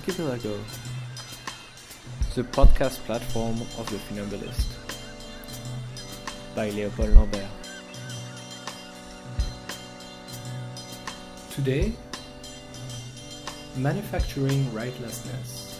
Archipelago, 0.00 0.58
the 2.34 2.42
podcast 2.42 3.00
platform 3.04 3.60
of 3.76 3.86
the 3.90 3.98
Funambulist, 3.98 4.68
by 6.54 6.70
Leopold 6.70 7.10
Lambert. 7.10 7.44
Today, 11.50 11.92
manufacturing 13.76 14.64
rightlessness, 14.70 15.76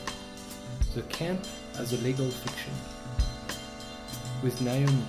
the 0.94 1.00
camp 1.04 1.40
as 1.78 1.94
a 1.94 1.96
legal 2.04 2.28
fiction, 2.28 2.74
with 4.42 4.60
Naomi 4.60 5.02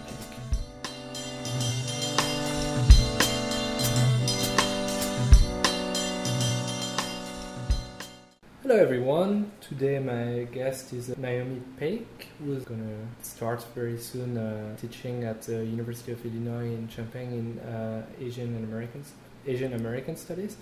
Hello 8.71 8.83
everyone. 8.83 9.51
Today 9.59 9.99
my 9.99 10.45
guest 10.45 10.93
is 10.93 11.09
Naomi 11.17 11.61
Paik, 11.77 12.05
who's 12.39 12.63
gonna 12.63 13.05
start 13.21 13.61
very 13.75 13.97
soon 13.97 14.37
uh, 14.37 14.77
teaching 14.77 15.25
at 15.25 15.41
the 15.41 15.65
University 15.65 16.13
of 16.13 16.25
Illinois 16.25 16.67
in 16.67 16.87
Champaign 16.87 17.33
in 17.33 17.59
uh, 17.69 18.05
Asian 18.17 18.55
and 18.55 18.63
American 18.63 19.03
Asian 19.45 19.73
American 19.73 20.15
Studies. 20.15 20.55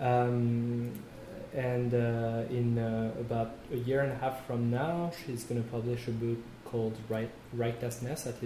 Um, 0.00 0.90
and 1.54 1.94
uh, 1.94 2.42
in 2.50 2.80
uh, 2.80 3.12
about 3.20 3.54
a 3.72 3.76
year 3.76 4.00
and 4.00 4.10
a 4.10 4.16
half 4.16 4.44
from 4.44 4.68
now, 4.68 5.12
she's 5.24 5.44
gonna 5.44 5.68
publish 5.70 6.08
a 6.08 6.10
book 6.10 6.38
called 6.64 6.96
Right 7.08 7.30
Rightlessness, 7.56 8.26
at 8.26 8.42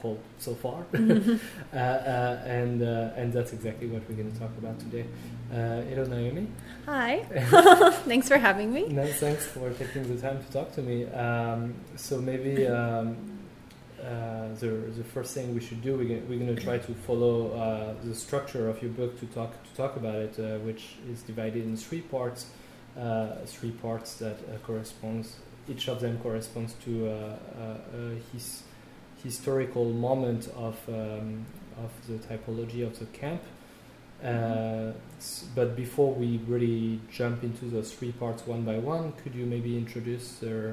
called 0.00 0.20
so 0.38 0.54
far. 0.54 0.84
uh, 0.94 1.76
uh, 1.76 2.42
and 2.46 2.82
uh, 2.82 3.20
and 3.20 3.32
that's 3.32 3.52
exactly 3.52 3.88
what 3.88 4.02
we're 4.08 4.16
gonna 4.16 4.38
talk 4.38 4.50
about 4.58 4.78
today. 4.78 5.04
Uh, 5.50 5.80
hello, 5.88 6.04
Naomi. 6.04 6.46
Hi. 6.86 7.24
Thanks 8.06 8.28
for 8.28 8.38
having 8.38 8.72
me. 8.72 8.88
No, 8.88 9.06
thanks 9.06 9.46
for 9.46 9.70
taking 9.70 10.14
the 10.14 10.20
time 10.20 10.44
to 10.44 10.52
talk 10.52 10.72
to 10.72 10.82
me. 10.82 11.06
Um, 11.06 11.74
so 11.96 12.20
maybe 12.20 12.66
um, 12.66 13.16
uh, 14.02 14.48
the 14.60 14.68
the 14.96 15.04
first 15.04 15.34
thing 15.34 15.54
we 15.54 15.60
should 15.60 15.82
do 15.82 15.96
we're 15.96 16.04
gonna, 16.04 16.26
we're 16.28 16.38
going 16.38 16.54
to 16.54 16.62
try 16.62 16.78
to 16.78 16.94
follow 17.06 17.52
uh, 17.52 17.94
the 18.04 18.14
structure 18.14 18.68
of 18.68 18.82
your 18.82 18.92
book 18.92 19.18
to 19.20 19.26
talk 19.26 19.52
to 19.64 19.74
talk 19.74 19.96
about 19.96 20.16
it, 20.16 20.38
uh, 20.38 20.58
which 20.58 20.96
is 21.10 21.22
divided 21.22 21.64
in 21.64 21.76
three 21.76 22.02
parts. 22.02 22.46
Uh, 22.98 23.36
three 23.46 23.70
parts 23.70 24.14
that 24.14 24.36
uh, 24.36 24.58
corresponds. 24.66 25.36
Each 25.68 25.88
of 25.88 26.00
them 26.00 26.18
corresponds 26.18 26.74
to 26.84 27.08
uh, 27.08 27.12
uh, 27.12 27.76
his 28.32 28.64
historical 29.22 29.86
moment 29.92 30.48
of 30.56 30.76
um, 30.88 31.44
of 31.78 31.90
the 32.08 32.18
typology 32.28 32.84
of 32.86 32.98
the 32.98 33.06
camp. 33.06 33.42
Uh, 34.22 34.92
but 35.54 35.76
before 35.76 36.12
we 36.12 36.38
really 36.48 37.00
jump 37.10 37.44
into 37.44 37.66
those 37.66 37.92
three 37.92 38.12
parts 38.12 38.46
one 38.46 38.64
by 38.64 38.78
one, 38.78 39.12
could 39.22 39.34
you 39.34 39.46
maybe 39.46 39.76
introduce 39.76 40.36
the, 40.36 40.70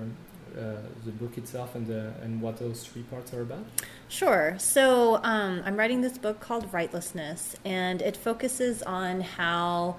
uh, 0.58 0.78
the 1.06 1.12
book 1.12 1.38
itself 1.38 1.76
and, 1.76 1.86
the, 1.86 2.12
and 2.24 2.42
what 2.42 2.58
those 2.58 2.84
three 2.84 3.04
parts 3.04 3.34
are 3.34 3.42
about? 3.42 3.64
Sure. 4.08 4.56
So 4.58 5.20
um, 5.24 5.62
I'm 5.64 5.78
writing 5.78 6.02
this 6.02 6.18
book 6.18 6.40
called 6.40 6.72
Rightlessness, 6.72 7.56
and 7.64 8.02
it 8.02 8.18
focuses 8.18 8.82
on 8.82 9.22
how 9.22 9.98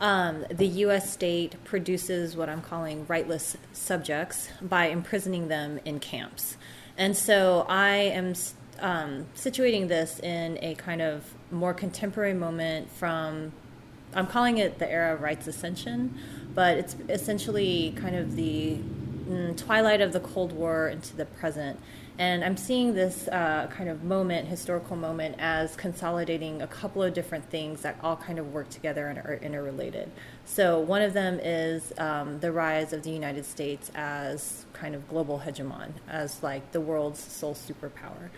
um, 0.00 0.44
the 0.50 0.66
U.S. 0.66 1.12
state 1.12 1.56
produces 1.64 2.36
what 2.36 2.48
I'm 2.48 2.62
calling 2.62 3.06
rightless 3.06 3.56
subjects 3.72 4.50
by 4.62 4.86
imprisoning 4.86 5.48
them 5.48 5.80
in 5.84 5.98
camps. 5.98 6.56
And 6.96 7.16
so 7.16 7.66
I 7.68 7.96
am 7.96 8.34
um, 8.80 9.26
situating 9.36 9.88
this 9.88 10.20
in 10.20 10.58
a 10.62 10.74
kind 10.74 11.02
of 11.02 11.24
more 11.50 11.74
contemporary 11.74 12.34
moment 12.34 12.90
from 12.90 13.52
I'm 14.14 14.26
calling 14.28 14.58
it 14.58 14.78
the 14.78 14.88
era 14.90 15.14
of 15.14 15.22
rights 15.22 15.48
ascension, 15.48 16.16
but 16.54 16.78
it's 16.78 16.96
essentially 17.08 17.94
kind 17.96 18.14
of 18.14 18.36
the 18.36 18.78
twilight 19.56 20.00
of 20.00 20.12
the 20.12 20.20
Cold 20.20 20.52
War 20.52 20.88
into 20.88 21.16
the 21.16 21.24
present. 21.24 21.78
And 22.16 22.44
I'm 22.44 22.56
seeing 22.56 22.94
this 22.94 23.26
uh, 23.26 23.66
kind 23.72 23.88
of 23.88 24.04
moment, 24.04 24.46
historical 24.46 24.94
moment, 24.94 25.34
as 25.40 25.74
consolidating 25.74 26.62
a 26.62 26.66
couple 26.66 27.02
of 27.02 27.12
different 27.12 27.50
things 27.50 27.80
that 27.80 27.98
all 28.04 28.16
kind 28.16 28.38
of 28.38 28.52
work 28.52 28.70
together 28.70 29.08
and 29.08 29.18
are 29.18 29.40
interrelated. 29.42 30.12
So, 30.44 30.78
one 30.78 31.02
of 31.02 31.12
them 31.12 31.40
is 31.42 31.92
um, 31.98 32.38
the 32.38 32.52
rise 32.52 32.92
of 32.92 33.02
the 33.02 33.10
United 33.10 33.44
States 33.44 33.90
as 33.96 34.64
kind 34.72 34.94
of 34.94 35.08
global 35.08 35.42
hegemon, 35.44 35.92
as 36.08 36.40
like 36.40 36.70
the 36.70 36.80
world's 36.80 37.18
sole 37.18 37.54
superpower. 37.54 38.30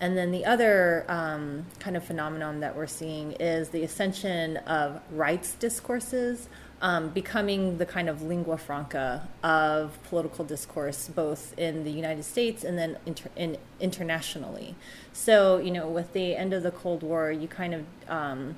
And 0.00 0.16
then 0.16 0.32
the 0.32 0.46
other 0.46 1.04
um, 1.08 1.66
kind 1.78 1.96
of 1.96 2.02
phenomenon 2.02 2.60
that 2.60 2.74
we're 2.74 2.86
seeing 2.86 3.32
is 3.32 3.68
the 3.68 3.84
ascension 3.84 4.56
of 4.58 5.00
rights 5.12 5.54
discourses 5.54 6.48
um, 6.82 7.10
becoming 7.10 7.78
the 7.78 7.86
kind 7.86 8.08
of 8.08 8.22
lingua 8.22 8.56
franca 8.56 9.28
of 9.42 10.02
political 10.04 10.44
discourse, 10.44 11.08
both 11.08 11.56
in 11.58 11.84
the 11.84 11.90
United 11.90 12.24
States 12.24 12.64
and 12.64 12.78
then 12.78 12.96
inter- 13.04 13.30
in, 13.36 13.58
internationally. 13.80 14.74
So, 15.12 15.58
you 15.58 15.70
know, 15.70 15.88
with 15.88 16.12
the 16.12 16.34
end 16.36 16.54
of 16.54 16.62
the 16.62 16.70
Cold 16.70 17.02
War, 17.02 17.30
you 17.30 17.48
kind 17.48 17.74
of, 17.74 17.84
um, 18.08 18.56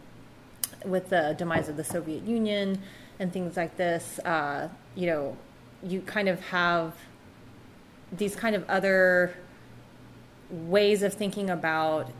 with 0.84 1.10
the 1.10 1.34
demise 1.36 1.68
of 1.68 1.76
the 1.76 1.84
Soviet 1.84 2.22
Union 2.24 2.80
and 3.18 3.32
things 3.32 3.56
like 3.56 3.76
this, 3.76 4.20
uh, 4.20 4.68
you 4.94 5.06
know, 5.06 5.36
you 5.82 6.00
kind 6.02 6.28
of 6.28 6.40
have 6.40 6.94
these 8.12 8.36
kind 8.36 8.54
of 8.54 8.68
other 8.68 9.34
ways 10.48 11.02
of 11.02 11.14
thinking 11.14 11.50
about 11.50 12.10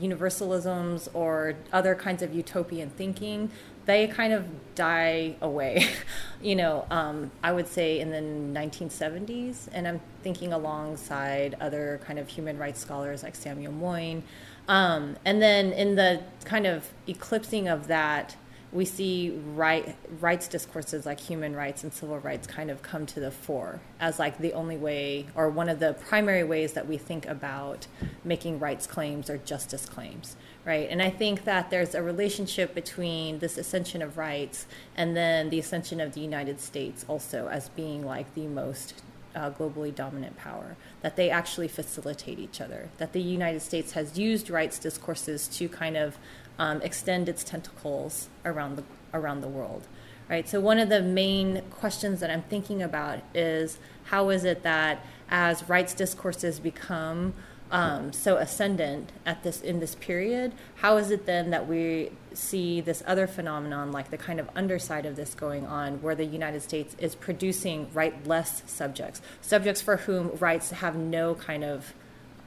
universalisms 0.00 1.08
or 1.14 1.54
other 1.72 1.94
kinds 1.94 2.22
of 2.22 2.34
utopian 2.34 2.90
thinking, 2.90 3.50
they 3.86 4.06
kind 4.06 4.32
of 4.32 4.46
die 4.74 5.36
away. 5.40 5.86
you 6.42 6.56
know, 6.56 6.86
um, 6.90 7.30
I 7.42 7.52
would 7.52 7.68
say 7.68 8.00
in 8.00 8.10
the 8.10 8.60
1970s, 8.60 9.68
and 9.72 9.86
I'm 9.86 10.00
thinking 10.22 10.52
alongside 10.52 11.56
other 11.60 12.00
kind 12.04 12.18
of 12.18 12.28
human 12.28 12.58
rights 12.58 12.80
scholars 12.80 13.22
like 13.22 13.34
Samuel 13.34 13.72
Moyn. 13.72 14.22
Um, 14.68 15.16
and 15.24 15.42
then 15.42 15.72
in 15.72 15.94
the 15.94 16.22
kind 16.44 16.66
of 16.66 16.90
eclipsing 17.06 17.68
of 17.68 17.86
that, 17.88 18.36
we 18.72 18.84
see 18.84 19.30
right, 19.54 19.94
rights 20.20 20.48
discourses 20.48 21.06
like 21.06 21.20
human 21.20 21.54
rights 21.54 21.84
and 21.84 21.92
civil 21.92 22.18
rights 22.18 22.48
kind 22.48 22.72
of 22.72 22.82
come 22.82 23.06
to 23.06 23.20
the 23.20 23.30
fore 23.30 23.80
as 24.00 24.18
like 24.18 24.36
the 24.38 24.52
only 24.52 24.76
way 24.76 25.26
or 25.36 25.48
one 25.48 25.68
of 25.68 25.78
the 25.78 25.94
primary 26.08 26.42
ways 26.42 26.72
that 26.72 26.88
we 26.88 26.98
think 26.98 27.24
about 27.26 27.86
making 28.24 28.58
rights 28.58 28.88
claims 28.88 29.30
or 29.30 29.38
justice 29.38 29.86
claims 29.86 30.34
right 30.64 30.88
and 30.90 31.02
i 31.02 31.10
think 31.10 31.44
that 31.44 31.70
there's 31.70 31.94
a 31.94 32.02
relationship 32.02 32.74
between 32.74 33.38
this 33.38 33.58
ascension 33.58 34.02
of 34.02 34.16
rights 34.16 34.66
and 34.96 35.16
then 35.16 35.50
the 35.50 35.58
ascension 35.58 36.00
of 36.00 36.14
the 36.14 36.20
united 36.20 36.60
states 36.60 37.04
also 37.08 37.48
as 37.48 37.68
being 37.70 38.04
like 38.04 38.32
the 38.34 38.46
most 38.46 39.02
uh, 39.34 39.50
globally 39.50 39.94
dominant 39.94 40.36
power, 40.36 40.76
that 41.02 41.16
they 41.16 41.30
actually 41.30 41.68
facilitate 41.68 42.38
each 42.38 42.60
other, 42.60 42.88
that 42.98 43.12
the 43.12 43.20
United 43.20 43.60
States 43.60 43.92
has 43.92 44.18
used 44.18 44.50
rights 44.50 44.78
discourses 44.78 45.48
to 45.48 45.68
kind 45.68 45.96
of 45.96 46.16
um, 46.58 46.80
extend 46.82 47.28
its 47.28 47.42
tentacles 47.42 48.28
around 48.44 48.76
the, 48.76 48.84
around 49.12 49.40
the 49.40 49.48
world. 49.48 49.86
Right? 50.28 50.48
So, 50.48 50.58
one 50.58 50.78
of 50.78 50.88
the 50.88 51.02
main 51.02 51.62
questions 51.70 52.20
that 52.20 52.30
I'm 52.30 52.42
thinking 52.42 52.82
about 52.82 53.18
is 53.34 53.78
how 54.04 54.30
is 54.30 54.44
it 54.44 54.62
that 54.62 55.04
as 55.28 55.68
rights 55.68 55.92
discourses 55.92 56.60
become 56.60 57.34
um, 57.70 58.12
so 58.12 58.36
ascendant 58.36 59.10
at 59.26 59.42
this 59.42 59.60
in 59.60 59.80
this 59.80 59.94
period, 59.96 60.52
how 60.76 60.96
is 60.96 61.10
it 61.10 61.26
then 61.26 61.50
that 61.50 61.66
we 61.66 62.10
see 62.32 62.80
this 62.80 63.02
other 63.06 63.26
phenomenon, 63.26 63.90
like 63.90 64.10
the 64.10 64.18
kind 64.18 64.38
of 64.38 64.48
underside 64.54 65.06
of 65.06 65.16
this 65.16 65.34
going 65.34 65.66
on, 65.66 66.02
where 66.02 66.14
the 66.14 66.24
United 66.24 66.62
States 66.62 66.94
is 66.98 67.14
producing 67.14 67.88
right 67.92 68.26
less 68.26 68.62
subjects, 68.66 69.22
subjects 69.40 69.80
for 69.80 69.96
whom 69.98 70.30
rights 70.38 70.70
have 70.70 70.94
no 70.94 71.34
kind 71.34 71.64
of 71.64 71.94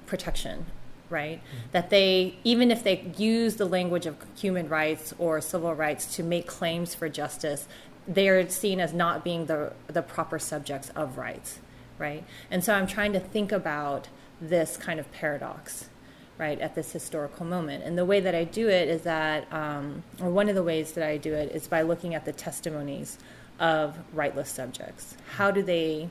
protection, 0.06 0.66
right? 1.10 1.42
That 1.72 1.90
they, 1.90 2.36
even 2.44 2.72
if 2.72 2.84
they 2.84 3.12
use 3.18 3.56
the 3.56 3.66
language 3.66 4.06
of 4.06 4.16
human 4.38 4.70
rights 4.70 5.14
or 5.18 5.42
civil 5.42 5.74
rights 5.74 6.16
to 6.16 6.24
make 6.24 6.48
claims 6.48 6.96
for 6.96 7.10
justice, 7.10 7.68
they 8.08 8.30
are 8.30 8.48
seen 8.50 8.80
as 8.80 8.94
not 8.94 9.24
being 9.24 9.48
the 9.48 9.74
the 9.88 10.02
proper 10.02 10.40
subjects 10.40 10.90
of 10.96 11.18
rights, 11.18 11.60
right? 11.98 12.24
And 12.50 12.64
so 12.64 12.74
I'm 12.74 12.88
trying 12.88 13.14
to 13.14 13.20
think 13.20 13.52
about 13.52 14.08
this 14.42 14.78
kind 14.78 15.00
of 15.00 15.12
paradox 15.12 15.90
right 16.38 16.60
at 16.60 16.76
this 16.76 16.92
historical 16.92 17.46
moment. 17.46 17.84
And 17.84 17.98
the 17.98 18.06
way 18.06 18.20
that 18.20 18.36
i 18.36 18.44
do 18.44 18.70
it 18.70 18.88
is 18.88 19.02
that 19.04 19.52
um, 19.52 20.04
or 20.22 20.30
one 20.30 20.50
of 20.50 20.56
the 20.56 20.64
ways 20.64 20.92
that 20.94 21.08
i 21.08 21.18
do 21.18 21.34
it 21.34 21.52
is 21.52 21.68
by 21.68 21.82
looking 21.82 22.14
at 22.14 22.26
the 22.26 22.34
testimonies 22.34 23.18
of 23.60 23.98
rightless 24.14 24.50
subjects. 24.50 25.18
How 25.36 25.50
do 25.52 25.64
they 25.64 26.10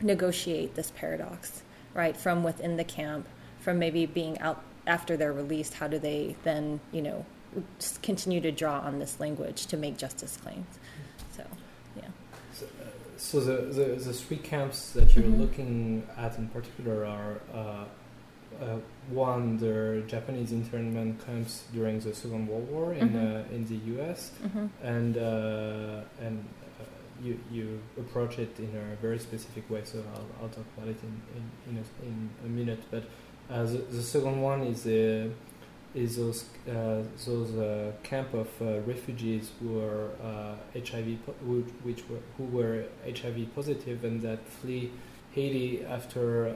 negotiate 0.00 0.74
this 0.74 0.92
paradox 0.96 1.62
right 1.94 2.16
from 2.16 2.42
within 2.42 2.76
the 2.76 2.84
camp 2.84 3.26
from 3.60 3.78
maybe 3.78 4.04
being 4.04 4.38
out 4.40 4.62
after 4.86 5.16
they're 5.16 5.32
released? 5.32 5.74
How 5.74 5.88
do 5.88 5.98
they 5.98 6.36
then 6.44 6.80
you 6.92 7.02
know 7.02 7.24
continue 8.02 8.40
to 8.40 8.50
draw 8.50 8.80
on 8.80 8.98
this 8.98 9.20
language 9.20 9.66
to 9.66 9.76
make 9.76 9.96
justice 9.96 10.36
claims 10.36 10.66
so 11.36 11.44
yeah 11.96 12.08
So, 12.52 12.66
uh, 12.66 13.13
so 13.24 13.40
the, 13.40 13.56
the, 13.78 13.84
the 14.08 14.12
three 14.12 14.36
camps 14.52 14.78
that 14.96 15.08
you're 15.14 15.24
Mhm. 15.32 15.38
looking 15.44 15.72
at 16.24 16.32
in 16.38 16.46
particular 16.48 16.96
are 17.16 17.34
uh, 17.60 17.84
uh, 18.64 18.78
one, 19.10 19.56
the 19.58 20.02
Japanese 20.14 20.52
internment 20.52 21.12
camps 21.26 21.64
during 21.72 21.96
the 22.06 22.12
Second 22.14 22.46
World 22.48 22.68
War 22.70 22.86
in, 23.02 23.08
Mhm. 23.10 23.24
uh, 23.50 23.54
in 23.56 23.62
the 23.72 23.78
US, 23.94 24.20
hmm 24.52 24.66
and 24.94 25.12
uh, 25.16 26.02
and 26.26 26.36
uh, 26.80 26.84
you 27.24 27.34
you 27.56 27.66
approach 28.02 28.34
it 28.44 28.52
in 28.66 28.70
a 28.84 28.86
very 29.06 29.18
specific 29.28 29.64
way. 29.72 29.82
So 29.92 29.96
I'll, 30.14 30.28
I'll 30.38 30.52
talk 30.58 30.68
about 30.76 30.88
it 30.94 31.00
in 31.08 31.14
in 31.38 31.44
in 31.68 31.74
a, 31.82 31.84
in 32.10 32.16
a 32.48 32.50
minute. 32.60 32.82
But 32.92 33.02
uh, 33.50 33.64
the, 33.72 33.78
the 33.98 34.02
second 34.14 34.36
one 34.50 34.60
is 34.72 34.86
a 34.86 35.30
is 35.94 36.16
those 36.16 36.44
uh, 36.68 37.02
those 37.24 37.54
uh, 37.56 37.92
camp 38.02 38.34
of 38.34 38.48
uh, 38.60 38.80
refugees 38.80 39.52
who 39.60 39.80
are 39.80 40.10
HIV 40.74 41.24
po- 41.24 41.34
which 41.84 42.08
were 42.08 42.18
who 42.36 42.44
were 42.44 42.84
HIV 43.06 43.54
positive 43.54 44.04
and 44.04 44.20
that 44.22 44.46
flee 44.48 44.90
Haiti 45.32 45.84
after 45.84 46.52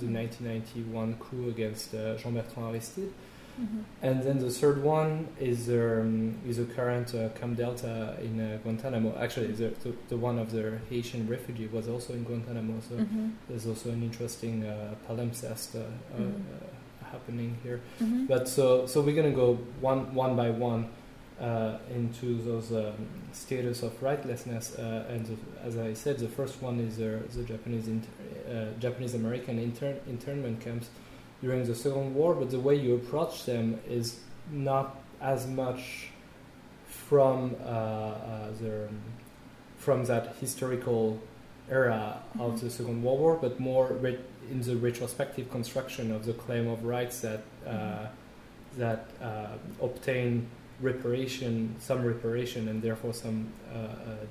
the 0.00 0.06
1991 0.06 1.14
coup 1.20 1.48
against 1.48 1.92
Jean 1.92 2.34
Bertrand 2.34 2.74
Aristide. 2.74 3.12
Mm-hmm. 3.60 3.80
And 4.02 4.22
then 4.22 4.38
the 4.38 4.50
third 4.50 4.82
one 4.82 5.28
is 5.40 5.68
um, 5.68 6.38
is 6.46 6.58
a 6.60 6.64
current 6.64 7.12
uh, 7.14 7.28
Camp 7.30 7.56
Delta 7.56 8.16
in 8.22 8.40
uh, 8.40 8.58
Guantanamo. 8.62 9.16
Actually, 9.18 9.48
the, 9.48 9.70
the, 9.82 9.92
the, 10.10 10.16
one 10.16 10.38
of 10.38 10.52
the 10.52 10.78
Haitian 10.88 11.26
refugee 11.26 11.66
was 11.66 11.88
also 11.88 12.12
in 12.12 12.22
Guantanamo. 12.22 12.80
So 12.88 12.94
mm-hmm. 12.94 13.30
there's 13.48 13.66
also 13.66 13.90
an 13.90 14.02
interesting 14.04 14.64
uh, 14.64 14.94
palimpsest 15.08 15.74
uh, 15.74 15.78
mm-hmm 16.14 16.76
happening 17.10 17.58
here. 17.62 17.80
Mm-hmm. 18.00 18.26
But 18.26 18.48
so 18.48 18.86
so 18.86 19.00
we're 19.00 19.16
gonna 19.16 19.30
go 19.30 19.54
one 19.80 20.14
one 20.14 20.36
by 20.36 20.50
one 20.50 20.90
uh, 21.40 21.78
into 21.94 22.42
those 22.42 22.72
um, 22.72 23.06
status 23.32 23.82
of 23.82 23.92
rightlessness. 24.00 24.78
Uh, 24.78 25.04
and 25.08 25.26
the, 25.26 25.36
as 25.62 25.76
I 25.78 25.92
said, 25.94 26.18
the 26.18 26.28
first 26.28 26.60
one 26.62 26.80
is 26.80 26.98
uh, 26.98 27.22
the 27.34 27.44
Japanese 27.44 27.88
inter- 27.88 28.08
uh, 28.50 28.80
Japanese 28.80 29.14
American 29.14 29.58
intern- 29.58 30.00
internment 30.08 30.60
camps 30.60 30.88
during 31.40 31.64
the 31.64 31.74
Second 31.74 32.14
War. 32.14 32.34
But 32.34 32.50
the 32.50 32.60
way 32.60 32.74
you 32.74 32.94
approach 32.96 33.44
them 33.44 33.80
is 33.88 34.20
not 34.50 34.96
as 35.20 35.46
much 35.46 36.08
from 36.88 37.54
uh, 37.64 37.68
uh, 37.68 38.50
the 38.60 38.88
from 39.76 40.04
that 40.06 40.34
historical 40.40 41.20
era 41.70 42.20
mm-hmm. 42.30 42.40
of 42.40 42.60
the 42.60 42.70
Second 42.70 43.02
World 43.02 43.20
War, 43.20 43.38
but 43.40 43.60
more 43.60 43.92
in 44.50 44.60
the 44.62 44.76
retrospective 44.76 45.50
construction 45.50 46.10
of 46.12 46.24
the 46.24 46.32
claim 46.32 46.66
of 46.68 46.84
rights 46.84 47.20
that 47.20 47.42
uh, 47.66 48.06
that 48.76 49.08
uh, 49.20 49.48
obtain 49.82 50.46
reparation, 50.80 51.74
some 51.80 52.04
reparation, 52.04 52.68
and 52.68 52.80
therefore 52.80 53.12
some 53.12 53.48
uh, 53.72 53.78
uh, 53.78 53.88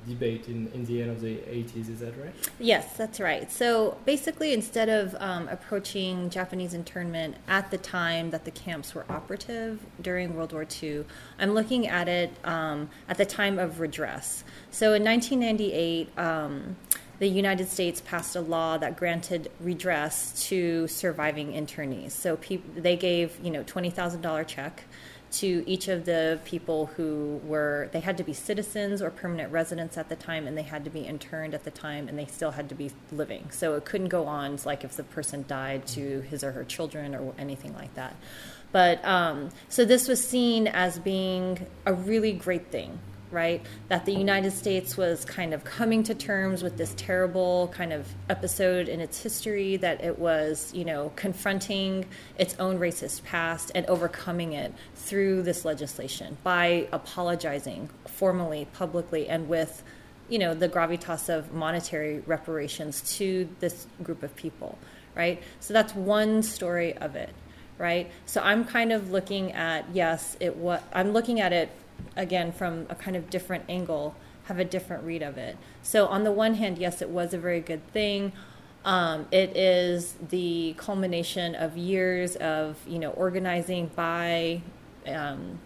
debate 0.07 0.47
in, 0.47 0.71
in 0.73 0.85
the 0.85 1.01
end 1.01 1.11
of 1.11 1.19
the 1.19 1.35
80s. 1.35 1.89
Is 1.89 1.99
that 1.99 2.17
right? 2.17 2.33
Yes, 2.59 2.95
that's 2.95 3.19
right. 3.19 3.51
So 3.51 3.97
basically, 4.05 4.53
instead 4.53 4.87
of 4.87 5.15
um, 5.19 5.49
approaching 5.49 6.29
Japanese 6.29 6.73
internment 6.73 7.35
at 7.47 7.69
the 7.69 7.77
time 7.77 8.31
that 8.31 8.45
the 8.45 8.51
camps 8.51 8.95
were 8.95 9.05
operative 9.09 9.79
during 10.01 10.35
World 10.35 10.53
War 10.53 10.65
II, 10.81 11.03
I'm 11.37 11.53
looking 11.53 11.87
at 11.87 12.07
it 12.07 12.31
um, 12.45 12.89
at 13.09 13.17
the 13.17 13.25
time 13.25 13.59
of 13.59 13.81
redress. 13.81 14.43
So 14.71 14.93
in 14.93 15.03
1998, 15.03 16.17
um, 16.17 16.77
the 17.19 17.27
United 17.27 17.67
States 17.69 18.01
passed 18.01 18.35
a 18.35 18.41
law 18.41 18.77
that 18.77 18.95
granted 18.97 19.51
redress 19.59 20.47
to 20.47 20.87
surviving 20.87 21.53
internees. 21.53 22.11
So 22.11 22.37
they 22.75 22.95
gave, 22.95 23.39
you 23.43 23.51
know, 23.51 23.63
twenty 23.63 23.89
thousand 23.89 24.21
dollar 24.21 24.43
check 24.43 24.83
to 25.29 25.63
each 25.67 25.87
of 25.89 26.05
the 26.05 26.39
people 26.45 26.85
who 26.95 27.41
were 27.43 27.89
they 27.91 27.99
had 27.99 28.17
to 28.17 28.23
be 28.23 28.33
citizens 28.33 29.01
or 29.01 29.09
permanent 29.09 29.51
residents 29.51 29.97
at 29.97 30.07
the 30.07 30.15
time 30.15 30.47
and 30.47 30.57
they 30.57 30.61
had 30.61 30.85
to 30.85 30.89
be 30.89 31.01
interned 31.01 31.53
at 31.53 31.65
the 31.65 31.71
time 31.71 32.07
and 32.07 32.17
they 32.17 32.25
still 32.25 32.51
had 32.51 32.69
to 32.69 32.75
be 32.75 32.91
living. 33.11 33.49
So 33.51 33.75
it 33.75 33.83
couldn't 33.83 34.07
go 34.07 34.25
on 34.25 34.57
like 34.65 34.83
if 34.83 34.95
the 34.95 35.03
person 35.03 35.43
died 35.47 35.85
to 35.87 36.21
his 36.21 36.43
or 36.43 36.51
her 36.53 36.63
children 36.63 37.13
or 37.13 37.33
anything 37.37 37.73
like 37.73 37.93
that. 37.95 38.15
But 38.71 39.03
um, 39.03 39.49
so 39.69 39.85
this 39.85 40.07
was 40.07 40.25
seen 40.25 40.67
as 40.67 40.99
being 40.99 41.65
a 41.85 41.93
really 41.93 42.31
great 42.33 42.67
thing 42.67 42.99
right? 43.31 43.61
That 43.89 44.05
the 44.05 44.13
United 44.13 44.51
States 44.51 44.95
was 44.95 45.25
kind 45.25 45.53
of 45.53 45.63
coming 45.63 46.03
to 46.03 46.15
terms 46.15 46.63
with 46.63 46.77
this 46.77 46.93
terrible 46.97 47.71
kind 47.73 47.91
of 47.91 48.07
episode 48.29 48.87
in 48.87 48.99
its 48.99 49.21
history, 49.21 49.77
that 49.77 50.03
it 50.03 50.17
was, 50.17 50.71
you 50.73 50.85
know, 50.85 51.11
confronting 51.15 52.05
its 52.37 52.55
own 52.59 52.79
racist 52.79 53.23
past 53.23 53.71
and 53.75 53.85
overcoming 53.87 54.53
it 54.53 54.73
through 54.95 55.43
this 55.43 55.65
legislation 55.65 56.37
by 56.43 56.87
apologizing 56.91 57.89
formally, 58.05 58.67
publicly, 58.73 59.27
and 59.27 59.49
with, 59.49 59.83
you 60.29 60.39
know, 60.39 60.53
the 60.53 60.69
gravitas 60.69 61.29
of 61.29 61.53
monetary 61.53 62.19
reparations 62.25 63.17
to 63.17 63.47
this 63.59 63.87
group 64.03 64.23
of 64.23 64.35
people, 64.35 64.77
right? 65.15 65.41
So 65.59 65.73
that's 65.73 65.93
one 65.93 66.43
story 66.43 66.95
of 66.97 67.15
it. 67.15 67.29
Right, 67.79 68.09
so 68.25 68.41
I'm 68.41 68.65
kind 68.65 68.91
of 68.91 69.11
looking 69.11 69.51
at 69.51 69.85
yes, 69.93 70.35
it 70.39 70.55
what 70.55 70.81
I'm 70.93 71.13
looking 71.13 71.41
at 71.41 71.53
it 71.53 71.69
again 72.15 72.51
from 72.51 72.85
a 72.89 72.95
kind 72.95 73.15
of 73.15 73.29
different 73.29 73.63
angle 73.69 74.15
have 74.47 74.59
a 74.59 74.65
different 74.65 75.03
read 75.03 75.21
of 75.21 75.37
it. 75.37 75.57
So 75.83 76.07
on 76.07 76.23
the 76.23 76.31
one 76.31 76.55
hand, 76.55 76.77
yes, 76.77 77.01
it 77.01 77.09
was 77.09 77.33
a 77.33 77.37
very 77.37 77.59
good 77.59 77.85
thing. 77.91 78.31
Um, 78.85 79.27
it 79.31 79.55
is 79.57 80.15
the 80.29 80.73
culmination 80.77 81.53
of 81.55 81.77
years 81.77 82.37
of 82.37 82.77
you 82.87 82.99
know 82.99 83.11
organizing 83.11 83.91
by 83.95 84.61
um, 85.05 85.59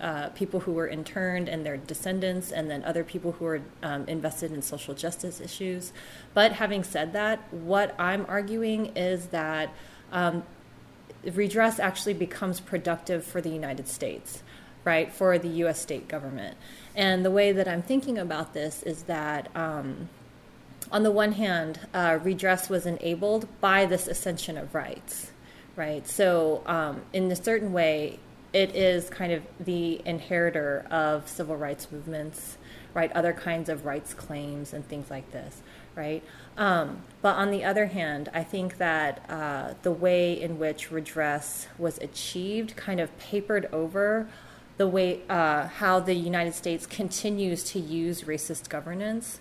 uh, 0.00 0.30
people 0.30 0.60
who 0.60 0.72
were 0.72 0.88
interned 0.88 1.48
and 1.48 1.66
their 1.66 1.76
descendants, 1.76 2.50
and 2.50 2.70
then 2.70 2.82
other 2.84 3.04
people 3.04 3.32
who 3.32 3.44
were 3.44 3.60
um, 3.82 4.06
invested 4.08 4.52
in 4.52 4.62
social 4.62 4.94
justice 4.94 5.40
issues. 5.40 5.92
But 6.32 6.52
having 6.52 6.82
said 6.82 7.12
that, 7.12 7.52
what 7.52 7.94
I'm 7.98 8.24
arguing 8.26 8.96
is 8.96 9.26
that 9.26 9.70
um, 10.12 10.44
redress 11.32 11.78
actually 11.78 12.14
becomes 12.14 12.60
productive 12.60 13.24
for 13.24 13.42
the 13.42 13.50
United 13.50 13.88
States 13.88 14.42
right, 14.84 15.12
for 15.12 15.38
the 15.38 15.48
U.S. 15.48 15.80
state 15.80 16.08
government. 16.08 16.56
And 16.94 17.24
the 17.24 17.30
way 17.30 17.52
that 17.52 17.66
I'm 17.66 17.82
thinking 17.82 18.18
about 18.18 18.54
this 18.54 18.82
is 18.82 19.04
that, 19.04 19.48
um, 19.56 20.08
on 20.92 21.02
the 21.02 21.10
one 21.10 21.32
hand, 21.32 21.80
uh, 21.92 22.18
redress 22.22 22.68
was 22.68 22.86
enabled 22.86 23.48
by 23.60 23.86
this 23.86 24.06
ascension 24.06 24.56
of 24.58 24.74
rights, 24.74 25.32
right? 25.76 26.06
So, 26.06 26.62
um, 26.66 27.02
in 27.12 27.30
a 27.30 27.36
certain 27.36 27.72
way, 27.72 28.18
it 28.52 28.76
is 28.76 29.10
kind 29.10 29.32
of 29.32 29.42
the 29.58 30.00
inheritor 30.04 30.86
of 30.90 31.28
civil 31.28 31.56
rights 31.56 31.90
movements, 31.90 32.56
right? 32.94 33.10
Other 33.12 33.32
kinds 33.32 33.68
of 33.68 33.84
rights 33.84 34.14
claims 34.14 34.72
and 34.72 34.86
things 34.86 35.10
like 35.10 35.32
this, 35.32 35.60
right? 35.96 36.22
Um, 36.56 37.02
but 37.20 37.34
on 37.34 37.50
the 37.50 37.64
other 37.64 37.86
hand, 37.86 38.28
I 38.32 38.44
think 38.44 38.78
that 38.78 39.28
uh, 39.28 39.74
the 39.82 39.90
way 39.90 40.40
in 40.40 40.60
which 40.60 40.92
redress 40.92 41.66
was 41.78 41.98
achieved 41.98 42.76
kind 42.76 43.00
of 43.00 43.16
papered 43.18 43.68
over 43.72 44.28
the 44.76 44.88
way 44.88 45.20
uh, 45.28 45.68
how 45.68 46.00
the 46.00 46.14
United 46.14 46.54
States 46.54 46.86
continues 46.86 47.62
to 47.64 47.78
use 47.78 48.22
racist 48.22 48.68
governance 48.68 49.38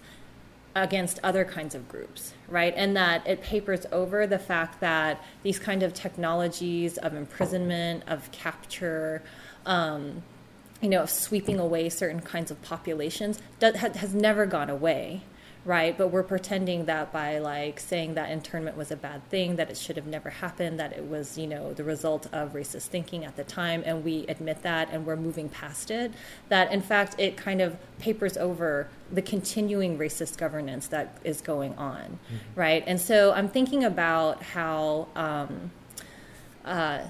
against 0.75 1.19
other 1.23 1.45
kinds 1.45 1.75
of 1.75 1.87
groups, 1.87 2.33
right? 2.47 2.73
And 2.75 2.95
that 2.97 3.25
it 3.27 3.41
papers 3.41 3.85
over 3.91 4.25
the 4.25 4.39
fact 4.39 4.79
that 4.79 5.23
these 5.43 5.59
kind 5.59 5.83
of 5.83 5.93
technologies 5.93 6.97
of 6.97 7.13
imprisonment, 7.13 8.03
of 8.07 8.31
capture, 8.31 9.21
um, 9.65 10.23
you 10.81 10.89
know, 10.89 11.03
of 11.03 11.09
sweeping 11.09 11.59
away 11.59 11.89
certain 11.89 12.21
kinds 12.21 12.49
of 12.49 12.61
populations 12.63 13.39
does, 13.59 13.75
has 13.75 14.13
never 14.13 14.45
gone 14.45 14.69
away, 14.69 15.21
right? 15.65 15.97
But 15.97 16.09
we're 16.09 16.23
pretending 16.23 16.85
that 16.85 17.13
by 17.13 17.39
like 17.39 17.79
saying 17.79 18.15
that 18.15 18.29
internment 18.29 18.75
was 18.75 18.91
a 18.91 18.97
bad 18.97 19.27
thing, 19.29 19.55
that 19.55 19.69
it 19.69 19.77
should 19.77 19.95
have 19.95 20.05
never 20.05 20.29
happened, 20.29 20.79
that 20.79 20.91
it 20.93 21.07
was, 21.07 21.37
you 21.37 21.47
know, 21.47 21.73
the 21.73 21.83
result 21.83 22.27
of 22.33 22.53
racist 22.53 22.87
thinking 22.87 23.23
at 23.23 23.37
the 23.37 23.43
time, 23.43 23.81
and 23.85 24.03
we 24.03 24.25
admit 24.27 24.61
that 24.63 24.89
and 24.91 25.05
we're 25.05 25.15
moving 25.15 25.47
past 25.47 25.89
it, 25.89 26.11
that 26.49 26.71
in 26.71 26.81
fact 26.81 27.15
it 27.17 27.37
kind 27.37 27.61
of 27.61 27.77
papers 27.99 28.35
over 28.35 28.89
the 29.11 29.21
continuing 29.21 29.97
racist 29.97 30.37
governance 30.37 30.87
that 30.87 31.17
is 31.23 31.39
going 31.39 31.73
on, 31.75 32.01
mm-hmm. 32.01 32.59
right? 32.59 32.83
And 32.85 32.99
so 32.99 33.31
I'm 33.33 33.47
thinking 33.47 33.83
about 33.83 34.43
how. 34.43 35.07
Um, 35.15 35.71
uh, 36.65 37.05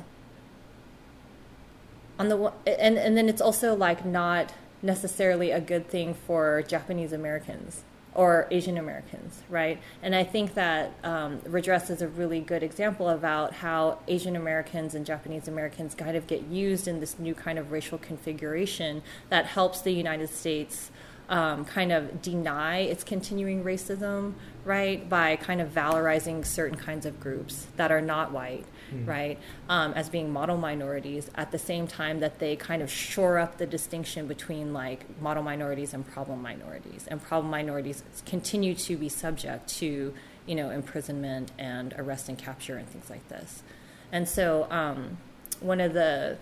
on 2.19 2.29
the 2.29 2.53
and 2.65 2.97
and 2.97 3.17
then 3.17 3.27
it's 3.27 3.41
also 3.41 3.75
like 3.75 4.05
not 4.05 4.53
necessarily 4.81 5.51
a 5.51 5.59
good 5.59 5.87
thing 5.87 6.13
for 6.13 6.61
Japanese 6.61 7.11
Americans 7.11 7.83
or 8.15 8.47
Asian 8.51 8.77
Americans, 8.77 9.41
right? 9.49 9.81
And 10.01 10.15
I 10.15 10.23
think 10.23 10.53
that 10.53 10.93
um, 11.03 11.39
redress 11.45 11.89
is 11.89 12.01
a 12.01 12.07
really 12.07 12.39
good 12.39 12.63
example 12.63 13.09
about 13.09 13.53
how 13.53 13.99
Asian 14.07 14.35
Americans 14.35 14.95
and 14.95 15.05
Japanese 15.05 15.47
Americans 15.47 15.95
kind 15.95 16.15
of 16.15 16.27
get 16.27 16.43
used 16.43 16.87
in 16.87 16.99
this 16.99 17.17
new 17.17 17.33
kind 17.33 17.57
of 17.57 17.71
racial 17.71 17.97
configuration 17.97 19.01
that 19.29 19.45
helps 19.45 19.81
the 19.81 19.91
United 19.91 20.29
States 20.29 20.91
um, 21.29 21.65
kind 21.65 21.91
of 21.91 22.21
deny 22.21 22.79
its 22.79 23.03
continuing 23.03 23.63
racism, 23.63 24.33
right, 24.65 25.07
by 25.09 25.35
kind 25.35 25.61
of 25.61 25.69
valorizing 25.69 26.45
certain 26.45 26.77
kinds 26.77 27.05
of 27.05 27.19
groups 27.19 27.67
that 27.77 27.91
are 27.91 28.01
not 28.01 28.31
white 28.31 28.65
mm. 28.91 29.07
right, 29.07 29.39
um, 29.69 29.93
as 29.93 30.09
being 30.09 30.31
model 30.31 30.57
minorities 30.57 31.29
at 31.35 31.51
the 31.51 31.59
same 31.59 31.87
time 31.87 32.19
that 32.19 32.39
they 32.39 32.55
kind 32.55 32.81
of 32.81 32.91
shore 32.91 33.37
up 33.37 33.57
the 33.57 33.65
distinction 33.65 34.27
between 34.27 34.73
like 34.73 35.05
model 35.21 35.43
minorities 35.43 35.93
and 35.93 36.07
problem 36.07 36.41
minorities. 36.41 37.05
And 37.07 37.21
problem 37.21 37.51
minorities 37.51 38.03
continue 38.25 38.75
to 38.75 38.97
be 38.97 39.09
subject 39.09 39.67
to, 39.79 40.13
you 40.45 40.55
know, 40.55 40.69
imprisonment 40.69 41.51
and 41.57 41.93
arrest 41.97 42.29
and 42.29 42.37
capture 42.37 42.77
and 42.77 42.87
things 42.87 43.09
like 43.09 43.27
this. 43.29 43.63
And 44.11 44.27
so 44.27 44.67
um, 44.69 45.17
one 45.59 45.81
of 45.81 45.93
the 45.93 46.37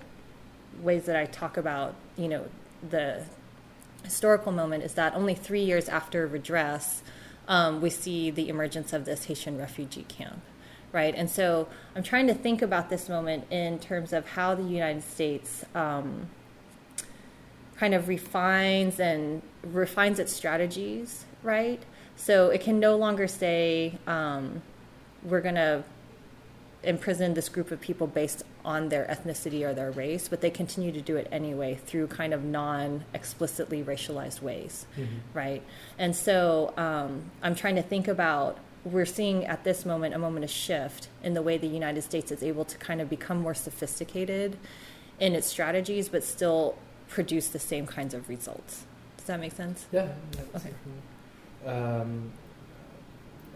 ways 0.81 1.05
that 1.05 1.15
I 1.15 1.25
talk 1.25 1.57
about, 1.57 1.95
you 2.17 2.27
know, 2.27 2.45
the 2.89 3.23
historical 4.03 4.51
moment 4.51 4.83
is 4.83 4.93
that 4.95 5.13
only 5.15 5.35
three 5.35 5.63
years 5.63 5.87
after 5.87 6.25
redress, 6.27 7.03
um, 7.47 7.81
we 7.81 7.89
see 7.89 8.31
the 8.31 8.49
emergence 8.49 8.93
of 8.93 9.05
this 9.05 9.25
Haitian 9.25 9.57
refugee 9.57 10.05
camp, 10.07 10.41
right? 10.91 11.13
And 11.15 11.29
so 11.29 11.67
I'm 11.95 12.03
trying 12.03 12.27
to 12.27 12.33
think 12.33 12.61
about 12.61 12.89
this 12.89 13.09
moment 13.09 13.45
in 13.49 13.79
terms 13.79 14.13
of 14.13 14.27
how 14.27 14.55
the 14.55 14.63
United 14.63 15.03
States 15.03 15.63
um, 15.73 16.27
kind 17.77 17.93
of 17.93 18.07
refines 18.07 18.99
and 18.99 19.41
refines 19.63 20.19
its 20.19 20.33
strategies, 20.33 21.25
right? 21.43 21.81
So 22.15 22.49
it 22.49 22.61
can 22.61 22.79
no 22.79 22.95
longer 22.95 23.27
say 23.27 23.97
um, 24.05 24.61
we're 25.23 25.41
going 25.41 25.55
to 25.55 25.83
imprison 26.83 27.33
this 27.35 27.47
group 27.47 27.71
of 27.71 27.79
people 27.79 28.07
based 28.07 28.43
on 28.65 28.89
their 28.89 29.05
ethnicity 29.05 29.63
or 29.63 29.73
their 29.73 29.91
race, 29.91 30.27
but 30.27 30.41
they 30.41 30.49
continue 30.49 30.91
to 30.91 31.01
do 31.01 31.15
it 31.15 31.27
anyway 31.31 31.75
through 31.85 32.07
kind 32.07 32.33
of 32.33 32.43
non 32.43 33.03
explicitly 33.13 33.83
racialized 33.83 34.41
ways, 34.41 34.85
mm-hmm. 34.97 35.15
right? 35.33 35.63
And 35.97 36.15
so 36.15 36.73
um, 36.77 37.31
I'm 37.41 37.55
trying 37.55 37.75
to 37.75 37.83
think 37.83 38.07
about 38.07 38.57
we're 38.83 39.05
seeing 39.05 39.45
at 39.45 39.63
this 39.63 39.85
moment 39.85 40.15
a 40.15 40.17
moment 40.17 40.43
of 40.43 40.49
shift 40.49 41.07
in 41.23 41.33
the 41.33 41.41
way 41.41 41.57
the 41.57 41.67
United 41.67 42.01
States 42.01 42.31
is 42.31 42.41
able 42.41 42.65
to 42.65 42.77
kind 42.77 43.01
of 43.01 43.09
become 43.09 43.39
more 43.39 43.53
sophisticated 43.53 44.57
in 45.19 45.35
its 45.35 45.47
strategies, 45.47 46.09
but 46.09 46.23
still 46.23 46.75
produce 47.07 47.49
the 47.49 47.59
same 47.59 47.85
kinds 47.85 48.13
of 48.13 48.27
results. 48.27 48.85
Does 49.17 49.27
that 49.27 49.39
make 49.39 49.53
sense? 49.53 49.85
Yeah. 49.91 50.07
okay. 50.55 50.71
Um, 51.65 52.31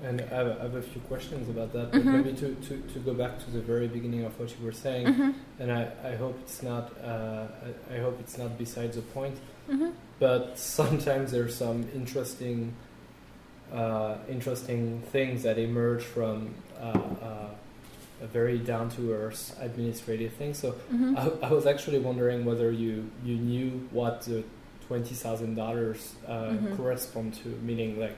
and 0.04 0.22
I 0.22 0.26
have, 0.26 0.48
I 0.60 0.64
have, 0.64 0.76
a 0.76 0.82
few 0.82 1.02
questions 1.02 1.50
about 1.50 1.74
that, 1.74 1.92
but 1.92 2.02
mm-hmm. 2.02 2.18
maybe 2.18 2.34
to, 2.34 2.54
to, 2.54 2.78
to 2.94 3.00
go 3.00 3.14
back 3.14 3.40
to 3.40 3.50
the 3.50 3.62
very 3.62 3.88
beginning 3.88 4.26
of 4.26 4.38
what 4.40 4.50
you 4.50 4.64
were 4.64 4.72
saying, 4.72 5.08
mm-hmm. 5.08 5.32
and 5.60 5.72
I, 5.72 5.90
I 6.04 6.16
hope 6.16 6.38
it's 6.42 6.62
not 6.62 6.92
uh, 7.04 7.48
I, 7.90 7.96
I, 7.96 8.00
hope 8.00 8.20
it's 8.20 8.38
not 8.38 8.58
besides 8.58 8.98
the 8.98 9.02
point, 9.02 9.38
mm-hmm. 9.70 9.92
but 10.20 10.60
sometimes 10.60 11.32
there's 11.32 11.56
some 11.56 11.88
interesting 11.96 12.76
uh, 13.76 14.18
interesting 14.30 15.02
things 15.12 15.44
that 15.44 15.58
emerge 15.58 16.04
from 16.04 16.54
uh, 16.80 17.00
uh 17.22 17.48
a 18.22 18.28
very 18.28 18.58
down 18.58 18.90
to 18.90 19.12
earth 19.12 19.58
administrative 19.62 20.34
thing. 20.34 20.54
So 20.54 20.72
mm-hmm. 20.72 21.18
I, 21.18 21.48
I, 21.48 21.52
was 21.52 21.66
actually 21.66 22.00
wondering 22.00 22.46
whether 22.46 22.72
you 22.72 23.10
you 23.26 23.36
knew 23.36 23.88
what 23.92 24.22
the 24.22 24.44
twenty 24.88 25.16
thousand 25.16 25.56
dollars 25.56 26.16
uh, 26.28 26.32
mm-hmm. 26.32 26.76
correspond 26.76 27.34
to, 27.44 27.50
meaning 27.62 28.00
like 28.00 28.16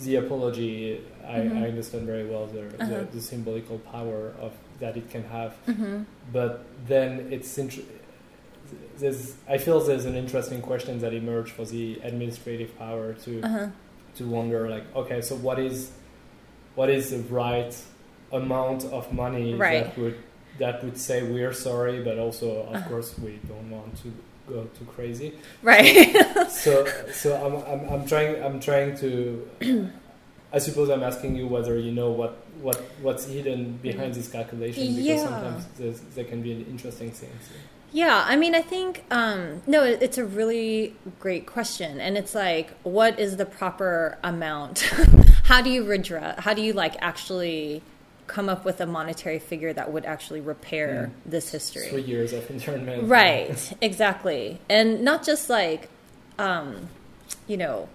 the 0.00 0.16
apology, 0.16 1.00
I, 1.26 1.38
mm-hmm. 1.38 1.58
I 1.58 1.68
understand 1.68 2.06
very 2.06 2.26
well 2.26 2.46
the, 2.46 2.66
uh-huh. 2.66 2.86
the, 2.86 3.08
the, 3.12 3.20
symbolical 3.20 3.78
power 3.78 4.32
of 4.40 4.52
that 4.80 4.96
it 4.96 5.08
can 5.10 5.24
have. 5.24 5.54
Mm-hmm. 5.66 6.02
But 6.32 6.64
then 6.86 7.28
it's 7.30 7.56
interesting. 7.58 7.98
there's 8.98 9.34
I 9.48 9.58
feel 9.58 9.80
there's 9.80 10.04
an 10.04 10.16
interesting 10.16 10.60
question 10.62 11.00
that 11.00 11.12
emerged 11.12 11.52
for 11.52 11.64
the 11.64 12.00
administrative 12.02 12.76
power 12.78 13.14
to 13.24 13.42
uh-huh. 13.42 13.68
To 14.16 14.26
wonder 14.26 14.68
like 14.68 14.84
okay 14.94 15.20
so 15.20 15.34
what 15.36 15.58
is 15.58 15.90
what 16.74 16.90
is 16.90 17.10
the 17.10 17.18
right 17.32 17.76
amount 18.32 18.84
of 18.86 19.12
money 19.12 19.54
right. 19.54 19.84
that 19.84 19.98
would 19.98 20.18
that 20.58 20.82
would 20.84 20.98
say 20.98 21.22
we're 21.22 21.52
sorry 21.52 22.02
but 22.02 22.18
also 22.18 22.62
of 22.62 22.74
uh-huh. 22.74 22.88
course 22.88 23.18
we 23.18 23.38
don't 23.48 23.70
want 23.70 23.96
to 24.02 24.12
go 24.48 24.68
too 24.78 24.84
crazy. 24.86 25.34
Right. 25.62 26.14
so 26.50 26.86
so 27.12 27.34
I'm, 27.44 27.80
I'm 27.80 27.88
I'm 27.88 28.06
trying 28.06 28.42
I'm 28.42 28.60
trying 28.60 28.96
to. 28.98 29.48
I 30.52 30.58
suppose 30.58 30.88
I'm 30.88 31.02
asking 31.02 31.34
you 31.34 31.48
whether 31.48 31.78
you 31.78 31.90
know 31.90 32.10
what 32.10 32.46
what 32.60 32.76
what's 33.02 33.26
hidden 33.26 33.76
behind 33.78 34.14
this 34.14 34.28
calculation 34.28 34.94
because 34.94 35.04
yeah. 35.04 35.24
sometimes 35.24 35.66
there 36.14 36.24
can 36.24 36.42
be 36.42 36.52
an 36.52 36.66
interesting 36.66 37.10
things. 37.10 37.50
Yeah, 37.94 38.24
I 38.26 38.34
mean, 38.34 38.56
I 38.56 38.60
think 38.60 39.04
um, 39.12 39.62
no, 39.68 39.84
it's 39.84 40.18
a 40.18 40.24
really 40.24 40.96
great 41.20 41.46
question, 41.46 42.00
and 42.00 42.18
it's 42.18 42.34
like, 42.34 42.70
what 42.82 43.20
is 43.20 43.36
the 43.36 43.46
proper 43.46 44.18
amount? 44.24 44.80
how 45.44 45.62
do 45.62 45.70
you 45.70 45.84
redress? 45.84 46.40
How 46.40 46.54
do 46.54 46.62
you 46.62 46.72
like 46.72 46.96
actually 47.00 47.82
come 48.26 48.48
up 48.48 48.64
with 48.64 48.80
a 48.80 48.86
monetary 48.86 49.38
figure 49.38 49.72
that 49.72 49.92
would 49.92 50.04
actually 50.04 50.40
repair 50.40 51.12
mm. 51.12 51.30
this 51.30 51.52
history. 51.52 51.88
Three 51.88 52.02
years 52.02 52.32
of 52.32 52.50
internment. 52.50 53.08
Right, 53.08 53.72
exactly. 53.80 54.60
And 54.68 55.02
not 55.02 55.24
just 55.24 55.48
like, 55.48 55.88
um, 56.38 56.88
you 57.46 57.56
know, 57.56 57.88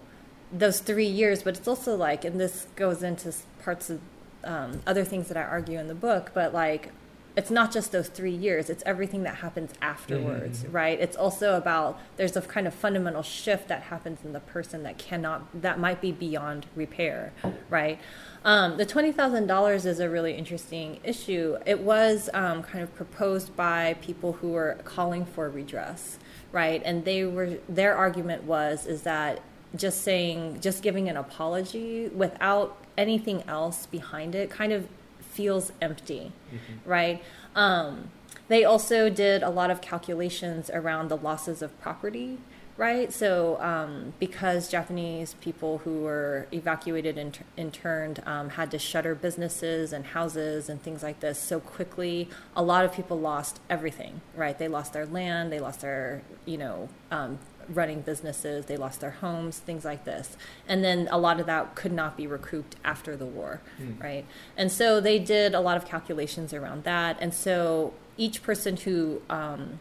those 0.52 0.80
three 0.80 1.08
years, 1.08 1.44
but 1.44 1.58
it's 1.58 1.68
also 1.68 1.96
like, 1.96 2.24
and 2.24 2.40
this 2.40 2.68
goes 2.76 3.04
into 3.04 3.34
parts 3.64 3.90
of 3.90 4.00
um, 4.44 4.82
other 4.88 5.04
things 5.04 5.28
that 5.28 5.36
I 5.36 5.44
argue 5.44 5.78
in 5.78 5.88
the 5.88 5.96
book, 5.96 6.32
but 6.34 6.54
like 6.54 6.92
it's 7.36 7.50
not 7.50 7.72
just 7.72 7.92
those 7.92 8.10
three 8.10 8.34
years 8.34 8.70
it's 8.70 8.84
everything 8.86 9.24
that 9.24 9.36
happens 9.36 9.72
afterwards 9.82 10.64
mm-hmm. 10.64 10.72
right? 10.72 11.00
It's 11.00 11.16
also 11.16 11.56
about 11.56 12.00
there's 12.18 12.36
a 12.36 12.42
kind 12.42 12.68
of 12.68 12.74
fundamental 12.74 13.24
shift 13.24 13.68
that 13.68 13.84
happens 13.84 14.20
in 14.24 14.34
the 14.34 14.40
person 14.40 14.84
that 14.84 14.98
cannot 14.98 15.62
that 15.62 15.80
might 15.80 16.02
be 16.02 16.12
beyond 16.12 16.66
repair 16.76 17.34
right? 17.70 18.00
Um, 18.44 18.78
the 18.78 18.86
$20000 18.86 19.86
is 19.86 20.00
a 20.00 20.10
really 20.10 20.34
interesting 20.34 21.00
issue. 21.04 21.58
It 21.66 21.82
was 21.82 22.30
um, 22.34 22.64
kind 22.64 22.82
of 22.82 22.96
proposed 22.96 23.54
by 23.58 23.96
people 24.02 24.34
who 24.34 24.50
were 24.50 24.78
calling 24.86 25.26
for 25.26 25.50
redress 25.50 26.20
right? 26.52 26.82
And 26.84 27.06
they 27.06 27.26
were 27.26 27.58
their 27.68 27.96
argument 27.96 28.44
was 28.44 28.86
is 28.86 29.04
that 29.04 29.42
just 29.76 30.02
saying 30.02 30.60
just 30.62 30.82
giving 30.82 31.08
an 31.10 31.18
apology 31.18 32.08
without 32.10 32.78
anything 32.98 33.44
else 33.48 33.86
behind 33.86 34.36
it 34.36 34.50
kind 34.50 34.74
of 34.74 34.88
feels 35.30 35.72
empty, 35.82 36.32
mm-hmm. 36.54 36.90
right? 36.90 37.24
Um, 37.56 38.12
they 38.48 38.64
also 38.64 39.10
did 39.10 39.44
a 39.44 39.50
lot 39.50 39.70
of 39.70 39.82
calculations 39.82 40.70
around 40.72 41.10
the 41.10 41.18
losses 41.18 41.62
of 41.62 41.80
property, 41.80 42.40
right? 42.78 43.14
So, 43.14 43.62
um, 43.62 44.14
because 44.20 44.70
Japanese 44.70 45.36
people 45.36 45.80
who 45.80 46.00
were 46.00 46.48
evacuated 46.52 47.18
and 47.18 47.38
interned 47.58 48.24
um, 48.26 48.50
had 48.50 48.72
to 48.72 48.80
shutter 48.80 49.14
businesses 49.14 49.94
and 49.94 50.06
houses 50.06 50.70
and 50.70 50.82
things 50.82 51.04
like 51.04 51.20
this 51.20 51.38
so 51.38 51.60
quickly, 51.60 52.30
a 52.56 52.64
lot 52.64 52.86
of 52.86 52.94
people 52.94 53.20
lost 53.20 53.60
everything, 53.70 54.22
right? 54.36 54.58
They 54.58 54.68
lost 54.68 54.94
their 54.94 55.06
land, 55.06 55.52
they 55.52 55.60
lost 55.60 55.82
their, 55.82 56.22
you 56.46 56.58
know, 56.58 56.90
um, 57.12 57.38
running 57.70 58.02
businesses, 58.02 58.66
they 58.66 58.78
lost 58.78 59.02
their 59.02 59.12
homes, 59.12 59.60
things 59.60 59.86
like 59.86 60.06
this. 60.06 60.36
And 60.68 60.84
then 60.84 61.08
a 61.12 61.18
lot 61.18 61.40
of 61.40 61.46
that 61.46 61.76
could 61.76 61.92
not 61.92 62.18
be 62.18 62.28
recouped 62.28 62.76
after 62.84 63.16
the 63.16 63.26
war, 63.26 63.62
mm. 63.82 64.02
right? 64.02 64.26
And 64.58 64.72
so 64.72 65.00
they 65.00 65.20
did 65.20 65.54
a 65.54 65.60
lot 65.60 65.78
of 65.78 65.86
calculations 65.86 66.54
around 66.54 66.84
that. 66.84 67.18
And 67.20 67.34
so 67.34 67.94
each 68.18 68.44
person 68.44 68.78
who 68.78 69.22
um, 69.30 69.80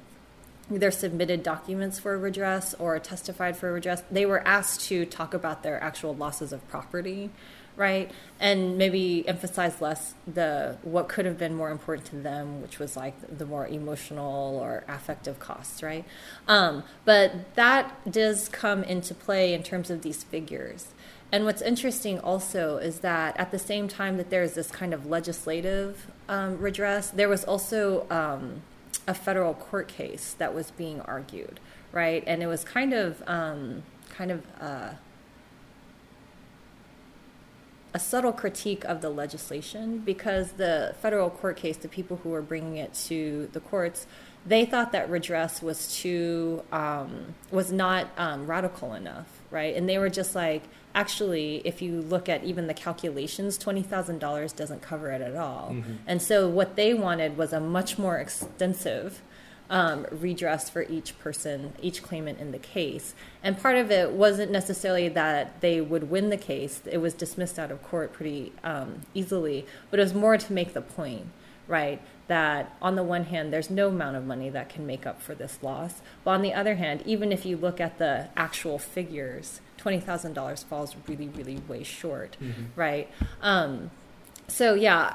either 0.72 0.90
submitted 0.90 1.42
documents 1.42 1.98
for 1.98 2.16
redress 2.18 2.74
or 2.74 2.98
testified 2.98 3.56
for 3.56 3.72
redress, 3.72 4.02
they 4.10 4.26
were 4.26 4.46
asked 4.46 4.82
to 4.82 5.04
talk 5.06 5.34
about 5.34 5.62
their 5.62 5.82
actual 5.82 6.14
losses 6.14 6.52
of 6.52 6.66
property 6.68 7.30
right? 7.78 8.10
And 8.40 8.76
maybe 8.76 9.26
emphasize 9.26 9.80
less 9.80 10.14
the 10.26 10.76
what 10.82 11.08
could 11.08 11.24
have 11.24 11.38
been 11.38 11.54
more 11.54 11.70
important 11.70 12.08
to 12.08 12.16
them, 12.16 12.60
which 12.60 12.78
was 12.78 12.96
like 12.96 13.14
the 13.38 13.46
more 13.46 13.66
emotional 13.68 14.58
or 14.58 14.84
affective 14.88 15.38
costs, 15.38 15.82
right? 15.82 16.04
Um, 16.48 16.82
but 17.04 17.54
that 17.54 18.10
does 18.10 18.48
come 18.48 18.82
into 18.82 19.14
play 19.14 19.54
in 19.54 19.62
terms 19.62 19.90
of 19.90 20.02
these 20.02 20.24
figures. 20.24 20.88
And 21.30 21.44
what's 21.44 21.62
interesting 21.62 22.18
also 22.18 22.78
is 22.78 23.00
that 23.00 23.36
at 23.38 23.52
the 23.52 23.58
same 23.58 23.86
time 23.86 24.16
that 24.16 24.28
there's 24.28 24.54
this 24.54 24.70
kind 24.70 24.92
of 24.92 25.06
legislative 25.06 26.08
um, 26.28 26.58
redress, 26.58 27.10
there 27.10 27.28
was 27.28 27.44
also 27.44 28.06
um, 28.10 28.62
a 29.06 29.14
federal 29.14 29.54
court 29.54 29.86
case 29.88 30.34
that 30.38 30.52
was 30.52 30.72
being 30.72 31.00
argued, 31.02 31.60
right? 31.92 32.24
And 32.26 32.42
it 32.42 32.46
was 32.46 32.64
kind 32.64 32.92
of 32.92 33.22
um, 33.28 33.84
kind 34.10 34.32
of 34.32 34.42
uh, 34.60 34.90
a 37.94 37.98
subtle 37.98 38.32
critique 38.32 38.84
of 38.84 39.00
the 39.00 39.10
legislation 39.10 39.98
because 39.98 40.52
the 40.52 40.94
federal 41.00 41.30
court 41.30 41.56
case, 41.56 41.76
the 41.78 41.88
people 41.88 42.18
who 42.18 42.28
were 42.28 42.42
bringing 42.42 42.76
it 42.76 42.92
to 42.92 43.48
the 43.52 43.60
courts, 43.60 44.06
they 44.46 44.64
thought 44.64 44.92
that 44.92 45.10
redress 45.10 45.62
was 45.62 45.96
too 45.96 46.62
um, 46.72 47.34
was 47.50 47.72
not 47.72 48.08
um, 48.16 48.46
radical 48.46 48.94
enough, 48.94 49.26
right? 49.50 49.74
And 49.74 49.88
they 49.88 49.98
were 49.98 50.10
just 50.10 50.34
like, 50.34 50.62
actually, 50.94 51.62
if 51.64 51.82
you 51.82 52.00
look 52.02 52.28
at 52.28 52.44
even 52.44 52.66
the 52.66 52.74
calculations, 52.74 53.58
twenty 53.58 53.82
thousand 53.82 54.18
dollars 54.18 54.52
doesn't 54.52 54.82
cover 54.82 55.10
it 55.10 55.20
at 55.20 55.36
all. 55.36 55.70
Mm-hmm. 55.72 55.94
And 56.06 56.22
so 56.22 56.48
what 56.48 56.76
they 56.76 56.94
wanted 56.94 57.36
was 57.36 57.52
a 57.52 57.60
much 57.60 57.98
more 57.98 58.18
extensive 58.18 59.22
um, 59.70 60.06
redress 60.10 60.70
for 60.70 60.82
each 60.82 61.18
person, 61.18 61.74
each 61.82 62.02
claimant 62.02 62.40
in 62.40 62.52
the 62.52 62.58
case. 62.58 63.14
And 63.42 63.58
part 63.58 63.76
of 63.76 63.90
it 63.90 64.12
wasn't 64.12 64.50
necessarily 64.50 65.08
that 65.10 65.60
they 65.60 65.80
would 65.80 66.10
win 66.10 66.30
the 66.30 66.36
case, 66.36 66.80
it 66.86 66.98
was 66.98 67.14
dismissed 67.14 67.58
out 67.58 67.70
of 67.70 67.82
court 67.82 68.12
pretty 68.12 68.52
um, 68.64 69.02
easily, 69.14 69.66
but 69.90 70.00
it 70.00 70.02
was 70.02 70.14
more 70.14 70.36
to 70.36 70.52
make 70.52 70.72
the 70.72 70.80
point, 70.80 71.26
right? 71.66 72.00
That 72.28 72.76
on 72.82 72.94
the 72.94 73.02
one 73.02 73.24
hand, 73.24 73.52
there's 73.52 73.70
no 73.70 73.88
amount 73.88 74.16
of 74.16 74.26
money 74.26 74.50
that 74.50 74.68
can 74.68 74.86
make 74.86 75.06
up 75.06 75.20
for 75.20 75.34
this 75.34 75.58
loss. 75.62 76.00
But 76.24 76.32
on 76.32 76.42
the 76.42 76.54
other 76.54 76.76
hand, 76.76 77.02
even 77.06 77.32
if 77.32 77.46
you 77.46 77.56
look 77.56 77.80
at 77.80 77.98
the 77.98 78.28
actual 78.36 78.78
figures, 78.78 79.60
$20,000 79.78 80.64
falls 80.64 80.96
really, 81.06 81.28
really 81.28 81.58
way 81.68 81.82
short, 81.82 82.36
mm-hmm. 82.42 82.64
right? 82.74 83.10
Um, 83.40 83.90
so, 84.46 84.74
yeah, 84.74 85.14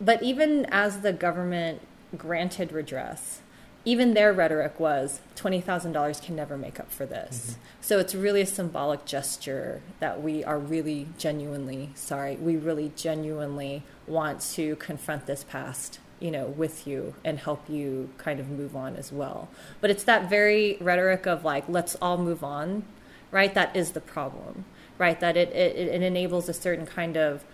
but 0.00 0.22
even 0.22 0.66
as 0.66 1.00
the 1.00 1.12
government 1.12 1.80
granted 2.16 2.72
redress, 2.72 3.40
even 3.84 4.14
their 4.14 4.32
rhetoric 4.32 4.80
was 4.80 5.20
$20,000 5.36 6.22
can 6.22 6.34
never 6.36 6.56
make 6.56 6.80
up 6.80 6.90
for 6.90 7.04
this. 7.04 7.52
Mhm. 7.52 7.54
So 7.82 7.98
it's 7.98 8.14
really 8.14 8.40
a 8.40 8.46
symbolic 8.46 9.04
gesture 9.04 9.82
that 10.00 10.22
we 10.22 10.42
are 10.42 10.58
really 10.58 11.08
genuinely 11.18 11.90
sorry. 11.94 12.36
We 12.36 12.56
really 12.56 12.92
genuinely 12.96 13.82
want 14.06 14.40
to 14.54 14.76
confront 14.76 15.26
this 15.26 15.44
past, 15.44 15.98
you 16.18 16.30
know, 16.30 16.46
with 16.46 16.86
you 16.86 17.14
and 17.24 17.38
help 17.38 17.68
you 17.68 18.08
kind 18.16 18.40
of 18.40 18.48
move 18.48 18.74
on 18.74 18.96
as 18.96 19.12
well. 19.12 19.48
But 19.82 19.90
it's 19.90 20.04
that 20.04 20.30
very 20.30 20.78
rhetoric 20.80 21.26
of 21.26 21.44
like, 21.44 21.64
let's 21.68 21.94
all 21.96 22.16
move 22.16 22.42
on, 22.42 22.84
right? 23.30 23.52
That 23.52 23.76
is 23.76 23.92
the 23.92 24.00
problem, 24.00 24.64
right? 24.96 25.20
That 25.20 25.36
it, 25.36 25.50
it, 25.50 25.76
it 25.76 26.02
enables 26.02 26.48
a 26.48 26.54
certain 26.54 26.86
kind 26.86 27.16
of 27.18 27.44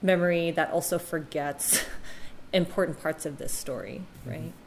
memory 0.00 0.50
that 0.50 0.70
also 0.70 0.98
forgets 0.98 1.84
important 2.54 3.00
parts 3.02 3.26
of 3.26 3.36
this 3.36 3.52
story, 3.52 4.02
right? 4.24 4.52
So. 4.54 4.63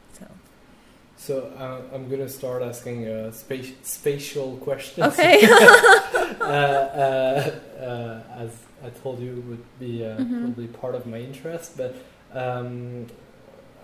So 1.20 1.52
uh, 1.58 1.94
I'm 1.94 2.08
gonna 2.08 2.28
start 2.28 2.62
asking 2.62 3.08
uh, 3.08 3.32
space, 3.32 3.72
spatial 3.82 4.56
questions. 4.58 5.12
Okay. 5.14 5.44
uh, 5.50 6.44
uh, 6.44 7.50
uh, 7.80 8.22
as 8.36 8.50
I 8.84 8.90
told 9.02 9.18
you, 9.20 9.42
would 9.48 9.64
be 9.80 10.04
uh, 10.04 10.18
Mhm. 10.18 10.40
probably 10.40 10.68
part 10.68 10.94
of 10.94 11.06
my 11.06 11.18
interest, 11.18 11.76
but 11.76 11.96
um, 12.32 13.06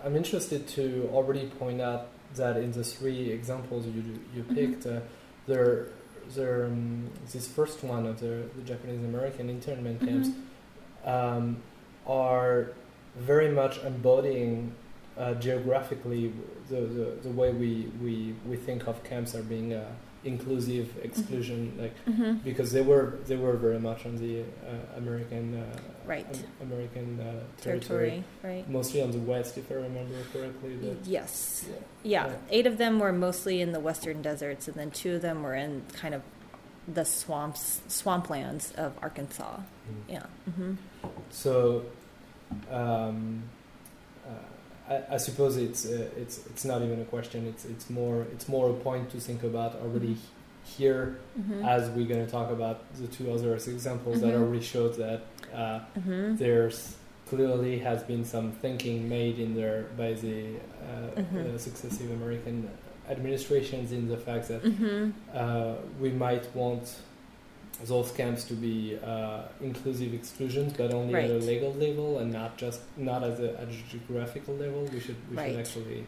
I'm 0.03 0.15
interested 0.15 0.65
to 0.77 1.09
already 1.13 1.47
point 1.59 1.81
out 1.81 2.07
that 2.35 2.55
in 2.57 2.71
the 2.71 2.83
three 2.83 3.31
examples 3.31 3.85
you 3.85 4.03
you 4.35 4.43
Mhm. 4.43 4.55
picked, 4.55 4.85
uh, 4.85 5.01
there 5.47 5.87
there 6.35 6.65
um, 6.65 7.09
this 7.33 7.47
first 7.47 7.83
one 7.83 8.07
of 8.07 8.19
the, 8.19 8.33
the 8.57 8.63
Japanese 8.71 9.03
American 9.03 9.49
internment 9.49 9.97
camps 10.05 10.29
Mhm. 10.29 11.07
um, 11.15 11.57
are 12.07 12.71
very 13.31 13.49
much 13.49 13.75
embodying 13.83 14.71
uh, 15.17 15.33
geographically 15.35 16.33
the, 16.69 16.81
the, 16.81 17.17
the 17.23 17.29
way 17.29 17.51
we, 17.51 17.89
we, 18.01 18.35
we 18.47 18.55
think 18.57 18.87
of 18.87 19.03
camps 19.03 19.33
are 19.35 19.43
being 19.43 19.73
uh, 19.73 19.85
inclusive 20.25 20.91
exclusion 21.03 21.71
like 21.79 21.93
Mhm. 22.07 22.43
because 22.43 22.71
they 22.71 22.81
were 22.81 23.19
they 23.27 23.35
were 23.35 23.53
very 23.53 23.77
much 23.79 24.07
on 24.07 24.15
the 24.17 24.41
uh, 24.41 24.97
American 24.97 25.55
uh, 25.55 25.77
Right. 26.07 26.25
Am- 26.61 26.67
American 26.71 27.19
uh, 27.19 27.41
territory, 27.61 28.09
Territory, 28.09 28.23
right? 28.43 28.69
mostly 28.69 29.01
on 29.03 29.11
the 29.11 29.19
west 29.19 29.55
if 29.57 29.69
I 29.71 29.75
remember 29.75 30.15
correctly 30.33 30.75
the, 30.77 30.95
Yes. 31.03 31.65
yeah. 31.69 31.75
Yeah, 32.03 32.27
Yeah. 32.27 32.35
eight 32.49 32.65
of 32.65 32.77
them 32.79 32.99
were 32.99 33.13
mostly 33.13 33.61
in 33.61 33.71
the 33.71 33.79
western 33.79 34.23
deserts, 34.23 34.67
and 34.67 34.75
then 34.75 34.89
two 34.89 35.15
of 35.15 35.21
them 35.21 35.43
were 35.43 35.53
in 35.55 35.83
kind 35.93 36.15
of 36.15 36.23
the 36.91 37.05
swamps, 37.05 37.81
swamplands 37.87 38.73
of 38.75 38.93
Arkansas. 39.03 39.57
Mm. 39.57 39.63
Yeah. 40.09 40.25
hmm 40.55 40.73
So, 41.29 41.85
um, 42.71 43.43
I, 44.89 45.01
I 45.15 45.17
suppose 45.17 45.57
it's 45.57 45.85
uh, 45.85 46.09
it's 46.17 46.45
it's 46.47 46.65
not 46.65 46.81
even 46.81 46.99
a 47.01 47.05
question. 47.05 47.47
It's 47.47 47.65
it's 47.65 47.89
more 47.89 48.17
it's 48.33 48.47
more 48.47 48.69
a 48.69 48.73
point 48.73 49.09
to 49.11 49.19
think 49.19 49.43
about 49.43 49.75
already 49.83 50.15
Mhm. 50.15 50.77
here 50.77 51.03
hmm 51.35 51.63
as 51.63 51.89
we're 51.95 52.07
going 52.13 52.25
to 52.25 52.31
talk 52.31 52.49
about 52.51 52.77
the 53.01 53.07
two 53.07 53.31
other 53.35 53.53
examples 53.55 54.21
that 54.21 54.33
Mhm. 54.33 54.41
already 54.41 54.61
showed 54.73 54.93
that 55.05 55.19
uh, 55.53 55.79
hmm 55.99 56.35
there's 56.43 56.79
clearly 57.29 57.73
has 57.79 57.99
been 58.11 58.23
some 58.25 58.47
thinking 58.63 58.97
made 59.17 59.37
in 59.45 59.51
there 59.59 59.79
by 60.01 60.11
the 60.25 60.37
uh, 60.89 61.21
Mhm. 61.21 61.55
uh, 61.55 61.57
successive 61.67 62.09
American 62.19 62.57
administrations 63.09 63.91
in 63.91 64.07
the 64.13 64.17
fact 64.27 64.47
that 64.51 64.61
uh, 65.41 65.75
we 66.01 66.09
might 66.11 66.45
want 66.55 66.83
those 67.83 68.11
camps 68.11 68.43
to 68.45 68.53
be 68.53 68.97
uh, 69.03 69.41
inclusive 69.61 70.13
exclusions, 70.13 70.73
but 70.73 70.93
only 70.93 71.13
at 71.15 71.29
a 71.29 71.33
legal 71.33 71.73
level 71.73 72.19
and 72.19 72.31
not 72.31 72.57
just 72.57 72.81
not 72.97 73.23
as 73.23 73.39
a, 73.39 73.53
at 73.59 73.67
a 73.67 73.75
geographical 73.89 74.55
level. 74.55 74.85
We 74.93 74.99
should 74.99 75.17
we 75.29 75.37
Right. 75.37 75.51
should 75.51 75.59
actually 75.59 76.05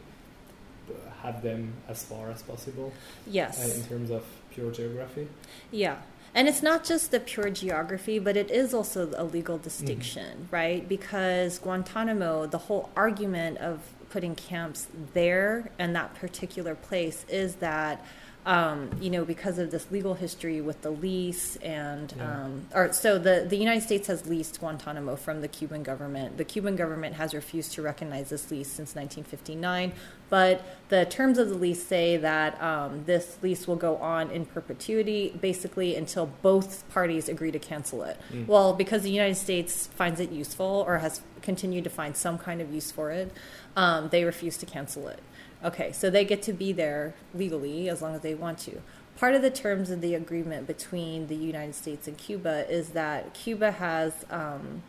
uh, 0.88 0.92
have 1.22 1.42
them 1.42 1.74
as 1.88 2.02
far 2.04 2.30
as 2.30 2.42
possible 2.42 2.92
uh, 2.96 3.30
Yes. 3.30 3.76
in 3.76 3.84
terms 3.88 4.10
of 4.10 4.24
pure 4.50 4.70
geography. 4.70 5.28
Yeah. 5.70 5.98
And 6.34 6.46
it's 6.46 6.62
not 6.62 6.84
just 6.84 7.10
the 7.10 7.20
pure 7.20 7.50
geography, 7.50 8.18
but 8.18 8.36
it 8.36 8.50
is 8.50 8.72
also 8.74 9.10
a 9.16 9.24
legal 9.24 9.58
distinction, 9.58 10.48
right? 10.50 10.86
Because 10.88 11.58
Guantanamo, 11.58 12.46
the 12.46 12.58
whole 12.58 12.90
argument 12.96 13.58
of 13.58 13.80
putting 14.10 14.34
camps 14.34 14.88
there 15.14 15.70
and 15.78 15.94
that 15.96 16.14
particular 16.14 16.74
place 16.74 17.24
is 17.28 17.56
that. 17.56 18.04
Um, 18.48 18.88
you 18.98 19.10
know, 19.10 19.26
because 19.26 19.58
of 19.58 19.70
this 19.70 19.86
legal 19.90 20.14
history 20.14 20.62
with 20.62 20.80
the 20.80 20.88
lease, 20.88 21.56
and 21.56 22.14
Yeah. 22.16 22.44
um, 22.44 22.66
or 22.74 22.94
so 22.94 23.18
the 23.18 23.44
the 23.46 23.58
United 23.58 23.82
States 23.82 24.06
has 24.08 24.26
leased 24.26 24.58
Guantanamo 24.60 25.16
from 25.16 25.42
the 25.42 25.48
Cuban 25.48 25.82
government. 25.82 26.38
The 26.38 26.46
Cuban 26.46 26.74
government 26.74 27.16
has 27.16 27.34
refused 27.34 27.72
to 27.74 27.82
recognize 27.82 28.30
this 28.30 28.50
lease 28.50 28.68
since 28.72 28.94
1959, 28.94 29.92
but 30.30 30.62
the 30.88 31.04
terms 31.04 31.36
of 31.36 31.50
the 31.50 31.56
lease 31.56 31.86
say 31.86 32.16
that 32.16 32.58
um, 32.62 33.04
this 33.04 33.36
lease 33.42 33.68
will 33.68 33.76
go 33.76 33.98
on 33.98 34.30
in 34.30 34.46
perpetuity, 34.46 35.36
basically 35.38 35.94
until 35.94 36.24
both 36.40 36.88
parties 36.88 37.28
agree 37.28 37.50
to 37.50 37.58
cancel 37.58 38.02
it. 38.02 38.18
Mm. 38.32 38.46
Well, 38.46 38.72
because 38.72 39.02
the 39.02 39.10
United 39.10 39.36
States 39.36 39.88
finds 39.88 40.20
it 40.20 40.32
useful 40.32 40.84
or 40.86 40.96
has 40.98 41.20
continued 41.42 41.84
to 41.84 41.90
find 41.90 42.16
some 42.16 42.38
kind 42.38 42.62
of 42.62 42.72
use 42.72 42.90
for 42.90 43.10
it, 43.10 43.30
um, 43.76 44.08
they 44.08 44.24
refuse 44.24 44.56
to 44.56 44.64
cancel 44.66 45.06
it. 45.08 45.20
Okay, 45.64 45.92
so 45.92 46.08
they 46.10 46.24
get 46.24 46.42
to 46.42 46.52
be 46.52 46.72
there 46.72 47.14
legally 47.34 47.88
as 47.88 48.00
long 48.00 48.14
as 48.14 48.20
they 48.20 48.34
want 48.34 48.58
to. 48.60 48.80
Part 49.16 49.34
of 49.34 49.42
the 49.42 49.50
terms 49.50 49.90
of 49.90 50.00
the 50.00 50.14
agreement 50.14 50.66
between 50.68 51.26
the 51.26 51.34
United 51.34 51.74
States 51.74 52.06
and 52.06 52.16
Cuba 52.16 52.70
is 52.70 52.90
that 52.90 53.34
Cuba 53.34 53.72
has 53.72 54.24
um, 54.30 54.82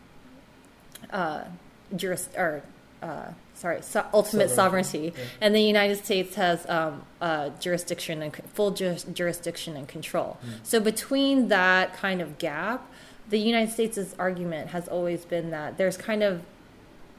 uh, 1.12 1.46
juris 1.96 2.30
or 2.38 2.62
uh, 3.02 3.32
sorry, 3.56 3.82
so 3.82 4.06
ultimate 4.14 4.50
sovereignty, 4.50 5.14
Yeah. 5.16 5.24
and 5.42 5.56
the 5.56 5.62
United 5.62 6.04
States 6.04 6.36
has 6.36 6.68
um, 6.70 7.04
uh, 7.22 7.50
jurisdiction 7.60 8.22
and 8.22 8.36
full 8.54 8.72
juris, 8.72 9.04
jurisdiction 9.04 9.76
and 9.78 9.88
control. 9.88 10.38
Mm. 10.46 10.50
So 10.64 10.80
between 10.80 11.48
that 11.48 11.94
kind 11.94 12.22
of 12.22 12.38
gap, 12.38 12.86
the 13.30 13.40
United 13.40 13.72
States' 13.72 14.14
argument 14.20 14.70
has 14.72 14.88
always 14.88 15.24
been 15.26 15.50
that 15.52 15.78
there's 15.78 15.98
kind 15.98 16.24
of 16.24 16.42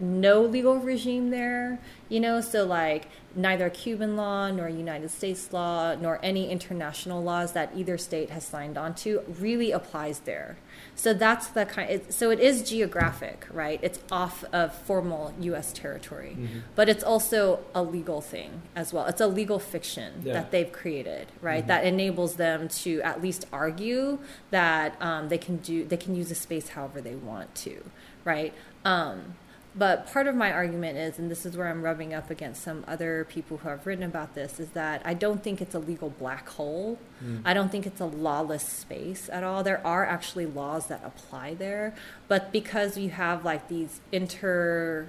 no 0.00 0.42
legal 0.42 0.76
regime 0.78 1.30
there, 1.30 1.78
you 2.08 2.20
know, 2.20 2.40
so 2.40 2.64
like 2.64 3.06
neither 3.34 3.70
Cuban 3.70 4.16
law 4.16 4.50
nor 4.50 4.68
United 4.68 5.08
States 5.10 5.52
law 5.52 5.94
nor 5.94 6.18
any 6.22 6.50
international 6.50 7.22
laws 7.22 7.52
that 7.52 7.70
either 7.76 7.96
state 7.96 8.30
has 8.30 8.44
signed 8.44 8.76
on 8.76 8.94
to 8.94 9.20
really 9.38 9.70
applies 9.70 10.20
there. 10.20 10.56
So 10.96 11.12
that's 11.14 11.46
the 11.48 11.64
kind. 11.66 11.90
It, 11.90 12.12
so 12.12 12.30
it 12.30 12.40
is 12.40 12.68
geographic, 12.68 13.46
right? 13.52 13.78
It's 13.82 14.00
off 14.10 14.42
of 14.52 14.74
formal 14.74 15.32
U.S. 15.40 15.72
territory, 15.72 16.36
Mhm. 16.38 16.62
but 16.74 16.88
it's 16.88 17.04
also 17.04 17.60
a 17.74 17.82
legal 17.82 18.20
thing 18.20 18.62
as 18.74 18.92
well. 18.92 19.06
It's 19.06 19.20
a 19.20 19.26
legal 19.28 19.58
fiction 19.58 20.22
Yeah. 20.24 20.32
that 20.34 20.50
they've 20.50 20.70
created, 20.72 21.28
right? 21.40 21.62
Mhm. 21.64 21.68
That 21.68 21.84
enables 21.84 22.34
them 22.36 22.68
to 22.68 23.00
at 23.02 23.22
least 23.22 23.46
argue 23.52 24.18
that 24.50 24.94
um, 25.00 25.28
they 25.28 25.38
can 25.38 25.58
do 25.58 25.84
they 25.84 25.96
can 25.96 26.14
use 26.16 26.28
the 26.30 26.34
space 26.34 26.70
however 26.70 27.00
they 27.00 27.14
want 27.14 27.54
to, 27.56 27.84
right? 28.24 28.52
Um, 28.84 29.34
but 29.74 30.12
part 30.12 30.26
of 30.26 30.34
my 30.34 30.52
argument 30.52 30.98
is, 30.98 31.18
and 31.18 31.30
this 31.30 31.46
is 31.46 31.56
where 31.56 31.68
I'm 31.68 31.82
rubbing 31.82 32.12
up 32.12 32.28
against 32.30 32.62
some 32.62 32.84
other 32.88 33.26
people 33.28 33.58
who 33.58 33.68
have 33.68 33.86
written 33.86 34.04
about 34.04 34.34
this, 34.34 34.58
is 34.58 34.70
that 34.70 35.00
I 35.04 35.14
don't 35.14 35.42
think 35.42 35.60
it's 35.60 35.74
a 35.74 35.78
legal 35.78 36.10
black 36.10 36.48
hole. 36.48 36.98
Mm. 37.24 37.42
I 37.44 37.54
don't 37.54 37.70
think 37.70 37.86
it's 37.86 38.00
a 38.00 38.06
lawless 38.06 38.66
space 38.66 39.28
at 39.32 39.44
all. 39.44 39.62
There 39.62 39.84
are 39.86 40.04
actually 40.04 40.46
laws 40.46 40.88
that 40.88 41.02
apply 41.04 41.54
there, 41.54 41.94
but 42.26 42.50
because 42.50 42.98
you 42.98 43.10
have 43.10 43.44
like 43.44 43.68
these 43.68 44.00
inter, 44.10 45.08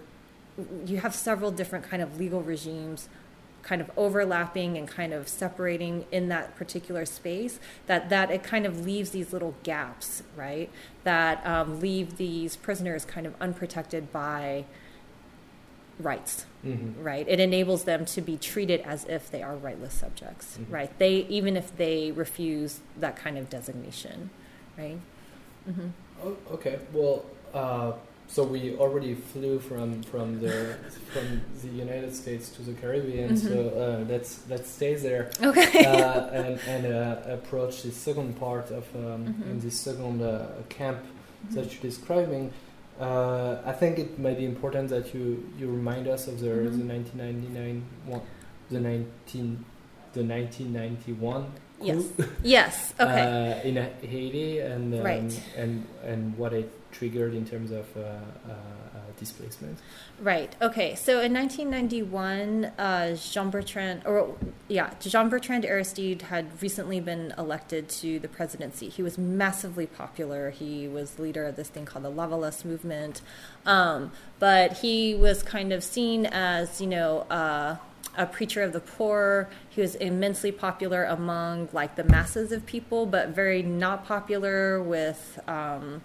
you 0.85 0.97
have 0.97 1.15
several 1.15 1.49
different 1.51 1.89
kind 1.89 2.03
of 2.03 2.19
legal 2.19 2.41
regimes 2.43 3.09
kind 3.63 3.81
of 3.81 3.91
overlapping 3.95 4.77
and 4.77 4.87
kind 4.87 5.13
of 5.13 5.27
separating 5.27 6.05
in 6.11 6.29
that 6.29 6.55
particular 6.55 7.05
space 7.05 7.59
that 7.87 8.09
that 8.09 8.31
it 8.31 8.43
kind 8.43 8.65
of 8.65 8.85
leaves 8.85 9.11
these 9.11 9.31
little 9.31 9.53
gaps 9.63 10.23
right 10.35 10.69
that 11.03 11.45
um, 11.45 11.79
leave 11.79 12.17
these 12.17 12.55
prisoners 12.55 13.05
kind 13.05 13.25
of 13.27 13.33
unprotected 13.39 14.11
by 14.11 14.65
rights 15.99 16.45
Mhm. 16.65 16.93
right 17.03 17.27
it 17.27 17.39
enables 17.39 17.83
them 17.83 18.05
to 18.05 18.21
be 18.21 18.37
treated 18.37 18.81
as 18.81 19.05
if 19.05 19.29
they 19.29 19.41
are 19.43 19.55
rightless 19.55 19.93
subjects 19.93 20.57
Mhm. 20.57 20.71
right 20.73 20.99
they 20.99 21.17
even 21.29 21.55
if 21.57 21.75
they 21.77 22.11
refuse 22.11 22.79
that 22.99 23.15
kind 23.15 23.37
of 23.37 23.49
designation 23.49 24.29
right 24.77 24.97
hmm 25.65 25.87
Oh, 26.23 26.37
okay. 26.51 26.77
Well, 26.93 27.25
uh, 27.51 27.93
so 28.33 28.43
we 28.43 28.61
already 28.83 29.13
flew 29.31 29.59
from 29.59 29.87
from 30.11 30.27
the 30.43 30.55
from 31.13 31.27
the 31.63 31.67
United 31.85 32.13
States 32.15 32.45
to 32.55 32.61
the 32.69 32.73
Caribbean. 32.81 33.35
So 33.37 33.55
uh, 33.69 34.05
let's 34.11 34.31
let's 34.51 34.69
stay 34.77 34.95
there 35.07 35.23
okay 35.49 35.85
uh, 35.85 36.39
and 36.39 36.53
and 36.73 36.83
uh, 36.85 37.37
approach 37.37 37.73
the 37.83 37.91
second 37.91 38.31
part 38.39 38.67
of 38.79 38.83
um, 38.95 39.01
Mhm. 39.25 39.51
in 39.51 39.59
this 39.65 39.77
second 39.87 40.21
uh, 40.21 40.47
camp 40.77 40.99
that 41.55 41.65
you're 41.71 41.81
describing. 41.91 42.45
Uh, 42.99 43.57
I 43.71 43.73
think 43.81 43.97
it 43.99 44.19
might 44.19 44.37
be 44.37 44.45
important 44.45 44.89
that 44.89 45.05
you, 45.15 45.25
you 45.59 45.65
remind 45.79 46.07
us 46.07 46.27
of 46.27 46.35
the, 46.39 46.49
the 46.77 46.85
1999 46.85 47.81
one, 48.05 48.21
the 48.69 48.79
19 48.79 49.65
the 50.13 50.23
1991 50.23 51.43
coup 51.79 51.85
yes 51.87 52.03
yes 52.43 52.93
okay 52.99 53.25
uh, 53.63 53.67
in 53.67 53.75
Haiti 54.07 54.59
and 54.59 54.93
um, 54.93 55.01
Right. 55.03 55.33
and 55.57 55.85
and 56.05 56.37
what 56.37 56.53
it 56.53 56.69
triggered 56.91 57.33
in 57.33 57.45
terms 57.45 57.71
of 57.71 57.85
uh, 57.95 57.99
uh, 57.99 58.51
uh, 58.51 58.55
displacement. 59.17 59.77
Right. 60.19 60.55
Okay. 60.61 60.95
So 60.95 61.21
in 61.21 61.33
1991, 61.33 62.65
uh, 62.77 63.15
Jean 63.15 63.49
Bertrand, 63.49 64.03
or 64.05 64.35
yeah, 64.67 64.93
Jean 64.99 65.29
Bertrand 65.29 65.65
Aristide 65.65 66.23
had 66.23 66.61
recently 66.61 66.99
been 66.99 67.33
elected 67.37 67.89
to 67.89 68.19
the 68.19 68.27
presidency. 68.27 68.89
He 68.89 69.01
was 69.01 69.17
massively 69.17 69.87
popular. 69.87 70.51
He 70.51 70.87
was 70.87 71.19
leader 71.19 71.45
of 71.45 71.55
this 71.55 71.69
thing 71.69 71.85
called 71.85 72.05
the 72.05 72.11
Lavalas 72.11 72.65
movement, 72.65 73.21
um, 73.65 74.11
but 74.39 74.73
he 74.79 75.15
was 75.15 75.43
kind 75.43 75.73
of 75.73 75.83
seen 75.83 76.25
as 76.25 76.81
you 76.81 76.87
know. 76.87 77.25
A 78.17 78.25
preacher 78.25 78.61
of 78.61 78.73
the 78.73 78.81
poor. 78.81 79.49
He 79.69 79.79
was 79.79 79.95
immensely 79.95 80.51
popular 80.51 81.05
among 81.05 81.69
like 81.71 81.95
the 81.95 82.03
masses 82.03 82.51
of 82.51 82.65
people, 82.65 83.05
but 83.05 83.29
very 83.29 83.63
not 83.63 84.05
popular 84.05 84.83
with 84.83 85.39
um, 85.47 86.01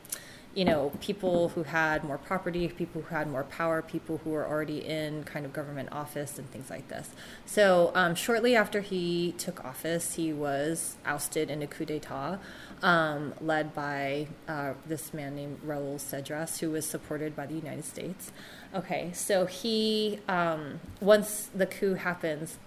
you 0.57 0.65
know, 0.65 0.91
people 1.03 1.51
who 1.51 1.65
had 1.65 2.03
more 2.03 2.17
property, 2.17 2.67
people 2.69 3.03
who 3.03 3.15
had 3.15 3.31
more 3.31 3.45
power, 3.45 3.83
people 3.83 4.23
who 4.25 4.31
were 4.31 4.49
already 4.49 4.79
in 4.79 5.23
kind 5.25 5.45
of 5.45 5.53
government 5.53 5.91
office 5.93 6.39
and 6.39 6.51
things 6.51 6.71
like 6.71 6.89
this. 6.89 7.11
So, 7.45 7.93
um, 7.95 8.15
shortly 8.15 8.57
after 8.57 8.81
he 8.81 9.35
took 9.37 9.63
office, 9.67 10.15
he 10.15 10.33
was 10.33 10.97
ousted 11.05 11.51
in 11.51 11.61
a 11.61 11.67
coup 11.67 11.85
d'etat 11.85 12.39
um, 12.83 13.35
led 13.39 13.75
by 13.75 14.29
uh, 14.49 14.73
this 14.87 15.13
man 15.13 15.37
named 15.37 15.61
Raul 15.63 16.01
Cedras, 16.01 16.61
who 16.61 16.71
was 16.71 16.87
supported 16.87 17.37
by 17.37 17.45
the 17.45 17.55
United 17.55 17.85
States. 17.85 18.33
Okay, 18.75 19.11
so 19.13 19.45
he, 19.45 20.21
um, 20.27 20.81
once 21.01 21.51
the 21.55 21.67
coup 21.67 21.95
happens, 21.95 22.59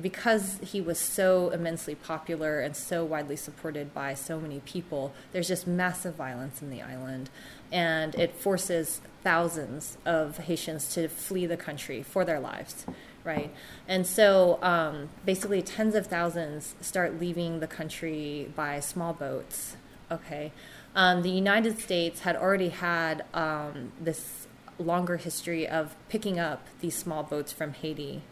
because 0.00 0.58
he 0.62 0.80
was 0.80 0.98
so 0.98 1.50
immensely 1.50 1.94
popular 1.94 2.60
and 2.60 2.76
so 2.76 3.04
widely 3.04 3.36
supported 3.36 3.92
by 3.92 4.14
so 4.14 4.40
many 4.40 4.60
people, 4.60 5.12
there's 5.32 5.48
just 5.48 5.66
massive 5.66 6.14
violence 6.14 6.62
in 6.62 6.70
the 6.70 6.82
island. 6.82 7.30
And 7.72 8.14
it 8.14 8.34
forces 8.34 9.00
thousands 9.22 9.98
of 10.06 10.38
Haitians 10.38 10.94
to 10.94 11.08
flee 11.08 11.46
the 11.46 11.56
country 11.56 12.02
for 12.02 12.24
their 12.24 12.40
lives, 12.40 12.86
right? 13.24 13.52
And 13.86 14.06
so 14.06 14.58
um, 14.62 15.10
basically, 15.24 15.62
tens 15.62 15.94
of 15.94 16.06
thousands 16.06 16.74
start 16.80 17.20
leaving 17.20 17.60
the 17.60 17.66
country 17.66 18.50
by 18.54 18.80
small 18.80 19.12
boats, 19.12 19.76
okay? 20.10 20.52
Um, 20.94 21.22
the 21.22 21.30
United 21.30 21.78
States 21.78 22.20
had 22.20 22.36
already 22.36 22.70
had 22.70 23.24
um, 23.34 23.92
this 24.00 24.46
longer 24.78 25.16
history 25.16 25.66
of 25.66 25.94
picking 26.08 26.38
up 26.38 26.66
these 26.80 26.96
small 26.96 27.22
boats 27.22 27.52
from 27.52 27.72
Haiti 27.72 28.22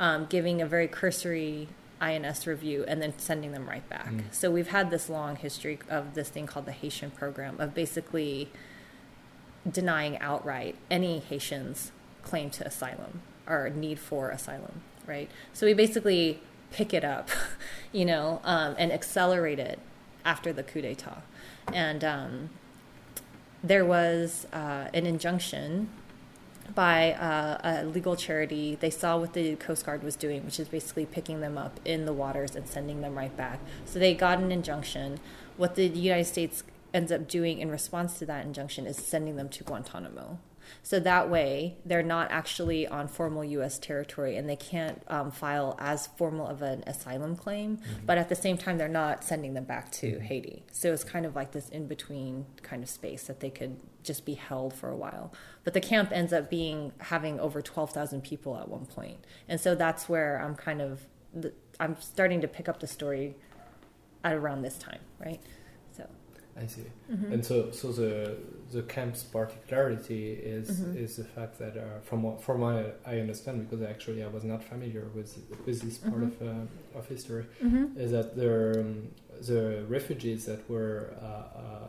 um, 0.00 0.26
giving 0.26 0.60
a 0.60 0.66
very 0.66 0.88
cursory 0.88 1.68
INS 2.00 2.46
review 2.46 2.84
and 2.86 3.00
then 3.00 3.14
sending 3.18 3.52
them 3.52 3.68
right 3.68 3.88
back. 3.88 4.10
Mm. 4.10 4.22
So 4.32 4.50
we've 4.50 4.68
had 4.68 4.90
this 4.90 5.08
long 5.08 5.36
history 5.36 5.78
of 5.88 6.14
this 6.14 6.28
thing 6.28 6.46
called 6.46 6.66
the 6.66 6.72
Haitian 6.72 7.10
program 7.10 7.60
of 7.60 7.74
basically 7.74 8.50
denying 9.70 10.18
outright 10.18 10.76
any 10.90 11.18
Haitians' 11.20 11.92
claim 12.22 12.50
to 12.50 12.66
asylum 12.66 13.22
or 13.46 13.70
need 13.70 13.98
for 13.98 14.30
asylum, 14.30 14.82
right? 15.06 15.30
So 15.52 15.66
we 15.66 15.74
basically 15.74 16.40
pick 16.70 16.92
it 16.92 17.04
up, 17.04 17.30
you 17.92 18.04
know, 18.04 18.40
um, 18.44 18.74
and 18.78 18.92
accelerate 18.92 19.58
it 19.58 19.78
after 20.24 20.52
the 20.52 20.62
coup 20.62 20.82
d'etat. 20.82 21.22
And 21.72 22.04
um, 22.04 22.50
there 23.62 23.84
was 23.84 24.46
uh, 24.52 24.88
an 24.92 25.06
injunction 25.06 25.88
by 26.74 27.12
uh, 27.12 27.58
a 27.62 27.84
legal 27.84 28.16
charity. 28.16 28.76
They 28.78 28.90
saw 28.90 29.16
what 29.16 29.32
the 29.32 29.56
Coast 29.56 29.84
Guard 29.84 30.02
was 30.02 30.16
doing, 30.16 30.44
which 30.44 30.58
is 30.60 30.68
basically 30.68 31.06
picking 31.06 31.40
them 31.40 31.58
up 31.58 31.80
in 31.84 32.06
the 32.06 32.12
waters 32.12 32.54
and 32.54 32.66
sending 32.66 33.00
them 33.00 33.16
right 33.16 33.36
back. 33.36 33.60
So 33.84 33.98
they 33.98 34.14
got 34.14 34.38
an 34.38 34.50
injunction. 34.50 35.20
What 35.56 35.74
the 35.74 35.86
United 35.86 36.26
States 36.26 36.64
ends 36.92 37.10
up 37.10 37.28
doing 37.28 37.58
in 37.58 37.70
response 37.70 38.18
to 38.20 38.26
that 38.26 38.46
injunction 38.46 38.86
is 38.86 38.96
sending 38.96 39.36
them 39.36 39.48
to 39.50 39.64
Guantanamo. 39.64 40.38
So 40.82 41.00
that 41.00 41.30
way, 41.30 41.76
they're 41.84 42.02
not 42.02 42.30
actually 42.30 42.86
on 42.86 43.08
formal 43.08 43.44
U.S. 43.44 43.78
territory 43.78 44.36
and 44.36 44.48
they 44.48 44.56
can't 44.56 45.02
um, 45.08 45.30
file 45.30 45.76
as 45.78 46.06
formal 46.06 46.46
of 46.46 46.62
an 46.62 46.84
asylum 46.86 47.36
claim, 47.36 47.78
mm-hmm. 47.78 48.06
but 48.06 48.18
at 48.18 48.28
the 48.28 48.34
same 48.34 48.58
time, 48.58 48.78
they're 48.78 48.88
not 48.88 49.24
sending 49.24 49.54
them 49.54 49.64
back 49.64 49.90
to 49.92 50.12
mm-hmm. 50.12 50.24
Haiti. 50.24 50.64
So 50.72 50.92
it's 50.92 51.04
kind 51.04 51.26
of 51.26 51.34
like 51.34 51.52
this 51.52 51.68
in 51.68 51.86
between 51.86 52.46
kind 52.62 52.82
of 52.82 52.88
space 52.88 53.24
that 53.24 53.40
they 53.40 53.50
could 53.50 53.76
just 54.02 54.24
be 54.24 54.34
held 54.34 54.74
for 54.74 54.90
a 54.90 54.96
while. 54.96 55.32
But 55.64 55.74
the 55.74 55.80
camp 55.80 56.10
ends 56.12 56.32
up 56.32 56.50
being 56.50 56.92
having 56.98 57.40
over 57.40 57.62
12,000 57.62 58.22
people 58.22 58.56
at 58.58 58.68
one 58.68 58.86
point. 58.86 59.24
And 59.48 59.60
so 59.60 59.74
that's 59.74 60.08
where 60.08 60.40
I'm 60.40 60.54
kind 60.54 60.82
of, 60.82 61.06
I'm 61.80 61.96
starting 62.00 62.40
to 62.42 62.48
pick 62.48 62.68
up 62.68 62.80
the 62.80 62.86
story 62.86 63.36
at 64.22 64.34
around 64.34 64.62
this 64.62 64.78
time, 64.78 65.00
right? 65.18 65.40
I 66.56 66.66
see. 66.66 66.82
Mm-hmm. 67.10 67.32
And 67.32 67.44
so, 67.44 67.70
so 67.72 67.90
the 67.92 68.36
the 68.70 68.82
camp's 68.82 69.22
particularity 69.22 70.32
is 70.32 70.70
mm-hmm. 70.70 70.96
is 70.96 71.16
the 71.16 71.24
fact 71.24 71.58
that, 71.58 71.76
uh, 71.76 72.00
from 72.02 72.22
what 72.22 72.42
from 72.42 72.60
what 72.60 73.00
I 73.04 73.18
understand, 73.18 73.68
because 73.68 73.84
actually 73.84 74.22
I 74.22 74.28
was 74.28 74.44
not 74.44 74.62
familiar 74.62 75.06
with 75.14 75.36
with 75.66 75.80
this 75.82 75.98
part 75.98 76.14
mm-hmm. 76.14 76.48
of 76.48 76.94
uh, 76.94 76.98
of 76.98 77.08
history, 77.08 77.46
mm-hmm. 77.62 77.98
is 77.98 78.12
that 78.12 78.36
the 78.36 78.80
um, 78.80 79.08
the 79.40 79.84
refugees 79.88 80.44
that 80.46 80.68
were 80.70 81.14
uh, 81.20 81.24
uh 81.24 81.88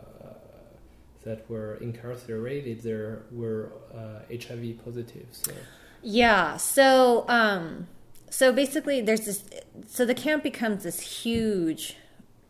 that 1.24 1.50
were 1.50 1.76
incarcerated 1.78 2.82
there 2.82 3.24
were 3.32 3.72
HIV 4.30 4.80
uh, 4.80 4.84
positive. 4.84 5.28
So 5.32 5.54
yeah, 6.02 6.58
so 6.58 7.26
um, 7.28 7.88
so 8.30 8.52
basically, 8.52 9.02
there's 9.02 9.26
this. 9.26 9.44
So 9.88 10.06
the 10.06 10.14
camp 10.14 10.44
becomes 10.44 10.84
this 10.84 11.00
huge 11.00 11.98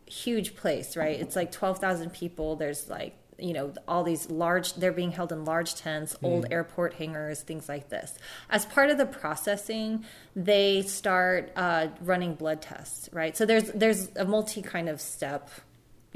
huge 0.06 0.56
place, 0.56 0.96
right? 0.96 1.18
It's 1.18 1.36
like 1.36 1.52
12,000 1.52 2.12
people. 2.12 2.56
There's 2.56 2.88
like, 2.88 3.14
you 3.38 3.52
know, 3.52 3.72
all 3.86 4.02
these 4.02 4.30
large, 4.30 4.74
they're 4.74 4.92
being 4.92 5.10
held 5.10 5.32
in 5.32 5.44
large 5.44 5.74
tents, 5.74 6.14
mm. 6.14 6.28
old 6.28 6.46
airport 6.50 6.94
hangars, 6.94 7.42
things 7.42 7.68
like 7.68 7.88
this. 7.88 8.16
As 8.48 8.64
part 8.66 8.90
of 8.90 8.98
the 8.98 9.06
processing, 9.06 10.04
they 10.34 10.82
start 10.82 11.52
uh, 11.56 11.88
running 12.00 12.34
blood 12.34 12.62
tests, 12.62 13.10
right? 13.12 13.36
So 13.36 13.44
there's, 13.44 13.70
there's 13.72 14.08
a 14.16 14.24
multi 14.24 14.62
kind 14.62 14.88
of 14.88 15.00
step 15.00 15.50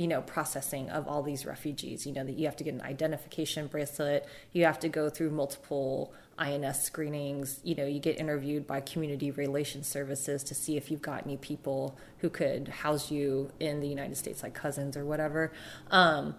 you 0.01 0.09
know 0.09 0.23
processing 0.23 0.89
of 0.89 1.07
all 1.07 1.23
these 1.23 1.45
refugees 1.45 2.07
you 2.07 2.13
know 2.13 2.25
that 2.25 2.39
you 2.39 2.47
have 2.47 2.57
to 2.57 2.65
get 2.65 2.73
an 2.73 2.81
identification 2.81 3.67
bracelet 3.67 4.27
you 4.53 4.65
have 4.65 4.79
to 4.79 4.89
go 4.89 5.11
through 5.11 5.31
multiple 5.31 6.13
INS 6.41 6.83
screenings. 6.83 7.61
You 7.63 7.75
know, 7.75 7.85
you 7.85 8.01
get 8.01 8.19
interviewed 8.19 8.67
by 8.67 8.81
community 8.81 9.31
relations 9.31 9.87
services 9.87 10.43
to 10.45 10.55
see 10.55 10.77
if 10.77 10.91
you've 10.91 11.03
got 11.03 11.27
any 11.27 11.37
people 11.37 11.99
who 12.19 12.31
could 12.31 12.69
house 12.69 13.11
you 13.11 13.53
in 13.61 13.81
the 13.81 13.87
United 13.87 14.17
States, 14.17 14.43
like 14.43 14.55
cousins 14.55 14.97
or 14.97 15.05
whatever. 15.05 15.53
Um, 15.91 16.35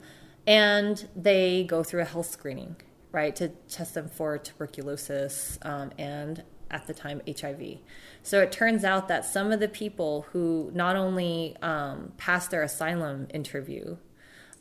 and 0.47 1.07
they 1.15 1.63
go 1.63 1.83
through 1.83 2.01
a 2.01 2.05
health 2.05 2.31
screening, 2.31 2.77
right, 3.11 3.35
to 3.35 3.49
test 3.69 3.93
them 3.93 4.09
for 4.09 4.39
tuberculosis 4.39 5.59
um, 5.61 5.91
and 5.99 6.43
at 6.71 6.87
the 6.87 6.93
time 6.93 7.21
HIV. 7.27 7.77
So 8.23 8.41
it 8.41 8.51
turns 8.51 8.83
out 8.83 9.07
that 9.07 9.25
some 9.25 9.51
of 9.51 9.59
the 9.59 9.67
people 9.67 10.25
who 10.31 10.71
not 10.73 10.95
only 10.95 11.55
um, 11.61 12.13
passed 12.17 12.51
their 12.51 12.63
asylum 12.63 13.27
interview 13.33 13.97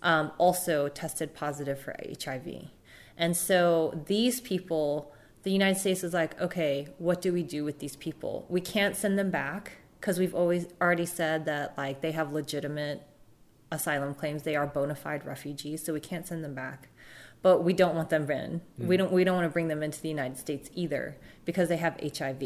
um, 0.03 0.33
also 0.39 0.89
tested 0.89 1.35
positive 1.35 1.79
for 1.81 1.95
HIV. 2.23 2.69
And 3.17 3.37
so 3.37 4.03
these 4.07 4.41
people 4.41 5.13
the 5.43 5.51
United 5.51 5.79
States 5.79 6.05
is 6.05 6.13
like, 6.13 6.39
okay, 6.41 6.89
what 6.99 7.23
do 7.23 7.33
we 7.33 7.43
do 7.43 7.65
with 7.65 7.79
these 7.79 7.97
people? 7.97 8.45
We 8.49 8.61
can't 8.61 8.95
send 8.95 9.19
them 9.19 9.31
back 9.31 9.79
because 9.99 10.19
we've 10.19 10.35
always 10.35 10.67
already 10.81 11.07
said 11.07 11.47
that 11.47 11.77
like 11.79 12.03
they 12.03 12.13
have 12.13 12.33
legitimate 12.33 13.03
asylum 13.73 14.15
claims. 14.15 14.43
They 14.43 14.55
are 14.55 14.67
bona 14.67 14.95
fide 14.95 15.25
refugees, 15.25 15.83
so 15.83 15.95
we 15.95 16.01
can't 16.01 16.27
send 16.27 16.45
them 16.45 16.55
back. 16.55 16.90
But 17.43 17.65
we 17.65 17.73
don't 17.73 17.95
want 17.95 18.11
them 18.11 18.31
in. 18.31 18.61
Mm. 18.81 18.87
We 18.87 18.97
don't. 18.97 19.13
We 19.13 19.25
don't 19.25 19.37
want 19.37 19.47
to 19.47 19.53
bring 19.53 19.69
them 19.69 19.83
into 19.83 20.01
the 20.01 20.09
United 20.09 20.37
States 20.37 20.71
either 20.75 21.17
because 21.45 21.69
they 21.69 21.79
have 21.79 21.99
HIV. 22.01 22.43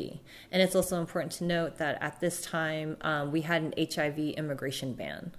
And 0.53 0.63
it's 0.63 0.77
also 0.77 1.01
important 1.01 1.33
to 1.33 1.45
note 1.45 1.79
that 1.79 1.99
at 2.01 2.21
this 2.21 2.41
time 2.41 2.97
um, 3.01 3.33
we 3.33 3.41
had 3.41 3.63
an 3.63 3.75
HIV 3.77 4.19
immigration 4.19 4.95
ban 4.95 5.33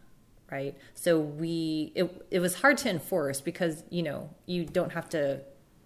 right? 0.52 0.78
So 0.94 1.20
we 1.20 1.92
it 1.96 2.28
it 2.32 2.40
was 2.40 2.56
hard 2.56 2.78
to 2.80 2.90
enforce 2.90 3.42
because 3.42 3.84
you 3.90 4.04
know 4.04 4.30
you 4.46 4.66
don't 4.66 4.92
have 4.92 5.10
to 5.10 5.42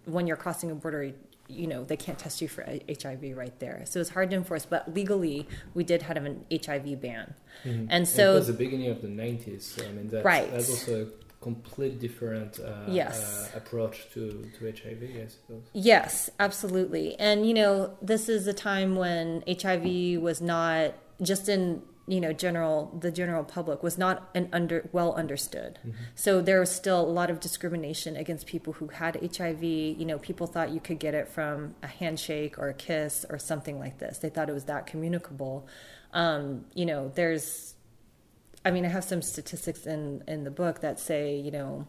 when 0.06 0.28
you're 0.28 0.38
crossing 0.38 0.72
a 0.72 0.76
border 0.76 1.14
you 1.48 1.66
know 1.66 1.84
they 1.84 1.98
can't 1.98 2.20
test 2.20 2.42
you 2.42 2.48
for 2.48 2.64
HIV 2.64 3.36
right 3.36 3.58
there. 3.60 3.84
So 3.86 4.00
it's 4.00 4.12
hard 4.12 4.30
to 4.32 4.36
enforce. 4.38 4.66
But 4.66 4.94
legally, 4.94 5.48
we 5.74 5.84
did 5.84 6.04
have 6.04 6.18
an 6.18 6.46
HIV 6.52 7.02
ban, 7.02 7.34
mm-hmm. 7.66 7.88
and 7.90 8.08
so 8.08 8.34
it 8.34 8.36
was 8.36 8.48
the 8.48 8.54
beginning 8.54 8.90
of 8.90 9.02
the 9.02 9.08
'90s. 9.08 9.64
So, 9.64 9.86
I 9.86 9.92
mean, 9.92 10.08
that's, 10.10 10.24
right. 10.24 10.52
that's 10.52 10.70
also 10.70 11.10
complete 11.42 12.00
different 12.00 12.60
uh, 12.60 12.84
yes. 12.88 13.52
uh, 13.54 13.58
approach 13.58 14.10
to 14.14 14.50
to 14.58 14.66
HIV, 14.66 15.04
I 15.04 15.28
suppose. 15.28 15.64
Yes, 15.74 16.30
absolutely. 16.40 17.18
And 17.20 17.48
you 17.48 17.54
know, 17.54 17.98
this 18.02 18.30
is 18.30 18.48
a 18.48 18.54
time 18.54 18.96
when 18.96 19.44
HIV 19.48 20.22
was 20.22 20.42
not 20.42 20.94
just 21.22 21.50
in 21.50 21.82
you 22.08 22.20
know 22.20 22.34
general 22.34 22.98
the 23.00 23.12
general 23.12 23.44
public 23.44 23.84
was 23.84 23.98
not 23.98 24.30
an 24.34 24.50
under 24.52 24.90
well 24.92 25.14
understood 25.14 25.78
mm-hmm. 25.86 25.92
so 26.16 26.42
there 26.42 26.60
was 26.60 26.72
still 26.72 27.02
a 27.02 27.12
lot 27.20 27.30
of 27.30 27.40
discrimination 27.40 28.16
against 28.16 28.48
people 28.48 28.74
who 28.74 28.88
had 28.88 29.16
hiv 29.38 29.64
you 29.64 30.06
know 30.06 30.18
people 30.18 30.48
thought 30.48 30.72
you 30.72 30.80
could 30.80 30.98
get 30.98 31.14
it 31.14 31.28
from 31.28 31.76
a 31.84 31.88
handshake 31.88 32.58
or 32.58 32.70
a 32.70 32.74
kiss 32.74 33.26
or 33.30 33.38
something 33.38 33.78
like 33.78 34.00
this 34.00 34.18
they 34.18 34.30
thought 34.30 34.50
it 34.50 34.54
was 34.54 34.66
that 34.66 34.88
communicable 34.88 35.68
um, 36.14 36.66
you 36.74 36.86
know 36.86 37.12
there's 37.14 37.76
i 38.66 38.72
mean 38.72 38.86
i 38.86 38.90
have 38.90 39.04
some 39.04 39.22
statistics 39.22 39.86
in 39.86 40.24
in 40.28 40.44
the 40.44 40.52
book 40.52 40.82
that 40.82 41.00
say 41.00 41.36
you 41.36 41.52
know 41.52 41.88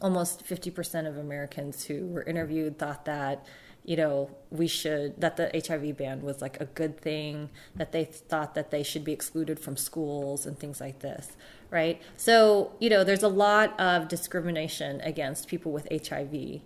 almost 0.00 0.44
50% 0.46 1.06
of 1.06 1.18
Americans 1.18 1.84
who 1.84 2.06
were 2.06 2.22
interviewed 2.22 2.78
thought 2.78 3.04
that 3.04 3.44
you 3.84 3.96
know 3.96 4.30
we 4.50 4.68
should 4.68 5.20
that 5.20 5.36
the 5.36 5.50
HIV 5.66 5.96
ban 5.96 6.22
was 6.22 6.40
like 6.40 6.60
a 6.60 6.66
good 6.66 7.00
thing 7.00 7.50
that 7.74 7.90
they 7.92 8.04
thought 8.04 8.54
that 8.54 8.70
they 8.70 8.82
should 8.82 9.04
be 9.04 9.12
excluded 9.12 9.58
from 9.58 9.76
schools 9.76 10.46
and 10.46 10.58
things 10.58 10.80
like 10.80 11.00
this 11.00 11.36
right? 11.72 12.02
So 12.16 12.72
you 12.78 12.90
know 12.90 13.02
there's 13.02 13.24
a 13.24 13.28
lot 13.28 13.78
of 13.80 14.06
discrimination 14.06 15.00
against 15.00 15.48
people 15.48 15.72
with 15.72 15.88
HIV 15.90 16.60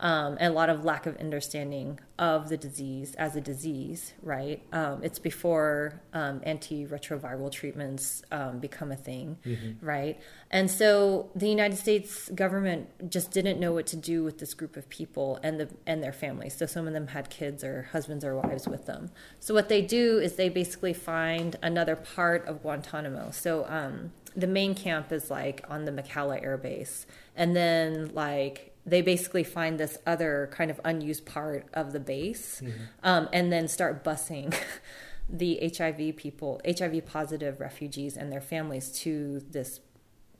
um, 0.00 0.38
and 0.40 0.52
a 0.52 0.56
lot 0.56 0.70
of 0.70 0.84
lack 0.84 1.06
of 1.06 1.16
understanding 1.18 2.00
of 2.18 2.48
the 2.48 2.56
disease 2.56 3.14
as 3.16 3.36
a 3.36 3.40
disease, 3.40 4.14
right? 4.22 4.62
Um, 4.72 5.04
it's 5.04 5.18
before 5.18 6.00
um, 6.14 6.40
antiretroviral 6.40 7.52
treatments 7.52 8.22
um, 8.32 8.58
become 8.58 8.92
a 8.92 8.96
thing, 8.96 9.36
mm-hmm. 9.44 9.84
right? 9.84 10.18
And 10.50 10.70
so 10.70 11.30
the 11.34 11.48
United 11.48 11.76
States 11.76 12.30
government 12.30 13.10
just 13.10 13.30
didn't 13.30 13.60
know 13.60 13.72
what 13.72 13.86
to 13.88 13.96
do 13.96 14.24
with 14.24 14.38
this 14.38 14.54
group 14.54 14.76
of 14.76 14.88
people 14.88 15.38
and 15.42 15.60
the 15.60 15.68
and 15.86 16.02
their 16.02 16.14
families. 16.14 16.56
So 16.56 16.64
some 16.64 16.86
of 16.86 16.94
them 16.94 17.08
had 17.08 17.28
kids 17.28 17.62
or 17.62 17.88
husbands 17.92 18.24
or 18.24 18.34
wives 18.34 18.66
with 18.66 18.86
them. 18.86 19.10
So 19.38 19.52
what 19.52 19.68
they 19.68 19.82
do 19.82 20.18
is 20.18 20.36
they 20.36 20.48
basically 20.48 20.94
find 20.94 21.56
another 21.62 21.94
part 21.94 22.46
of 22.46 22.62
Guantanamo. 22.62 23.32
So 23.32 23.66
um, 23.68 24.12
the 24.34 24.46
main 24.46 24.74
camp 24.74 25.12
is 25.12 25.30
like 25.30 25.62
on 25.68 25.84
the 25.84 25.92
McCalla 25.92 26.42
Air 26.42 26.56
Base, 26.56 27.06
and 27.36 27.54
then 27.54 28.12
like 28.14 28.69
they 28.90 29.02
basically 29.02 29.44
find 29.44 29.78
this 29.78 29.98
other 30.06 30.50
kind 30.52 30.70
of 30.70 30.80
unused 30.84 31.24
part 31.24 31.66
of 31.72 31.92
the 31.92 32.00
base 32.00 32.60
mm-hmm. 32.60 32.82
um, 33.02 33.28
and 33.32 33.52
then 33.52 33.68
start 33.68 34.04
busing 34.04 34.54
the 35.28 35.72
HIV 35.76 36.16
people, 36.16 36.60
HIV 36.66 37.06
positive 37.06 37.60
refugees 37.60 38.16
and 38.16 38.32
their 38.32 38.40
families 38.40 38.90
to 39.00 39.40
this 39.50 39.80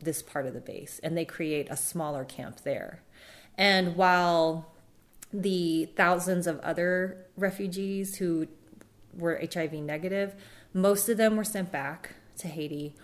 this 0.03 0.23
part 0.23 0.47
of 0.47 0.55
the 0.55 0.61
base, 0.61 0.99
and 1.03 1.15
they 1.15 1.27
create 1.27 1.69
a 1.71 1.77
smaller 1.77 2.25
camp 2.25 2.63
there. 2.63 3.03
And 3.59 3.97
while 3.97 4.73
the 5.31 5.91
thousands 5.95 6.47
of 6.47 6.59
other 6.61 7.27
refugees 7.37 8.17
who 8.17 8.49
were 9.13 9.39
HIV 9.53 9.75
negative, 9.75 10.35
most 10.73 11.11
of 11.11 11.19
them 11.19 11.37
were 11.37 11.45
sent 11.45 11.71
back 11.71 12.15
to 12.39 12.49
Haiti. 12.49 12.95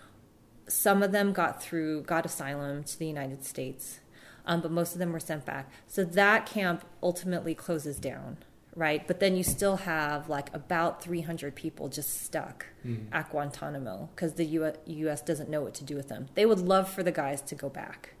Some 0.67 1.03
of 1.03 1.11
them 1.11 1.33
got 1.33 1.61
through, 1.61 2.01
got 2.01 2.25
asylum 2.25 2.83
to 2.83 2.97
the 2.97 3.05
United 3.05 3.45
States 3.45 3.99
um, 4.47 4.61
but 4.61 4.71
most 4.71 4.93
of 4.93 4.99
them 4.99 5.11
were 5.11 5.19
sent 5.19 5.45
back. 5.45 5.69
So 5.87 6.03
that 6.03 6.45
camp 6.47 6.85
ultimately 7.03 7.53
closes 7.53 7.99
down, 7.99 8.37
right? 8.75 9.05
But 9.05 9.19
then 9.19 9.35
you 9.35 9.43
still 9.43 9.77
have 9.77 10.29
like 10.29 10.53
about 10.55 11.03
300 11.03 11.53
people 11.53 11.89
just 11.89 12.23
stuck 12.23 12.65
mm. 12.85 13.05
at 13.11 13.29
Guantanamo 13.29 14.09
because 14.15 14.33
the 14.33 14.45
U.S. 14.45 15.21
doesn't 15.21 15.49
know 15.49 15.61
what 15.61 15.73
to 15.75 15.83
do 15.83 15.95
with 15.95 16.07
them. 16.07 16.27
They 16.33 16.45
would 16.45 16.59
love 16.59 16.89
for 16.89 17.03
the 17.03 17.11
guys 17.11 17.41
to 17.41 17.55
go 17.55 17.69
back, 17.69 18.13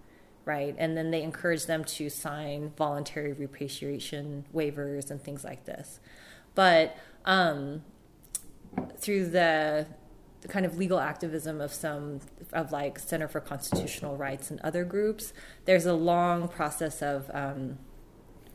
right? 0.43 0.75
And 0.77 0.97
then 0.97 1.11
they 1.11 1.23
encourage 1.23 1.65
them 1.65 1.85
to 1.85 2.09
sign 2.09 2.73
voluntary 2.77 3.31
repatriation 3.31 4.45
waivers 4.53 5.09
and 5.09 5.23
things 5.23 5.45
like 5.45 5.63
this. 5.63 6.01
But 6.55 6.97
um, 7.23 7.83
through 8.97 9.29
the 9.29 9.87
the 10.41 10.47
kind 10.47 10.65
of 10.65 10.77
legal 10.77 10.99
activism 10.99 11.61
of 11.61 11.73
some 11.73 12.19
of 12.53 12.71
like 12.71 12.99
Center 12.99 13.27
for 13.27 13.39
Constitutional 13.39 14.15
Rights 14.15 14.51
and 14.51 14.59
other 14.61 14.85
groups, 14.85 15.33
there's 15.65 15.85
a 15.85 15.93
long 15.93 16.47
process 16.47 17.01
of 17.01 17.29
um, 17.33 17.79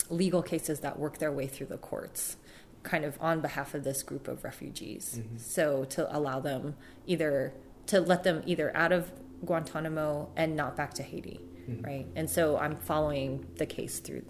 legal 0.08 0.42
cases 0.42 0.80
that 0.80 0.98
work 0.98 1.18
their 1.18 1.32
way 1.32 1.46
through 1.46 1.66
the 1.66 1.78
courts, 1.78 2.36
kind 2.82 3.04
of 3.04 3.18
on 3.20 3.40
behalf 3.40 3.74
of 3.74 3.84
this 3.84 4.02
group 4.02 4.28
of 4.28 4.44
refugees. 4.44 5.18
Mm-hmm. 5.18 5.38
So 5.38 5.84
to 5.86 6.16
allow 6.16 6.40
them 6.40 6.76
either 7.06 7.52
to 7.86 8.00
let 8.00 8.22
them 8.22 8.42
either 8.46 8.74
out 8.76 8.92
of 8.92 9.10
Guantanamo 9.44 10.30
and 10.36 10.54
not 10.54 10.76
back 10.76 10.94
to 10.94 11.02
Haiti, 11.02 11.40
mm-hmm. 11.68 11.84
right? 11.84 12.06
And 12.14 12.30
so 12.30 12.56
I'm 12.56 12.76
following 12.76 13.46
the 13.56 13.66
case 13.66 13.98
through 13.98 14.24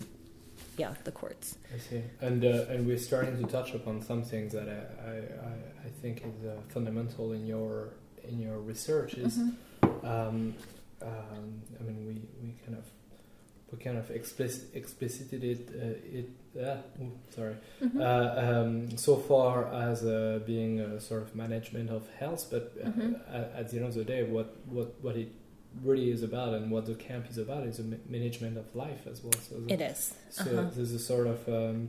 yeah 0.77 0.95
the 1.05 1.13
courts. 1.13 1.57
I 1.75 1.79
see, 1.79 2.03
and 2.21 2.45
uh, 2.45 2.67
and 2.69 2.87
we're 2.87 2.99
starting 2.99 3.37
to 3.43 3.51
touch 3.51 3.75
upon 3.75 4.03
some 4.03 4.23
things 4.23 4.53
that 4.53 4.69
I 4.69 5.11
I, 5.11 5.87
I 5.87 5.91
think 6.01 6.23
is 6.25 6.47
uh, 6.47 6.61
fundamental 6.69 7.33
in 7.33 7.47
your 7.47 7.95
in 8.25 8.41
your 8.41 8.59
research 8.59 9.15
is. 9.15 9.39
Mm-hmm. 9.39 10.07
Um, 10.07 10.55
um, 11.03 11.63
I 11.81 11.83
mean, 11.83 12.07
we, 12.07 12.15
we 12.43 12.55
kind 12.65 12.79
of 12.79 12.85
we 13.73 13.79
kind 13.79 13.99
of 13.99 14.11
explicit, 14.11 14.69
explicited 14.75 15.43
it 15.43 15.69
uh, 15.75 16.19
it 16.19 16.31
uh, 16.57 17.03
ooh, 17.03 17.13
sorry 17.35 17.57
mm-hmm. 17.83 18.01
uh, 18.01 18.61
um, 18.61 18.97
so 18.99 19.17
far 19.17 19.73
as 19.73 20.05
uh, 20.05 20.41
being 20.47 20.81
a 20.81 21.01
sort 21.01 21.23
of 21.23 21.35
management 21.35 21.89
of 21.91 22.07
health, 22.19 22.49
but 22.51 22.79
mm-hmm. 22.79 23.15
at, 23.35 23.53
at, 23.57 23.71
the 23.71 23.79
end 23.79 23.87
of 23.87 23.95
the 23.95 24.05
day, 24.05 24.23
what 24.23 24.57
what 24.67 24.95
what 25.03 25.17
it 25.17 25.33
really 25.83 26.11
is 26.11 26.23
about 26.23 26.55
and 26.55 26.71
what 26.71 26.87
the 26.87 26.95
camp 26.95 27.29
is 27.31 27.39
about 27.39 27.65
is 27.67 27.79
a 27.79 27.85
management 28.09 28.59
of 28.59 28.75
life 28.75 29.07
as 29.07 29.23
well. 29.23 29.33
So 29.49 29.57
it 29.69 29.81
is. 29.81 30.15
So 30.31 30.43
uh-huh. 30.43 30.71
there's 30.75 30.93
a 30.93 30.99
sort 30.99 31.27
of 31.27 31.49
um, 31.49 31.89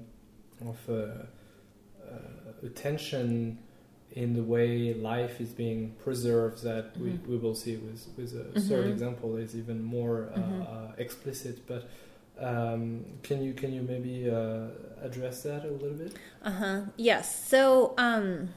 of 0.61 0.77
uh, 0.89 0.93
uh, 0.93 2.65
attention 2.65 3.59
in 4.11 4.33
the 4.33 4.43
way 4.43 4.93
life 4.93 5.41
is 5.41 5.49
being 5.49 5.95
preserved 6.03 6.63
that 6.63 6.93
mm-hmm. 6.93 7.03
we, 7.03 7.35
we 7.35 7.37
will 7.37 7.55
see 7.55 7.75
with 7.77 8.07
with 8.15 8.33
a 8.33 8.43
mm-hmm. 8.43 8.69
third 8.69 8.87
example 8.87 9.35
is 9.37 9.55
even 9.55 9.83
more 9.83 10.29
uh, 10.33 10.37
mm-hmm. 10.37 10.61
uh, 10.61 10.91
explicit. 10.97 11.67
But 11.67 11.89
um, 12.39 13.05
can 13.23 13.43
you 13.43 13.53
can 13.53 13.73
you 13.73 13.81
maybe 13.81 14.29
uh, 14.29 14.67
address 15.01 15.43
that 15.43 15.65
a 15.65 15.71
little 15.71 15.97
bit? 15.97 16.13
Uh 16.43 16.51
huh. 16.51 16.81
Yes. 16.97 17.47
So. 17.47 17.93
Um 17.97 18.49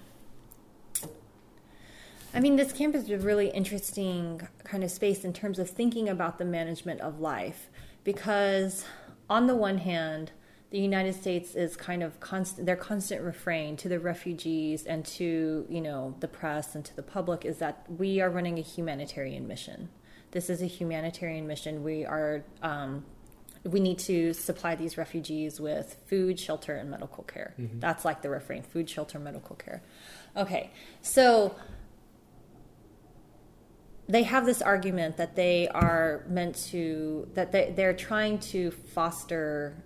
I 2.37 2.41
mean, 2.41 2.57
this 2.57 2.71
camp 2.71 2.95
is 2.95 3.09
a 3.09 3.17
really 3.17 3.49
interesting 3.49 4.47
kind 4.63 4.85
of 4.85 4.91
space 4.91 5.25
in 5.25 5.33
terms 5.33 5.59
of 5.59 5.71
thinking 5.71 6.11
about 6.11 6.37
the 6.37 6.45
management 6.45 7.01
of 7.01 7.19
life 7.19 7.71
because, 8.05 8.85
on 9.31 9.47
the 9.47 9.57
one 9.57 9.79
hand, 9.79 10.33
the 10.69 10.79
United 10.79 11.15
States 11.15 11.55
is 11.55 11.77
kind 11.77 12.03
of 12.03 12.21
constant, 12.21 12.67
their 12.67 12.77
constant 12.77 13.23
refrain 13.23 13.75
to 13.79 13.89
the 13.89 13.99
refugees 13.99 14.85
and 14.85 15.07
to, 15.07 15.65
you 15.71 15.81
know, 15.81 16.15
the 16.21 16.29
press 16.29 16.75
and 16.75 16.85
to 16.85 16.95
the 16.95 17.03
public 17.03 17.47
is 17.47 17.57
that 17.57 17.87
we 17.89 18.21
are 18.21 18.29
running 18.29 18.59
a 18.59 18.63
humanitarian 18.63 19.49
mission. 19.49 19.89
This 20.33 20.51
is 20.51 20.61
a 20.61 20.67
humanitarian 20.67 21.47
mission. 21.47 21.83
We 21.83 22.05
are, 22.05 22.45
um, 22.61 23.07
we 23.65 23.81
need 23.81 23.99
to 24.01 24.35
supply 24.35 24.75
these 24.75 24.99
refugees 24.99 25.59
with 25.59 25.97
food, 26.05 26.39
shelter, 26.39 26.77
and 26.77 26.91
medical 26.91 27.25
care. 27.25 27.55
Mm-hmm. 27.59 27.81
That's 27.81 28.05
like 28.05 28.21
the 28.21 28.29
refrain 28.29 28.63
food, 28.63 28.91
shelter, 28.91 29.19
medical 29.19 29.57
care. 29.57 29.83
Okay, 30.37 30.71
so 31.01 31.57
they 34.09 34.23
have 34.23 34.47
this 34.47 34.63
argument 34.63 35.17
that 35.17 35.35
they 35.37 35.69
are 35.69 36.25
meant 36.29 36.55
to 36.71 37.29
that 37.35 37.53
they, 37.53 37.73
they're 37.75 37.95
trying 37.95 38.39
to 38.39 38.71
foster 38.71 39.83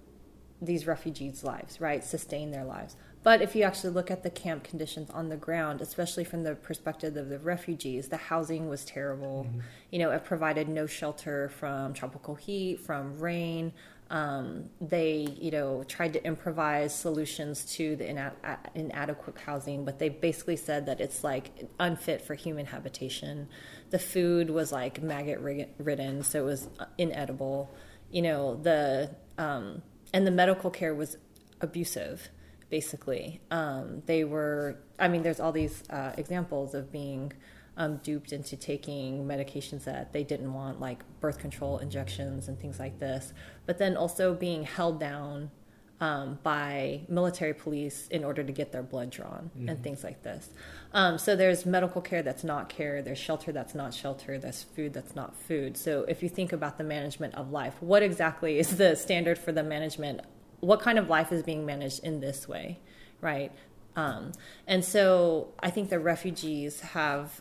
these 0.61 0.87
refugees' 0.87 1.43
lives, 1.43 1.81
right? 1.81 2.05
Sustain 2.05 2.51
their 2.51 2.65
lives. 2.65 2.97
But 3.23 3.43
if 3.43 3.55
you 3.55 3.65
actually 3.65 3.91
look 3.91 4.11
at 4.11 4.23
the 4.23 4.31
camp 4.31 4.65
conditions 4.65 5.11
on 5.11 5.29
the 5.29 5.37
ground, 5.37 5.83
especially 5.83 6.25
from 6.25 6.43
the 6.43 6.55
perspective 6.55 7.17
of 7.17 7.29
the 7.29 7.39
refugees, 7.39 8.09
the 8.09 8.17
housing 8.17 8.69
was 8.69 8.85
terrible. 8.85 9.47
Mm-hmm. 9.49 9.61
You 9.91 9.99
know, 9.99 10.11
it 10.11 10.25
provided 10.25 10.69
no 10.69 10.87
shelter 10.87 11.51
from 11.51 11.93
tropical 11.93 12.35
heat, 12.35 12.81
from 12.81 13.19
rain, 13.19 13.73
um, 14.11 14.71
they, 14.81 15.29
you 15.41 15.53
know, 15.53 15.85
tried 15.85 16.13
to 16.15 16.25
improvise 16.25 16.93
solutions 16.93 17.65
to 17.77 17.95
the 17.95 18.11
ina- 18.11 18.35
inadequate 18.75 19.39
housing, 19.39 19.85
but 19.85 20.01
they 20.01 20.09
basically 20.09 20.57
said 20.57 20.87
that 20.87 21.01
it's 21.01 21.23
like 21.23 21.69
unfit 21.79 22.21
for 22.21 22.35
human 22.35 22.67
habitation. 22.67 23.49
The 23.91 24.01
food 24.01 24.51
was 24.51 24.73
like 24.73 25.01
maggot 25.01 25.39
ridden, 25.39 26.25
so 26.25 26.41
it 26.41 26.45
was 26.45 26.69
inedible. 26.99 27.73
You 28.11 28.23
know, 28.23 28.57
the 28.57 29.15
um, 29.39 29.83
and 30.13 30.27
the 30.27 30.33
medical 30.33 30.71
care 30.71 30.95
was 30.95 31.17
abusive. 31.61 32.29
Basically, 32.69 33.41
um, 33.53 34.03
they 34.07 34.25
were. 34.25 34.77
I 34.99 35.07
mean, 35.07 35.23
there's 35.23 35.41
all 35.41 35.53
these 35.53 35.85
uh, 35.89 36.13
examples 36.17 36.75
of 36.75 36.91
being 36.91 37.33
um, 37.81 37.97
duped 38.03 38.35
into 38.35 38.57
taking 38.57 39.25
medications 39.27 39.85
that 39.85 40.13
they 40.13 40.23
didn't 40.23 40.53
want, 40.53 40.81
like 40.81 41.03
birth 41.19 41.39
control 41.39 41.79
injections 41.79 42.47
and 42.47 42.61
things 42.61 42.79
like 42.79 43.01
this, 43.01 43.33
but 43.65 43.79
then 43.79 43.97
also 43.97 44.35
being 44.35 44.65
held 44.65 45.01
down 45.01 45.51
um, 45.99 46.39
by 46.43 47.01
military 47.09 47.55
police 47.55 48.07
in 48.09 48.23
order 48.23 48.45
to 48.45 48.53
get 48.53 48.71
their 48.71 48.83
blood 48.83 49.09
drawn 49.09 49.51
mm-hmm. 49.57 49.71
and 49.71 49.83
things 49.83 50.05
like 50.05 50.23
this. 50.23 50.51
Um, 50.93 51.17
so 51.17 51.35
there's 51.35 51.65
medical 51.65 52.03
care 52.03 52.23
that's 52.23 52.45
not 52.45 52.69
care, 52.69 53.01
there's 53.01 53.19
shelter 53.19 53.51
that's 53.51 53.75
not 53.75 53.95
shelter, 53.95 54.39
there's 54.39 54.63
food 54.63 54.93
that's 54.93 55.17
not 55.17 55.35
food. 55.35 55.79
So 55.79 56.05
if 56.07 56.23
you 56.23 56.29
think 56.29 56.53
about 56.53 56.77
the 56.77 56.85
management 56.85 57.35
of 57.35 57.51
life, 57.51 57.77
what 57.81 58.03
exactly 58.03 58.59
is 58.59 58.77
the 58.77 58.95
standard 58.95 59.39
for 59.39 59.53
the 59.53 59.63
management? 59.63 60.21
What 60.61 60.81
kind 60.81 60.99
of 60.99 61.09
life 61.09 61.33
is 61.33 61.43
being 61.43 61.65
managed 61.65 62.05
in 62.05 62.21
this 62.21 62.47
way, 62.47 62.79
right? 63.23 63.53
Um, 63.97 64.33
and 64.67 64.85
so 64.85 65.55
I 65.61 65.71
think 65.71 65.89
the 65.89 65.99
refugees 65.99 66.81
have 66.81 67.41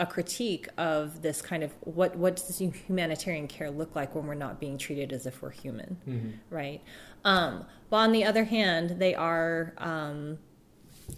a 0.00 0.06
critique 0.06 0.66
of 0.78 1.20
this 1.20 1.42
kind 1.42 1.62
of 1.62 1.72
what 1.82 2.16
what 2.16 2.36
does 2.36 2.58
humanitarian 2.58 3.46
care 3.46 3.70
look 3.70 3.94
like 3.94 4.14
when 4.14 4.26
we're 4.26 4.34
not 4.34 4.58
being 4.58 4.78
treated 4.78 5.12
as 5.12 5.26
if 5.26 5.42
we're 5.42 5.50
human, 5.50 5.98
mm-hmm. 6.08 6.30
right? 6.48 6.80
Um, 7.22 7.66
but 7.90 7.98
on 7.98 8.12
the 8.12 8.24
other 8.24 8.44
hand, 8.44 8.98
they 8.98 9.14
are, 9.14 9.74
um, 9.76 10.38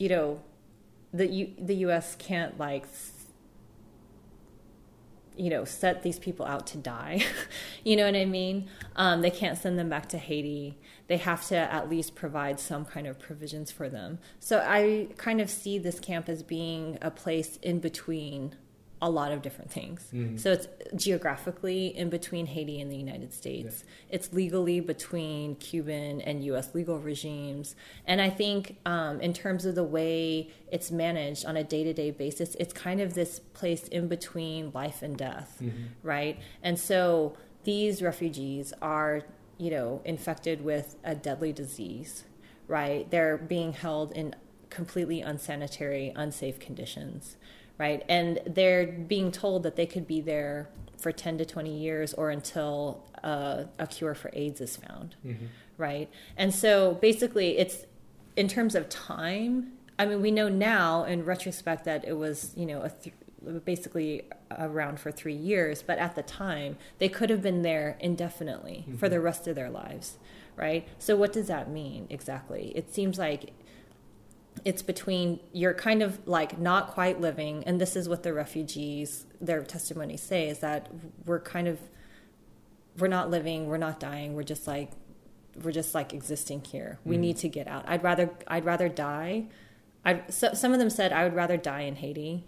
you 0.01 0.09
know, 0.09 0.43
the 1.15 1.29
U- 1.29 1.55
the 1.61 1.77
U.S. 1.77 2.17
can't 2.17 2.59
like 2.59 2.87
you 5.35 5.49
know, 5.49 5.65
set 5.65 6.03
these 6.03 6.19
people 6.19 6.45
out 6.45 6.67
to 6.67 6.77
die. 6.77 7.25
you 7.85 7.97
know 7.97 8.05
what 8.05 8.15
I 8.15 8.27
mean? 8.27 8.69
Um, 8.97 9.23
they 9.23 9.31
can't 9.31 9.57
send 9.57 9.79
them 9.79 9.89
back 9.89 10.07
to 10.11 10.19
Haiti. 10.19 10.79
They 11.07 11.17
have 11.17 11.47
to 11.49 11.57
at 11.57 11.89
least 11.89 12.15
provide 12.15 12.61
some 12.61 12.85
kind 12.85 13.07
of 13.07 13.19
provisions 13.19 13.71
for 13.71 13.89
them. 13.89 14.19
So 14.41 14.63
I 14.67 15.09
kind 15.17 15.41
of 15.41 15.49
see 15.49 15.79
this 15.79 15.99
camp 15.99 16.29
as 16.29 16.43
being 16.43 16.99
a 17.01 17.11
place 17.11 17.59
in 17.63 17.81
between 17.81 18.57
a 19.03 19.11
lot 19.11 19.33
of 19.33 19.43
different 19.43 19.69
things. 19.69 20.09
Mm-hmm. 20.15 20.37
So 20.37 20.53
it's 20.53 20.69
geographically 20.95 21.89
in 21.89 22.09
between 22.09 22.47
Haiti 22.47 22.81
and 22.81 22.91
the 22.91 22.97
United 22.97 23.35
States. 23.35 23.83
Yeah. 23.85 24.15
It's 24.15 24.33
legally 24.33 24.79
between 24.79 25.57
Cuban 25.57 26.21
and 26.21 26.45
U.S. 26.45 26.73
legal 26.73 27.01
regimes. 27.01 27.75
And 28.07 28.21
I 28.23 28.31
think 28.31 28.77
um, 28.87 29.21
in 29.21 29.33
terms 29.33 29.67
of 29.67 29.75
the 29.75 29.83
way 29.83 30.51
it's 30.71 30.93
managed 30.93 31.45
on 31.45 31.57
a 31.57 31.65
day 31.65 31.83
to 31.83 31.93
day 31.93 32.13
basis, 32.13 32.55
it's 32.61 32.73
kind 32.73 33.01
of 33.01 33.15
this 33.15 33.41
place 33.41 33.89
in 33.89 34.07
between 34.07 34.71
life 34.73 35.03
and 35.03 35.19
death, 35.19 35.59
mm-hmm. 35.61 35.83
right? 36.05 36.39
And 36.63 36.79
so 36.79 37.37
these 37.65 38.03
refugees 38.03 38.73
are, 38.81 39.23
you 39.59 39.73
know, 39.73 40.01
infected 40.05 40.65
with 40.65 40.95
a 41.03 41.17
deadly 41.17 41.53
disease, 41.53 42.23
right? 42.69 43.11
They're 43.11 43.37
being 43.37 43.73
held 43.73 44.13
in 44.13 44.37
completely 44.71 45.23
unsanitary, 45.23 46.13
unsafe 46.15 46.61
conditions 46.61 47.37
right? 47.79 48.05
And 48.09 48.41
they're 48.47 48.87
being 48.87 49.33
told 49.33 49.63
that 49.65 49.77
they 49.77 49.87
could 49.87 50.07
be 50.07 50.21
there 50.21 50.69
for 50.99 51.13
10 51.13 51.39
to 51.39 51.45
20 51.45 51.77
years 51.77 52.15
or 52.15 52.31
until 52.31 53.05
uh, 53.25 53.65
a 53.79 53.87
cure 53.87 54.15
for 54.15 54.31
AIDS 54.33 54.61
is 54.61 54.77
found, 54.77 55.17
mm-hmm. 55.27 55.47
right? 55.77 56.09
And 56.37 56.55
so 56.55 56.95
basically, 57.01 57.59
it's 57.59 57.85
in 58.37 58.49
terms 58.49 58.75
of 58.75 58.89
time. 58.89 59.73
I 59.99 60.07
mean, 60.07 60.23
we 60.23 60.31
know 60.31 60.49
now 60.49 61.05
in 61.05 61.25
retrospect 61.25 61.85
that 61.85 62.05
it 62.07 62.15
was, 62.15 62.53
you 62.57 62.67
know, 62.67 62.89
th- 63.03 63.15
basically 63.65 64.23
around 64.59 65.01
for 65.01 65.11
three 65.11 65.35
years, 65.35 65.83
but 65.83 65.99
at 65.99 66.15
the 66.15 66.23
time, 66.23 66.77
they 66.99 67.09
could 67.09 67.31
have 67.31 67.43
been 67.43 67.63
there 67.63 67.97
indefinitely 68.01 68.85
mm-hmm. 68.87 68.97
for 68.97 69.09
the 69.09 69.21
rest 69.21 69.47
of 69.47 69.57
their 69.57 69.71
lives, 69.71 70.19
right? 70.57 70.87
So, 70.99 71.17
what 71.17 71.33
does 71.33 71.49
that 71.49 71.69
mean 71.69 72.07
exactly? 72.11 72.73
It 72.75 72.95
seems 72.95 73.19
like 73.19 73.53
it's 74.65 74.83
between 74.83 75.41
you're 75.53 75.75
kind 75.75 76.03
of 76.03 76.27
like 76.27 76.59
not 76.59 76.89
quite 76.89 77.21
living 77.21 77.65
and 77.65 77.81
this 77.81 77.97
is 77.97 78.09
what 78.09 78.23
the 78.23 78.33
refugees 78.33 79.27
their 79.41 79.63
testimonies 79.63 80.23
say 80.23 80.49
is 80.49 80.59
that 80.61 80.89
we're 81.25 81.41
kind 81.41 81.67
of 81.67 81.79
we're 82.99 83.09
not 83.09 83.31
living 83.31 83.67
we're 83.67 83.77
not 83.79 83.99
dying 83.99 84.35
we're 84.35 84.43
just 84.43 84.67
like 84.67 84.91
we're 85.61 85.73
just 85.73 85.95
like 85.95 86.13
existing 86.13 86.65
here. 86.65 86.99
We 87.05 87.17
mm-hmm. 87.17 87.23
need 87.23 87.37
to 87.39 87.49
get 87.49 87.69
out. 87.69 87.85
I'd 87.87 88.03
rather 88.03 88.31
i'd 88.49 88.65
rather 88.65 88.89
die. 88.89 89.47
I 90.05 90.23
so, 90.29 90.55
some 90.55 90.73
of 90.73 90.79
them 90.79 90.91
said 90.91 91.13
i 91.13 91.25
would 91.25 91.35
rather 91.35 91.57
die 91.57 91.83
in 91.83 91.97
haiti 91.97 92.45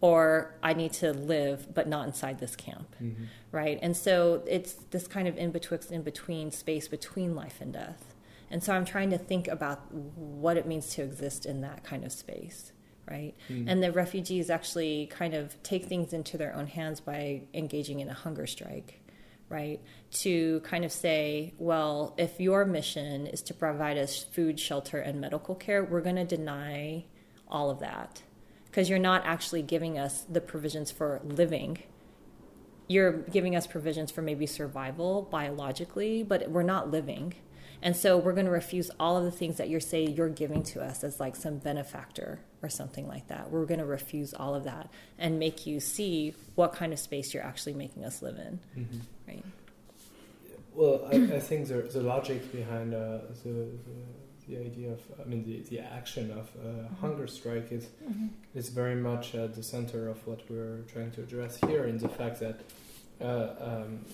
or 0.00 0.54
i 0.62 0.72
need 0.72 0.92
to 0.92 1.12
live 1.12 1.74
but 1.74 1.88
not 1.88 2.06
inside 2.06 2.38
this 2.38 2.56
camp. 2.56 2.94
Mm-hmm. 3.02 3.24
right? 3.52 3.78
And 3.82 3.96
so 3.96 4.42
it's 4.46 4.74
this 4.90 5.06
kind 5.06 5.28
of 5.28 5.36
in 5.36 5.50
betwixt 5.50 5.90
in 5.90 6.02
between 6.02 6.50
space 6.50 6.88
between 6.88 7.34
life 7.34 7.60
and 7.60 7.72
death 7.72 8.14
and 8.50 8.62
so 8.62 8.72
I'm 8.72 8.84
trying 8.84 9.10
to 9.10 9.18
think 9.18 9.48
about 9.48 9.92
what 9.92 10.56
it 10.56 10.66
means 10.66 10.90
to 10.94 11.02
exist 11.02 11.46
in 11.46 11.62
that 11.62 11.84
kind 11.84 12.04
of 12.04 12.12
space, 12.12 12.72
right? 13.10 13.34
Mm. 13.48 13.64
And 13.68 13.82
the 13.82 13.92
refugees 13.92 14.50
actually 14.50 15.06
kind 15.06 15.34
of 15.34 15.60
take 15.62 15.86
things 15.86 16.12
into 16.12 16.38
their 16.38 16.54
own 16.54 16.66
hands 16.66 17.00
by 17.00 17.42
engaging 17.54 18.00
in 18.00 18.08
a 18.08 18.14
hunger 18.14 18.46
strike, 18.46 19.00
right? 19.48 19.80
To 20.10 20.60
kind 20.60 20.84
of 20.84 20.92
say, 20.92 21.54
well, 21.58 22.14
if 22.18 22.40
your 22.40 22.64
mission 22.64 23.26
is 23.26 23.42
to 23.42 23.54
provide 23.54 23.98
us 23.98 24.22
food, 24.22 24.60
shelter, 24.60 24.98
and 24.98 25.20
medical 25.20 25.54
care, 25.54 25.84
we're 25.84 26.00
going 26.00 26.16
to 26.16 26.24
deny 26.24 27.04
all 27.48 27.70
of 27.70 27.80
that 27.80 28.22
because 28.66 28.88
you're 28.88 28.98
not 28.98 29.24
actually 29.24 29.62
giving 29.62 29.98
us 29.98 30.22
the 30.22 30.40
provisions 30.40 30.90
for 30.90 31.20
living 31.24 31.78
you're 32.88 33.12
giving 33.12 33.56
us 33.56 33.66
provisions 33.66 34.10
for 34.10 34.22
maybe 34.22 34.46
survival 34.46 35.22
biologically, 35.30 36.22
but 36.22 36.50
we're 36.50 36.62
not 36.62 36.90
living. 36.90 37.34
And 37.82 37.96
so 37.96 38.16
we're 38.16 38.32
going 38.32 38.46
to 38.46 38.52
refuse 38.52 38.90
all 38.98 39.16
of 39.16 39.24
the 39.24 39.30
things 39.30 39.56
that 39.58 39.68
you're 39.68 39.80
saying 39.80 40.16
you're 40.16 40.28
giving 40.28 40.62
to 40.64 40.82
us 40.82 41.04
as 41.04 41.20
like 41.20 41.36
some 41.36 41.58
benefactor 41.58 42.40
or 42.62 42.68
something 42.68 43.06
like 43.06 43.28
that. 43.28 43.50
We're 43.50 43.66
going 43.66 43.80
to 43.80 43.86
refuse 43.86 44.34
all 44.34 44.54
of 44.54 44.64
that 44.64 44.90
and 45.18 45.38
make 45.38 45.66
you 45.66 45.80
see 45.80 46.34
what 46.54 46.72
kind 46.72 46.92
of 46.92 46.98
space 46.98 47.34
you're 47.34 47.44
actually 47.44 47.74
making 47.74 48.04
us 48.04 48.22
live 48.22 48.36
in. 48.36 48.60
Mm-hmm. 48.78 48.98
Right. 49.28 49.44
Well, 50.74 51.08
I, 51.10 51.36
I, 51.36 51.40
think 51.40 51.68
the, 51.68 51.82
the 51.82 52.02
logic 52.02 52.52
behind 52.52 52.92
uh, 52.92 53.18
the, 53.44 53.50
the, 53.50 54.48
the 54.48 54.58
idea 54.58 54.92
of, 54.92 55.00
I 55.20 55.24
mean, 55.24 55.44
the, 55.44 55.60
the 55.70 55.80
action 55.80 56.30
of 56.30 56.50
a 56.62 56.68
mm-hmm. 56.68 56.94
hunger 56.96 57.26
strike 57.26 57.72
is 57.72 57.86
mm-hmm. 58.04 58.26
is 58.54 58.68
very 58.68 58.94
much 58.94 59.34
at 59.34 59.54
the 59.54 59.62
center 59.62 60.08
of 60.08 60.26
what 60.26 60.40
we're 60.50 60.82
trying 60.92 61.12
to 61.12 61.22
address 61.22 61.58
here, 61.66 61.86
in 61.86 61.96
the 61.96 62.08
fact 62.08 62.40
that 62.40 62.60
uh, 63.22 63.54
um, 63.58 64.04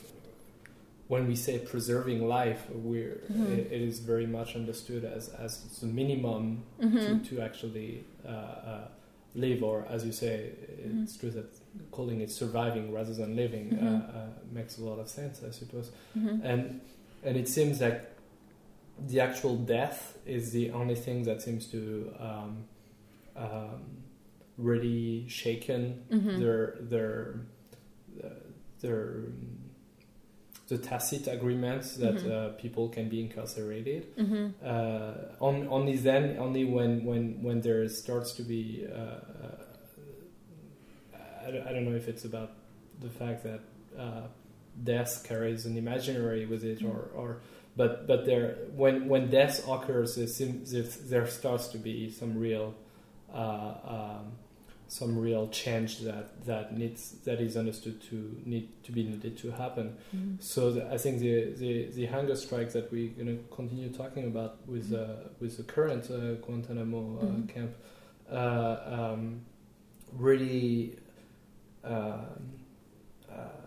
when 1.12 1.26
we 1.26 1.36
say 1.36 1.58
preserving 1.58 2.26
life, 2.26 2.62
we're 2.70 3.20
mm-hmm. 3.30 3.52
it, 3.52 3.64
it 3.76 3.82
is 3.90 3.98
very 4.12 4.28
much 4.38 4.56
understood 4.56 5.04
as 5.04 5.28
as 5.46 5.50
the 5.82 5.90
minimum 6.00 6.44
mm-hmm. 6.80 6.96
to, 6.96 7.06
to 7.28 7.42
actually 7.48 7.90
uh, 8.24 8.30
uh, 8.72 8.84
live, 9.34 9.62
or 9.62 9.76
as 9.94 10.06
you 10.06 10.14
say, 10.24 10.36
mm-hmm. 10.40 11.02
it's 11.02 11.14
true 11.20 11.32
that 11.38 11.50
calling 11.90 12.22
it 12.22 12.30
surviving 12.30 12.94
rather 12.98 13.14
than 13.20 13.36
living 13.36 13.66
uh, 13.74 13.76
mm-hmm. 13.76 14.18
uh, 14.18 14.22
makes 14.58 14.78
a 14.78 14.82
lot 14.90 14.98
of 14.98 15.06
sense, 15.18 15.42
I 15.46 15.50
suppose. 15.50 15.90
Mm-hmm. 16.16 16.46
And 16.50 16.80
and 17.26 17.36
it 17.42 17.46
seems 17.56 17.82
like 17.86 18.00
the 19.10 19.20
actual 19.20 19.56
death 19.56 20.16
is 20.24 20.44
the 20.58 20.70
only 20.70 20.98
thing 21.06 21.24
that 21.28 21.42
seems 21.42 21.66
to 21.74 21.82
um, 22.28 22.64
um, 23.36 23.80
really 24.56 25.28
shaken 25.28 25.82
mm-hmm. 26.10 26.40
their 26.40 26.62
their 26.92 27.14
uh, 28.24 28.28
their 28.80 29.02
the 30.72 30.78
tacit 30.78 31.28
agreements 31.28 31.96
that 31.96 32.14
mm-hmm. 32.14 32.32
uh, 32.32 32.48
people 32.56 32.88
can 32.88 33.06
be 33.10 33.20
incarcerated. 33.20 34.16
Mm-hmm. 34.16 34.46
Uh, 34.64 35.46
on, 35.46 35.68
only 35.68 35.96
then, 35.96 36.38
only 36.38 36.64
when 36.64 37.04
when 37.04 37.42
when 37.42 37.60
there 37.60 37.86
starts 37.90 38.32
to 38.38 38.42
be, 38.42 38.86
uh, 38.90 39.20
I, 41.44 41.48
I, 41.68 41.72
don't 41.72 41.84
know 41.84 41.94
if 41.94 42.08
it's 42.08 42.24
about 42.24 42.52
the 43.00 43.10
fact 43.10 43.44
that 43.44 43.60
uh, 43.98 44.28
death 44.82 45.24
carries 45.28 45.66
an 45.66 45.76
imaginary 45.76 46.46
with 46.46 46.64
it, 46.64 46.78
mm-hmm. 46.78 46.96
or, 46.96 47.10
or 47.14 47.40
but 47.76 48.06
but 48.06 48.24
there 48.24 48.56
when 48.74 49.08
when 49.08 49.30
death 49.30 49.68
occurs, 49.68 50.14
there, 50.14 50.88
there 51.12 51.26
starts 51.26 51.68
to 51.68 51.78
be 51.78 52.10
some 52.10 52.38
real. 52.38 52.74
Uh, 53.30 53.74
um, 53.84 54.32
some 54.92 55.18
real 55.18 55.48
change 55.48 56.00
that 56.00 56.44
that 56.44 56.76
needs 56.76 57.12
that 57.24 57.40
is 57.40 57.56
understood 57.56 57.98
to 58.02 58.38
need 58.44 58.68
to 58.84 58.92
be 58.92 59.02
needed 59.02 59.38
to 59.38 59.50
happen. 59.50 59.96
Mm-hmm. 60.14 60.34
So 60.38 60.72
the, 60.72 60.92
I 60.92 60.98
think 60.98 61.20
the, 61.20 61.54
the, 61.54 61.90
the 61.92 62.06
hunger 62.06 62.36
strike 62.36 62.72
that 62.72 62.92
we're 62.92 63.08
going 63.08 63.28
to 63.28 63.42
continue 63.56 63.90
talking 63.90 64.24
about 64.24 64.68
with 64.68 64.90
mm-hmm. 64.90 65.10
uh, 65.10 65.30
with 65.40 65.56
the 65.56 65.62
current 65.62 66.10
uh, 66.10 66.34
Guantanamo 66.44 66.98
uh, 66.98 67.24
mm-hmm. 67.24 67.46
camp 67.46 67.74
uh, 68.30 68.76
um, 68.98 69.40
really 70.12 70.98
um, 71.84 72.52
uh, 73.30 73.60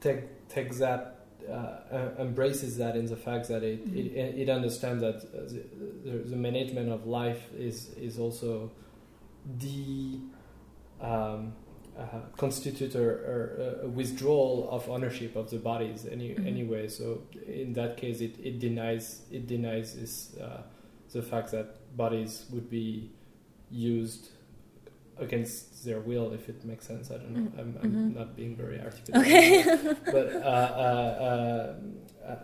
take 0.00 0.48
takes 0.48 0.78
that. 0.78 1.14
Uh, 1.48 2.10
embraces 2.18 2.76
that 2.76 2.94
in 2.94 3.06
the 3.06 3.16
fact 3.16 3.48
that 3.48 3.62
it, 3.62 3.80
it, 3.80 4.14
mm-hmm. 4.14 4.40
it 4.42 4.50
understands 4.50 5.00
that 5.00 5.18
the, 6.04 6.18
the 6.32 6.36
management 6.36 6.90
of 6.90 7.06
life 7.06 7.42
is 7.54 7.88
is 7.94 8.18
also 8.18 8.70
the 9.58 10.20
um, 11.00 11.52
uh, 11.98 12.20
constitute 12.36 12.94
a, 12.94 13.82
a, 13.82 13.88
withdrawal 13.88 14.68
of 14.70 14.88
ownership 14.88 15.34
of 15.34 15.50
the 15.50 15.58
bodies 15.58 16.06
any, 16.10 16.30
mm-hmm. 16.30 16.46
anyway. 16.46 16.88
So 16.88 17.22
in 17.46 17.72
that 17.74 17.96
case, 17.96 18.20
it, 18.20 18.36
it 18.42 18.60
denies 18.60 19.22
it 19.30 19.46
denies 19.46 19.96
this, 19.96 20.36
uh, 20.36 20.62
the 21.12 21.22
fact 21.22 21.50
that 21.50 21.96
bodies 21.96 22.46
would 22.50 22.70
be 22.70 23.10
used 23.70 24.28
against 25.18 25.84
their 25.84 26.00
will, 26.00 26.32
if 26.32 26.48
it 26.48 26.64
makes 26.64 26.86
sense. 26.86 27.10
I 27.10 27.14
don't 27.14 27.30
know. 27.30 27.50
Mm-hmm. 27.50 27.60
I'm, 27.60 27.78
I'm 27.82 27.90
mm-hmm. 27.90 28.18
not 28.18 28.36
being 28.36 28.56
very 28.56 28.80
articulate. 28.80 29.26
Okay. 29.26 29.94
but 30.12 30.32
uh, 30.36 30.38
uh, 30.38 31.74
uh, 32.26 32.36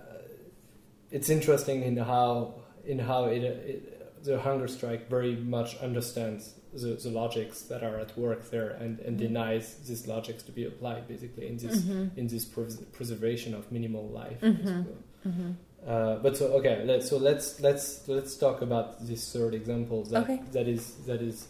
it's 1.11 1.31
interesting 1.31 1.83
in 1.83 1.97
how 1.97 2.55
in 2.85 2.99
how 2.99 3.27
it, 3.27 3.43
it, 3.43 4.25
the 4.25 4.41
hunger 4.41 4.67
strike 4.67 5.09
very 5.09 5.37
much 5.37 5.77
understands 5.77 6.55
the, 6.75 6.95
the 6.95 7.11
logics 7.11 7.63
that 7.63 7.83
are 7.83 7.99
at 7.99 8.17
work 8.19 8.51
there 8.51 8.71
and, 8.71 8.99
and 9.01 9.17
mm-hmm. 9.17 9.27
denies 9.27 9.77
these 9.87 10.07
logics 10.07 10.43
to 10.43 10.53
be 10.53 10.65
applied 10.65 11.07
basically 11.09 11.47
in 11.47 11.57
this 11.57 11.83
mm-hmm. 11.83 12.19
in 12.19 12.27
this 12.27 12.45
pres- 12.45 12.77
preservation 12.93 13.55
of 13.55 13.71
minimal 13.71 14.09
life. 14.09 14.41
Mm-hmm. 14.41 15.29
mm-hmm. 15.29 15.51
Uh, 15.87 16.17
but 16.17 16.35
so 16.35 16.47
okay, 16.47 16.83
let, 16.85 17.03
so 17.03 17.19
let's 17.19 17.61
let's 17.61 18.09
let's 18.09 18.37
talk 18.37 18.63
about 18.63 19.07
this 19.07 19.33
third 19.33 19.55
example 19.55 20.03
that 20.05 20.25
okay. 20.25 20.41
that 20.53 20.67
is 20.67 20.95
that 21.07 21.21
is 21.21 21.49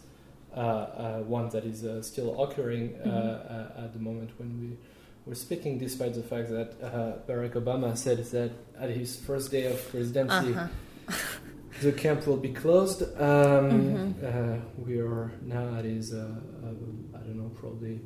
uh, 0.55 0.59
uh, 0.59 1.19
one 1.19 1.49
that 1.49 1.65
is 1.65 1.83
uh, 1.83 2.01
still 2.01 2.41
occurring 2.41 2.95
uh, 2.95 3.07
mm-hmm. 3.07 3.81
uh, 3.81 3.85
at 3.85 3.93
the 3.93 3.99
moment 3.99 4.31
when 4.37 4.59
we 4.59 4.77
were 5.25 5.35
speaking, 5.35 5.77
despite 5.77 6.13
the 6.13 6.23
fact 6.23 6.49
that 6.49 6.79
Barack 7.27 7.53
Obama 7.53 7.97
said 7.97 8.23
that 8.25 8.51
at 8.79 8.89
his 8.89 9.15
first 9.15 9.51
day 9.51 9.65
of 9.65 9.89
presidency. 9.89 10.53
Uh-huh. 10.53 10.67
the 11.81 11.91
camp 11.91 12.25
will 12.27 12.37
be 12.37 12.49
closed. 12.53 13.01
Um, 13.03 13.09
mm-hmm. 14.19 14.25
uh, 14.25 14.57
we 14.77 14.99
are 14.99 15.31
now 15.41 15.75
at 15.77 15.85
his, 15.85 16.13
uh, 16.13 16.17
uh, 16.63 16.67
I 17.17 17.19
don't 17.19 17.37
know, 17.37 17.49
probably 17.55 17.99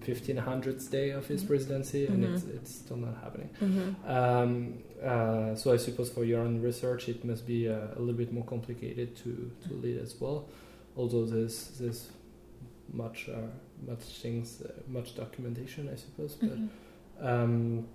1500th 0.00 0.90
day 0.90 1.10
of 1.10 1.26
his 1.26 1.42
Mhm. 1.42 1.46
presidency, 1.48 2.06
and 2.06 2.24
Mhm. 2.24 2.34
it's 2.34 2.44
it's 2.44 2.74
still 2.74 2.96
not 2.96 3.16
happening. 3.22 3.50
Mm-hmm. 3.60 4.10
Um, 4.18 4.78
uh, 5.02 5.54
so 5.54 5.72
I 5.72 5.76
suppose 5.76 6.08
for 6.10 6.24
your 6.24 6.40
own 6.40 6.62
research, 6.62 7.08
it 7.08 7.24
must 7.24 7.46
be 7.46 7.68
uh, 7.68 7.96
a 7.96 8.00
little 8.00 8.14
bit 8.24 8.32
more 8.32 8.44
complicated 8.44 9.14
to, 9.16 9.50
to 9.68 9.74
lead 9.74 9.98
as 10.00 10.18
well. 10.20 10.48
Although 10.96 11.26
there's 11.26 11.58
there's 11.78 12.10
much 12.92 13.28
uh, 13.28 13.48
much 13.86 14.04
things, 14.22 14.62
uh, 14.62 14.68
much 14.88 15.14
documentation, 15.16 15.88
I 15.92 15.96
suppose. 15.96 16.34
But 16.34 16.58
Mm-hmm. 16.58 17.26
um, 17.26 17.86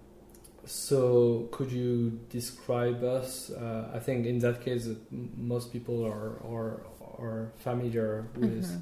so 0.65 1.47
could 1.51 1.71
you 1.71 2.19
describe 2.29 3.03
us? 3.03 3.49
Uh, 3.51 3.91
I 3.93 3.99
think 3.99 4.25
in 4.25 4.39
that 4.39 4.61
case, 4.61 4.87
uh, 4.87 4.95
most 5.37 5.71
people 5.71 6.03
are 6.05 6.39
are 6.45 6.81
are 7.19 7.51
familiar 7.57 8.27
with. 8.35 8.65
Mhm. 8.65 8.81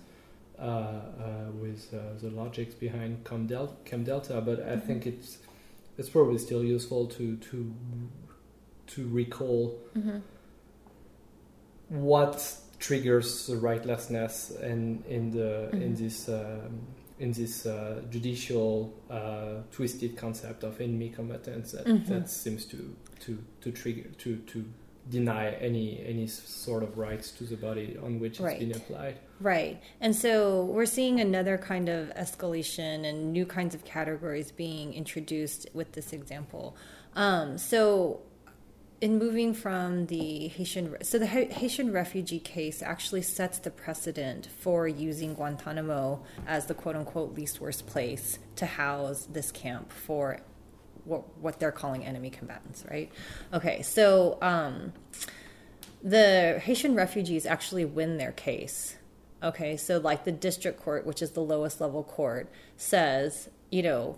Uh, 0.60 0.66
uh, 0.66 1.52
with 1.60 1.92
uh, 1.94 1.98
the 2.22 2.30
logics 2.30 2.76
behind 2.76 3.26
Camp, 3.26 3.50
Del- 3.50 3.76
Camp 3.86 4.06
Delta, 4.06 4.40
but 4.40 4.60
I 4.62 4.76
Mhm. 4.76 4.84
think 4.86 5.08
it's 5.08 5.40
it's 5.98 6.10
probably 6.10 6.38
still 6.38 6.64
useful 6.64 7.08
to 7.08 7.36
to 7.38 7.74
to 8.88 9.08
recall 9.10 9.76
Mm-hmm. 9.96 10.20
what 11.90 12.56
triggers 12.80 13.48
the 13.48 13.56
rightlessness 13.56 14.52
in 14.62 15.04
in 15.10 15.32
the 15.32 15.70
in 15.74 15.94
Mhm. 15.94 15.98
this 15.98 16.30
um, 16.30 16.82
in 17.24 17.32
this 17.32 17.65
uh, 17.65 18.01
judicial 18.09 18.93
uh, 19.09 19.61
twisted 19.71 20.17
concept 20.17 20.63
of 20.63 20.82
enemy 20.82 21.09
combatants 21.09 21.71
that, 21.71 21.86
Mhm. 21.86 22.05
that 22.07 22.30
seems 22.30 22.65
to 22.65 22.78
to 23.26 23.32
to 23.63 23.71
trigger 23.71 24.09
to 24.24 24.30
to 24.51 24.57
deny 25.09 25.45
any 25.69 25.88
any 26.13 26.28
sort 26.28 26.84
of 26.88 26.91
rights 26.97 27.28
to 27.38 27.43
the 27.51 27.55
body 27.67 27.89
on 28.05 28.19
which 28.21 28.36
it's 28.41 28.59
been 28.63 28.76
applied. 28.82 29.15
Right. 29.39 29.76
And 30.01 30.13
so 30.24 30.65
we're 30.76 30.91
seeing 30.97 31.19
another 31.21 31.57
kind 31.57 31.88
of 31.89 32.01
escalation 32.26 33.05
and 33.09 33.17
new 33.38 33.45
kinds 33.45 33.74
of 33.76 33.82
categories 33.86 34.51
being 34.51 34.93
introduced 34.93 35.61
with 35.74 35.89
this 35.97 36.13
example. 36.13 36.76
Um, 37.15 37.57
so, 37.57 38.19
in 39.02 39.18
moving 39.18 39.54
from 39.54 40.06
the 40.08 40.48
Haitian, 40.48 40.96
so 41.04 41.20
the 41.20 41.28
Haitian 41.28 41.91
refugee 41.91 42.39
case 42.39 42.82
actually 42.82 43.22
sets 43.22 43.60
the 43.60 43.70
precedent 43.70 44.48
for 44.60 44.88
using 44.88 45.34
Guantanamo 45.34 46.24
as 46.48 46.68
the 46.68 46.74
quote 46.74 46.96
unquote 46.96 47.36
least 47.36 47.60
worst 47.60 47.86
place 47.88 48.39
to 48.56 48.66
house 48.66 49.28
this 49.32 49.52
camp 49.52 49.91
for 49.91 50.39
what, 51.06 51.38
what 51.39 51.60
they're 51.60 51.72
calling 51.72 52.06
enemy 52.06 52.30
combatants, 52.30 52.86
right? 52.89 53.12
Okay, 53.54 53.82
so 53.82 54.38
um, 54.41 54.94
the 56.02 56.62
Haitian 56.64 56.96
refugees 56.96 57.46
actually 57.46 57.86
win 57.86 58.18
their 58.18 58.32
case. 58.32 58.96
Okay, 59.41 59.76
so 59.76 59.98
like 59.98 60.24
the 60.24 60.32
district 60.32 60.82
court, 60.82 61.06
which 61.06 61.22
is 61.22 61.32
the 61.32 61.41
lowest 61.41 61.82
level 61.82 62.04
court, 62.04 62.50
says, 62.78 63.50
you 63.70 63.84
know, 63.84 64.18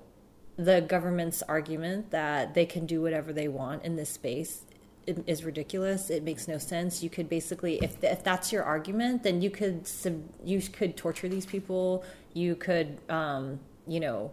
the 0.57 0.81
government's 0.81 1.41
argument 1.43 2.11
that 2.11 2.53
they 2.53 2.65
can 2.65 2.85
do 2.85 3.01
whatever 3.01 3.33
they 3.33 3.47
want 3.47 3.83
in 3.83 3.95
this 3.95 4.09
space 4.09 4.61
is 5.05 5.43
ridiculous. 5.43 6.09
It 6.09 6.23
makes 6.23 6.47
no 6.47 6.57
sense. 6.57 7.03
You 7.03 7.09
could 7.09 7.29
basically, 7.29 7.75
if 7.83 8.03
if 8.03 8.23
that's 8.23 8.51
your 8.51 8.63
argument, 8.63 9.23
then 9.23 9.41
you 9.41 9.49
could 9.49 9.87
sub- 9.87 10.23
you 10.43 10.61
could 10.61 10.97
torture 10.97 11.27
these 11.27 11.45
people. 11.45 12.03
You 12.33 12.55
could, 12.55 12.99
um, 13.09 13.59
you 13.87 13.99
know, 13.99 14.31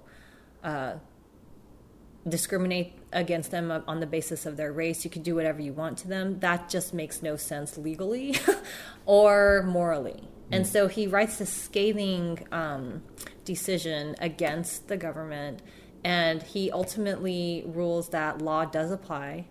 uh, 0.65 0.95
discriminate 2.29 2.95
against 3.13 3.51
them 3.51 3.71
on 3.71 4.01
the 4.01 4.07
basis 4.07 4.47
of 4.47 4.57
their 4.57 4.73
race. 4.73 5.05
You 5.05 5.11
could 5.11 5.23
do 5.23 5.35
whatever 5.35 5.61
you 5.61 5.73
want 5.73 5.99
to 5.99 6.09
them. 6.09 6.39
That 6.41 6.69
just 6.69 6.95
makes 6.95 7.23
no 7.23 7.37
sense 7.37 7.77
legally 7.77 8.37
or 9.07 9.65
morally. 9.67 10.29
And 10.51 10.67
so 10.67 10.87
he 10.87 11.07
writes 11.07 11.39
this 11.39 11.51
scathing 11.51 12.47
um, 12.53 13.03
decision 13.45 14.15
against 14.21 14.89
the 14.89 14.99
government, 14.99 15.63
and 16.05 16.43
he 16.43 16.71
ultimately 16.71 17.65
rules 17.67 18.09
that 18.11 18.43
law 18.43 18.65
does 18.65 18.91
apply 18.91 19.47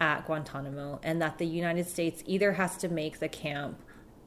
at 0.00 0.24
Guantanamo, 0.26 1.00
and 1.02 1.20
that 1.20 1.38
the 1.38 1.46
United 1.46 1.88
States 1.88 2.22
either 2.26 2.52
has 2.52 2.76
to 2.76 2.88
make 2.88 3.18
the 3.18 3.28
camp 3.28 3.82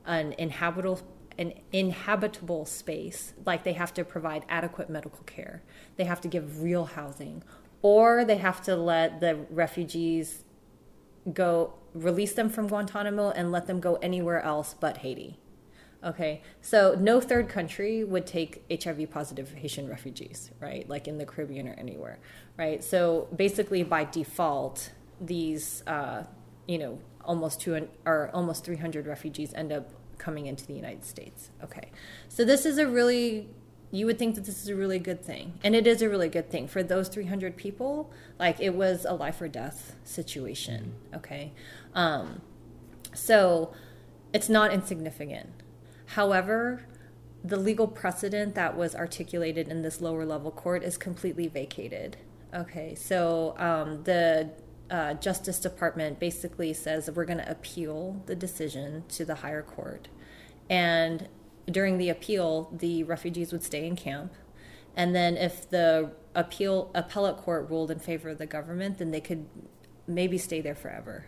an 0.06 0.34
inhabitable 0.38 1.02
an 1.38 1.54
inhabitable 1.72 2.66
space, 2.66 3.34
like 3.46 3.64
they 3.64 3.74
have 3.74 3.94
to 3.94 4.04
provide 4.04 4.46
adequate 4.50 4.90
medical 4.90 5.24
care, 5.24 5.64
they 5.96 6.04
have 6.04 6.20
to 6.22 6.28
give 6.28 6.62
real 6.62 6.86
housing, 6.86 7.42
or 7.82 8.26
they 8.26 8.36
have 8.38 8.62
to 8.62 8.76
let 8.76 9.22
the 9.22 9.36
refugees 9.50 10.44
go 11.34 11.74
release 11.94 12.34
them 12.34 12.50
from 12.50 12.68
Guantanamo 12.68 13.32
and 13.32 13.52
let 13.52 13.66
them 13.66 13.80
go 13.80 13.96
anywhere 13.96 14.42
else 14.42 14.76
but 14.80 14.98
Haiti. 14.98 15.40
Okay, 16.04 16.42
so 16.62 16.96
no 17.00 17.22
third 17.22 17.48
country 17.48 18.04
would 18.04 18.26
take 18.26 18.64
HIV 18.72 19.12
positive 19.12 19.54
Haitian 19.54 19.88
refugees, 19.88 20.50
right? 20.60 20.88
Like 20.90 21.08
in 21.08 21.20
the 21.20 21.26
Caribbean 21.26 21.68
or 21.68 21.74
anywhere, 21.74 22.18
right? 22.58 22.84
So 22.84 23.28
basically, 23.36 23.84
by 23.84 24.06
default, 24.06 24.92
these, 25.20 25.84
uh, 25.86 26.24
you 26.68 26.80
know, 26.80 27.00
almost 27.24 27.62
two 27.62 27.88
or 28.06 28.32
almost 28.34 28.66
300 28.66 29.06
refugees 29.06 29.54
end 29.54 29.72
up 29.72 29.92
coming 30.18 30.48
into 30.48 30.66
the 30.66 30.74
United 30.74 31.06
States. 31.06 31.52
Okay, 31.64 31.92
so 32.30 32.44
this 32.44 32.66
is 32.66 32.80
a 32.80 32.88
really 32.88 33.50
you 33.92 34.06
would 34.06 34.18
think 34.18 34.36
that 34.36 34.46
this 34.46 34.64
is 34.64 34.70
a 34.70 34.76
really 34.76 35.00
good 35.00 35.22
thing 35.22 35.60
and 35.64 35.76
it 35.76 35.86
is 35.86 36.02
a 36.02 36.10
really 36.10 36.30
good 36.30 36.50
thing 36.50 36.66
for 36.66 36.82
those 36.82 37.10
300 37.10 37.58
people 37.58 38.10
like 38.40 38.58
it 38.62 38.74
was 38.74 39.04
a 39.04 39.14
life 39.14 39.42
or 39.42 39.50
death 39.50 39.96
situation 40.06 40.94
okay 41.14 41.52
um, 41.94 42.42
so 43.14 43.74
it's 44.34 44.48
not 44.48 44.72
insignificant 44.72 45.50
however 46.16 46.86
the 47.44 47.58
legal 47.58 47.88
precedent 47.88 48.54
that 48.56 48.78
was 48.78 48.96
articulated 48.96 49.68
in 49.68 49.82
this 49.82 50.00
lower 50.00 50.26
level 50.26 50.52
court 50.52 50.84
is 50.84 50.98
completely 50.98 51.48
vacated 51.48 52.18
okay 52.54 52.96
so 52.96 53.56
um, 53.58 54.04
the 54.04 54.50
uh, 54.90 55.14
justice 55.16 55.60
department 55.60 56.20
basically 56.20 56.74
says 56.74 57.10
we're 57.10 57.26
going 57.26 57.38
to 57.38 57.50
appeal 57.50 58.22
the 58.26 58.36
decision 58.36 59.04
to 59.08 59.24
the 59.24 59.36
higher 59.36 59.62
court 59.62 60.10
and 60.70 61.28
during 61.70 61.98
the 61.98 62.10
appeal, 62.10 62.70
the 62.72 63.04
refugees 63.04 63.52
would 63.52 63.64
stay 63.64 63.86
in 63.86 63.96
camp. 63.96 64.34
And 64.96 65.16
then 65.16 65.38
if 65.38 65.70
the 65.70 66.12
appeal 66.36 66.92
appellate 66.94 67.38
court 67.38 67.70
ruled 67.70 67.92
in 67.92 68.00
favor 68.00 68.30
of 68.30 68.38
the 68.38 68.46
government, 68.46 68.98
then 68.98 69.12
they 69.12 69.22
could 69.22 69.46
maybe 70.08 70.38
stay 70.38 70.62
there 70.62 70.76
forever. 70.76 71.26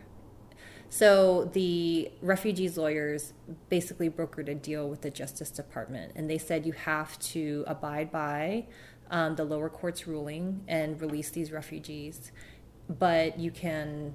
So 0.94 1.46
the 1.54 2.12
refugees 2.22 2.78
lawyers 2.78 3.34
basically 3.68 4.12
brokered 4.12 4.48
a 4.48 4.54
deal 4.54 4.88
with 4.88 5.02
the 5.02 5.10
Justice 5.10 5.50
Department, 5.50 6.12
and 6.16 6.30
they 6.30 6.38
said 6.38 6.68
you 6.68 6.74
have 6.74 7.18
to 7.34 7.64
abide 7.66 8.12
by 8.12 8.68
um, 9.10 9.36
the 9.36 9.44
lower 9.44 9.70
court's 9.70 10.06
ruling 10.06 10.64
and 10.68 11.02
release 11.02 11.32
these 11.32 11.52
refugees, 11.52 12.32
but 12.88 13.40
you 13.40 13.50
can 13.50 14.14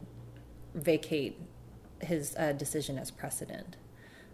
vacate 0.72 1.40
his 2.00 2.36
uh, 2.38 2.52
decision 2.52 2.96
as 2.96 3.10
precedent. 3.10 3.76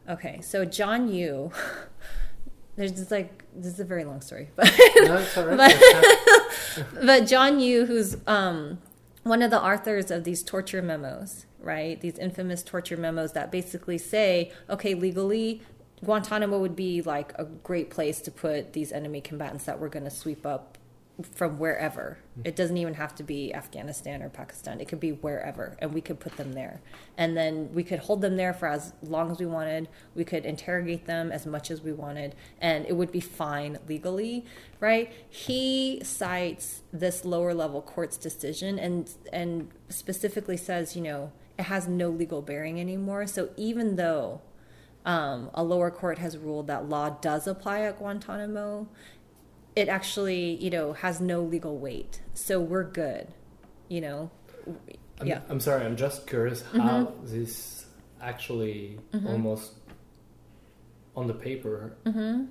Okay, 0.07 0.43
so 0.43 0.67
John 0.67 1.09
Yoo, 1.09 1.51
there's 2.77 2.93
just 2.93 3.11
like 3.11 3.45
this 3.57 3.73
is 3.73 3.81
a 3.81 3.87
very 3.87 4.05
long 4.05 4.21
story, 4.21 4.51
but 4.55 4.71
No, 4.97 5.17
it's 5.17 5.39
all 5.39 5.47
right. 5.47 5.57
but, 6.77 6.87
but 7.07 7.27
John 7.27 7.59
Yoo, 7.59 7.87
who's 7.87 8.19
um, 8.27 8.81
one 9.23 9.41
of 9.41 9.51
the 9.51 9.63
authors 9.63 10.11
of 10.11 10.25
these 10.25 10.43
torture 10.43 10.83
memos, 10.83 11.47
right? 11.65 12.01
These 12.01 12.19
infamous 12.19 12.63
torture 12.63 12.97
memos 12.97 13.33
that 13.33 13.51
basically 13.51 13.99
say, 13.99 14.53
okay, 14.69 14.95
legally, 14.95 15.63
Guantanamo 16.05 16.59
would 16.59 16.77
be 16.77 17.03
like 17.03 17.33
a 17.37 17.45
great 17.45 17.91
place 17.91 18.21
to 18.23 18.31
put 18.31 18.73
these 18.73 18.93
enemy 18.93 19.21
combatants 19.21 19.65
that 19.65 19.81
we're 19.81 19.89
going 19.89 20.05
to 20.05 20.11
sweep 20.11 20.45
up 20.45 20.79
from 21.23 21.59
wherever. 21.59 22.19
Hmm. 22.35 22.43
It 22.45 22.57
doesn't 22.57 22.77
even 22.77 22.95
have 22.95 23.15
to 23.17 23.23
be 23.23 23.55
Afghanistan 23.55 24.23
or 24.23 24.29
Pakistan. 24.29 24.81
It 24.81 24.89
could 24.89 25.01
be 25.01 25.13
wherever, 25.13 25.77
and 25.79 25.95
we 25.95 26.01
could 26.01 26.19
put 26.19 26.37
them 26.37 26.55
there. 26.55 26.81
And 27.17 27.37
then 27.37 27.73
we 27.73 27.85
could 27.85 28.01
hold 28.01 28.21
them 28.21 28.37
there 28.37 28.53
for 28.53 28.67
as 28.67 28.93
long 29.03 29.31
as 29.31 29.39
we 29.39 29.47
wanted. 29.47 29.89
We 30.15 30.25
could 30.25 30.45
interrogate 30.45 31.07
them 31.07 31.31
as 31.31 31.47
much 31.47 31.71
as 31.71 31.81
we 31.83 31.93
wanted, 31.93 32.35
and 32.61 32.85
it 32.87 32.95
would 32.95 33.13
be 33.13 33.21
fine 33.21 33.79
legally, 33.89 34.45
right? 34.81 35.13
He 35.29 36.01
cites 36.03 36.83
this 36.93 37.25
lower 37.25 37.55
level 37.55 37.81
court's 37.81 38.17
decision 38.17 38.79
and 38.79 39.11
and 39.33 39.71
specifically 39.89 40.57
says, 40.57 40.97
you 40.97 41.03
know, 41.03 41.33
it 41.59 41.63
has 41.65 41.87
no 41.89 42.09
legal 42.11 42.43
bearing 42.43 42.81
anymore. 42.81 43.27
So 43.27 43.51
even 43.57 43.97
though 43.97 44.41
um, 45.05 45.51
a 45.55 45.63
lower 45.63 45.91
court 45.91 46.19
has 46.19 46.37
ruled 46.37 46.67
that 46.67 46.89
law 46.89 47.11
does 47.11 47.47
apply 47.47 47.83
at 47.83 47.99
Guantanamo, 47.99 48.89
it 49.77 49.89
actually, 49.89 50.57
you 50.57 50.71
know, 50.71 50.93
has 50.95 51.21
no 51.21 51.43
legal 51.43 51.79
weight. 51.79 52.21
So 52.33 52.61
we're 52.61 52.85
good, 52.85 53.29
you 53.89 54.01
know. 54.01 54.31
I'm, 55.21 55.27
Yeah. 55.27 55.41
I'm 55.49 55.61
sorry. 55.61 55.85
I'm 55.85 55.97
just 55.97 56.27
curious 56.27 56.63
how 56.73 57.13
this 57.23 57.87
actually 58.21 58.99
almost 59.27 59.73
on 61.17 61.27
the 61.27 61.35
paper 61.35 61.97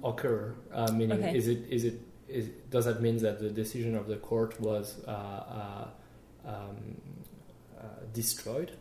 occur. 0.03 0.53
Uh, 0.71 0.91
meaning, 0.93 1.19
Okay. 1.23 1.35
is 1.37 1.47
it 1.47 1.65
is 1.69 1.83
it 1.83 1.99
is 2.27 2.47
does 2.69 2.85
that 2.85 3.01
mean 3.01 3.17
that 3.17 3.39
the 3.39 3.49
decision 3.49 3.95
of 3.95 4.07
the 4.07 4.15
court 4.17 4.59
was 4.61 5.03
uh, 5.07 5.11
uh, 5.11 5.87
um, 6.45 7.01
destroyed? 8.13 8.71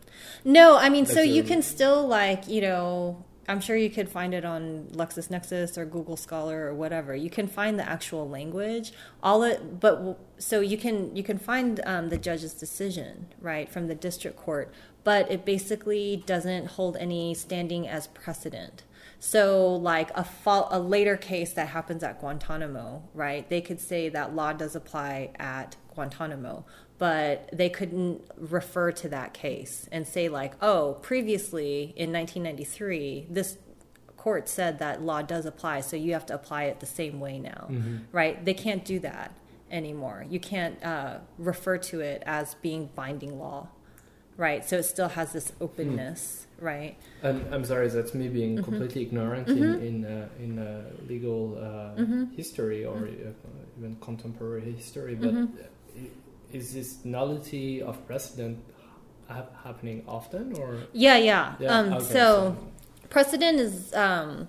No, 0.43 0.77
I 0.77 0.89
mean, 0.89 1.05
so 1.05 1.15
That's 1.15 1.27
you 1.27 1.43
can 1.43 1.61
still 1.61 2.07
like, 2.07 2.47
you 2.47 2.61
know, 2.61 3.23
I'm 3.47 3.59
sure 3.59 3.75
you 3.75 3.89
could 3.89 4.07
find 4.07 4.33
it 4.33 4.45
on 4.45 4.87
LexisNexis 4.93 5.77
or 5.77 5.85
Google 5.85 6.15
Scholar 6.15 6.67
or 6.67 6.73
whatever. 6.73 7.13
You 7.15 7.29
can 7.29 7.47
find 7.47 7.77
the 7.77 7.87
actual 7.87 8.29
language. 8.29 8.93
All 9.21 9.43
it, 9.43 9.79
but 9.79 10.17
so 10.37 10.61
you 10.61 10.77
can 10.77 11.15
you 11.15 11.23
can 11.23 11.37
find 11.37 11.81
um, 11.85 12.09
the 12.09 12.17
judge's 12.17 12.53
decision 12.53 13.27
right 13.41 13.69
from 13.69 13.87
the 13.87 13.95
district 13.95 14.37
court, 14.37 14.73
but 15.03 15.29
it 15.29 15.43
basically 15.43 16.23
doesn't 16.25 16.67
hold 16.67 16.95
any 16.97 17.33
standing 17.33 17.87
as 17.87 18.07
precedent. 18.07 18.83
So, 19.19 19.75
like 19.75 20.11
a, 20.15 20.23
fo- 20.25 20.67
a 20.69 20.79
later 20.79 21.15
case 21.15 21.53
that 21.53 21.69
happens 21.69 22.03
at 22.03 22.19
Guantanamo, 22.19 23.03
right? 23.13 23.47
They 23.47 23.61
could 23.61 23.79
say 23.79 24.09
that 24.09 24.35
law 24.35 24.51
does 24.51 24.75
apply 24.75 25.31
at 25.39 25.77
Guantanamo, 25.93 26.65
but 26.97 27.49
they 27.51 27.69
couldn't 27.69 28.21
refer 28.37 28.91
to 28.91 29.09
that 29.09 29.33
case 29.33 29.87
and 29.91 30.07
say, 30.07 30.29
like, 30.29 30.53
oh, 30.61 30.97
previously 31.01 31.93
in 31.95 32.11
1993, 32.11 33.27
this 33.29 33.57
court 34.17 34.47
said 34.47 34.79
that 34.79 35.01
law 35.01 35.21
does 35.21 35.45
apply, 35.45 35.81
so 35.81 35.95
you 35.95 36.13
have 36.13 36.25
to 36.27 36.33
apply 36.33 36.63
it 36.63 36.79
the 36.79 36.85
same 36.85 37.19
way 37.19 37.39
now, 37.39 37.67
mm-hmm. 37.69 37.97
right? 38.11 38.43
They 38.43 38.53
can't 38.53 38.85
do 38.85 38.99
that 38.99 39.33
anymore. 39.69 40.25
You 40.29 40.39
can't 40.39 40.81
uh, 40.83 41.17
refer 41.37 41.77
to 41.77 41.99
it 41.99 42.23
as 42.25 42.55
being 42.55 42.89
binding 42.95 43.37
law, 43.39 43.67
right? 44.37 44.63
So 44.63 44.77
it 44.77 44.83
still 44.83 45.09
has 45.09 45.33
this 45.33 45.51
openness. 45.59 46.41
Mm 46.41 46.53
right? 46.63 46.95
And 47.21 47.53
I'm 47.53 47.65
sorry, 47.65 47.89
that's 47.89 48.13
me 48.13 48.29
being 48.29 48.55
mm-hmm. 48.55 48.63
completely 48.63 49.03
ignorant 49.03 49.47
mm-hmm. 49.47 49.63
in 49.63 50.03
in, 50.03 50.05
uh, 50.05 50.29
in 50.39 50.59
uh, 50.59 50.83
legal 51.07 51.57
uh, 51.57 52.01
mm-hmm. 52.01 52.23
history 52.35 52.85
or 52.85 52.95
mm-hmm. 52.95 53.77
even 53.77 53.95
contemporary 53.97 54.71
history. 54.71 55.15
But 55.15 55.33
mm-hmm. 55.33 55.57
Is 56.51 56.73
this 56.73 57.03
nullity 57.03 57.81
of 57.81 58.05
precedent 58.05 58.63
ha- 59.27 59.45
happening 59.63 60.03
often, 60.07 60.55
or 60.57 60.79
yeah, 60.93 61.17
yeah. 61.17 61.55
yeah? 61.59 61.77
Um, 61.77 61.93
okay, 61.93 62.05
so, 62.05 62.11
so, 62.13 62.57
precedent 63.09 63.59
is, 63.59 63.93
um, 63.93 64.47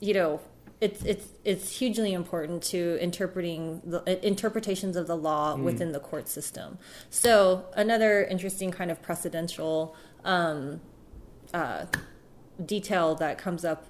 you 0.00 0.14
know, 0.14 0.40
it's 0.80 1.02
it's 1.04 1.26
it's 1.44 1.78
hugely 1.78 2.12
important 2.12 2.62
to 2.64 2.98
interpreting 3.00 3.82
the 3.84 4.26
interpretations 4.26 4.96
of 4.96 5.06
the 5.06 5.16
law 5.16 5.56
mm. 5.56 5.64
within 5.64 5.92
the 5.92 6.00
court 6.00 6.28
system. 6.28 6.78
So 7.10 7.64
another 7.74 8.24
interesting 8.24 8.70
kind 8.70 8.90
of 8.90 9.02
precedential 9.02 9.94
um, 10.24 10.80
uh, 11.52 11.86
detail 12.64 13.14
that 13.16 13.38
comes 13.38 13.64
up 13.64 13.86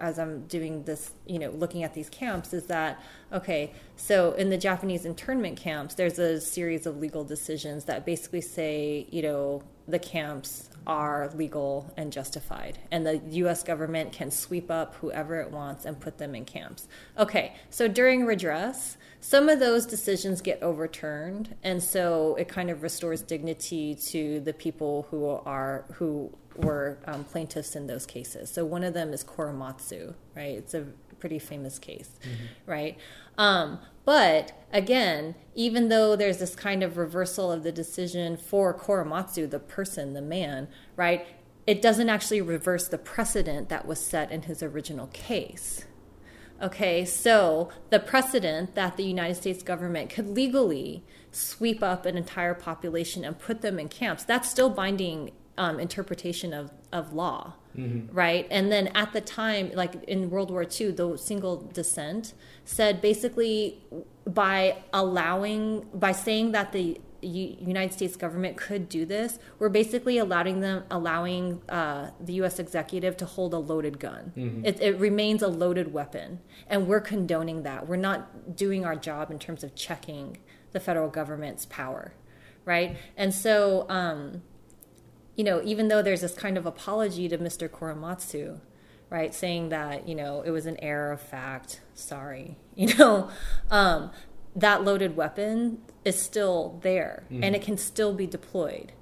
as 0.00 0.18
I'm 0.18 0.46
doing 0.46 0.84
this, 0.84 1.12
you 1.26 1.38
know, 1.38 1.50
looking 1.50 1.82
at 1.82 1.94
these 1.94 2.08
camps 2.08 2.52
is 2.52 2.66
that, 2.66 3.00
okay, 3.32 3.72
so 3.96 4.32
in 4.32 4.50
the 4.50 4.58
Japanese 4.58 5.04
internment 5.04 5.56
camps, 5.56 5.94
there's 5.94 6.18
a 6.18 6.40
series 6.40 6.86
of 6.86 6.98
legal 6.98 7.24
decisions 7.24 7.84
that 7.84 8.04
basically 8.04 8.40
say, 8.40 9.06
you 9.10 9.22
know, 9.22 9.62
the 9.86 9.98
camps 9.98 10.68
are 10.86 11.30
legal 11.34 11.92
and 11.96 12.12
justified, 12.12 12.78
and 12.90 13.06
the 13.06 13.20
US 13.30 13.62
government 13.62 14.12
can 14.12 14.30
sweep 14.30 14.70
up 14.70 14.94
whoever 14.96 15.40
it 15.40 15.50
wants 15.50 15.84
and 15.84 15.98
put 15.98 16.18
them 16.18 16.34
in 16.34 16.44
camps. 16.44 16.88
Okay, 17.18 17.54
so 17.70 17.88
during 17.88 18.24
redress, 18.24 18.96
some 19.20 19.48
of 19.48 19.60
those 19.60 19.86
decisions 19.86 20.40
get 20.40 20.62
overturned, 20.62 21.54
and 21.62 21.82
so 21.82 22.36
it 22.36 22.48
kind 22.48 22.70
of 22.70 22.82
restores 22.82 23.22
dignity 23.22 23.94
to 23.94 24.40
the 24.40 24.52
people 24.52 25.06
who 25.10 25.26
are, 25.26 25.84
who 25.94 26.32
were 26.58 26.98
um, 27.06 27.24
plaintiffs 27.24 27.74
in 27.76 27.86
those 27.86 28.06
cases. 28.06 28.50
So 28.50 28.64
one 28.64 28.84
of 28.84 28.94
them 28.94 29.12
is 29.12 29.24
Korematsu, 29.24 30.14
right? 30.36 30.56
It's 30.56 30.74
a 30.74 30.86
pretty 31.18 31.38
famous 31.38 31.78
case, 31.78 32.10
mm-hmm. 32.22 32.70
right? 32.70 32.98
Um, 33.36 33.78
but 34.04 34.52
again, 34.72 35.34
even 35.54 35.88
though 35.88 36.16
there's 36.16 36.38
this 36.38 36.54
kind 36.54 36.82
of 36.82 36.96
reversal 36.96 37.52
of 37.52 37.62
the 37.62 37.72
decision 37.72 38.36
for 38.36 38.72
Korematsu, 38.72 39.48
the 39.48 39.58
person, 39.58 40.14
the 40.14 40.22
man, 40.22 40.68
right? 40.96 41.26
It 41.66 41.82
doesn't 41.82 42.08
actually 42.08 42.40
reverse 42.40 42.88
the 42.88 42.98
precedent 42.98 43.68
that 43.68 43.86
was 43.86 44.00
set 44.00 44.30
in 44.30 44.42
his 44.42 44.62
original 44.62 45.08
case. 45.08 45.84
Okay, 46.60 47.04
so 47.04 47.68
the 47.90 48.00
precedent 48.00 48.74
that 48.74 48.96
the 48.96 49.04
United 49.04 49.36
States 49.36 49.62
government 49.62 50.10
could 50.10 50.28
legally 50.28 51.04
sweep 51.30 51.82
up 51.82 52.04
an 52.04 52.16
entire 52.16 52.54
population 52.54 53.24
and 53.24 53.38
put 53.38 53.60
them 53.60 53.78
in 53.78 53.88
camps, 53.88 54.24
that's 54.24 54.50
still 54.50 54.70
binding 54.70 55.30
um, 55.58 55.78
interpretation 55.78 56.54
of, 56.54 56.70
of 56.92 57.12
law, 57.12 57.54
mm-hmm. 57.76 58.14
right? 58.14 58.46
And 58.50 58.72
then 58.72 58.88
at 58.88 59.12
the 59.12 59.20
time, 59.20 59.70
like 59.74 60.02
in 60.04 60.30
World 60.30 60.50
War 60.50 60.64
II, 60.64 60.92
the 60.92 61.16
single 61.18 61.56
dissent 61.56 62.32
said 62.64 63.02
basically 63.02 63.82
by 64.26 64.78
allowing, 64.92 65.86
by 65.92 66.12
saying 66.12 66.52
that 66.52 66.72
the 66.72 67.00
United 67.20 67.92
States 67.92 68.16
government 68.16 68.56
could 68.56 68.88
do 68.88 69.04
this, 69.04 69.40
we're 69.58 69.68
basically 69.68 70.18
allowing 70.18 70.60
them, 70.60 70.84
allowing 70.90 71.60
uh, 71.68 72.10
the 72.20 72.34
U.S. 72.34 72.60
executive 72.60 73.16
to 73.16 73.26
hold 73.26 73.52
a 73.54 73.58
loaded 73.58 73.98
gun. 73.98 74.32
Mm-hmm. 74.36 74.64
It, 74.64 74.80
it, 74.80 74.98
remains 74.98 75.42
a 75.42 75.48
loaded 75.48 75.92
weapon, 75.92 76.38
and 76.68 76.86
we're 76.86 77.00
condoning 77.00 77.64
that. 77.64 77.88
We're 77.88 77.96
not 77.96 78.54
doing 78.54 78.84
our 78.84 78.94
job 78.94 79.32
in 79.32 79.40
terms 79.40 79.64
of 79.64 79.74
checking 79.74 80.38
the 80.70 80.78
federal 80.78 81.08
government's 81.08 81.66
power, 81.66 82.12
right? 82.64 82.96
And 83.16 83.34
so, 83.34 83.86
um, 83.88 84.42
you 85.38 85.44
know, 85.44 85.62
even 85.64 85.86
though 85.86 86.02
there's 86.02 86.20
this 86.20 86.34
kind 86.34 86.58
of 86.58 86.66
apology 86.66 87.28
to 87.28 87.38
Mr. 87.38 87.68
Korematsu, 87.68 88.58
right, 89.08 89.32
saying 89.32 89.68
that, 89.68 90.08
you 90.08 90.16
know, 90.16 90.42
it 90.42 90.50
was 90.50 90.66
an 90.66 90.76
error 90.82 91.12
of 91.12 91.20
fact, 91.20 91.80
sorry, 91.94 92.56
you 92.74 92.92
know, 92.96 93.30
um, 93.70 94.10
that 94.56 94.82
loaded 94.82 95.16
weapon 95.16 95.80
is 96.04 96.20
still 96.20 96.80
there 96.82 97.22
mm. 97.30 97.38
and 97.44 97.54
it 97.54 97.62
can 97.62 97.78
still 97.78 98.12
be 98.12 98.26
deployed. 98.26 98.92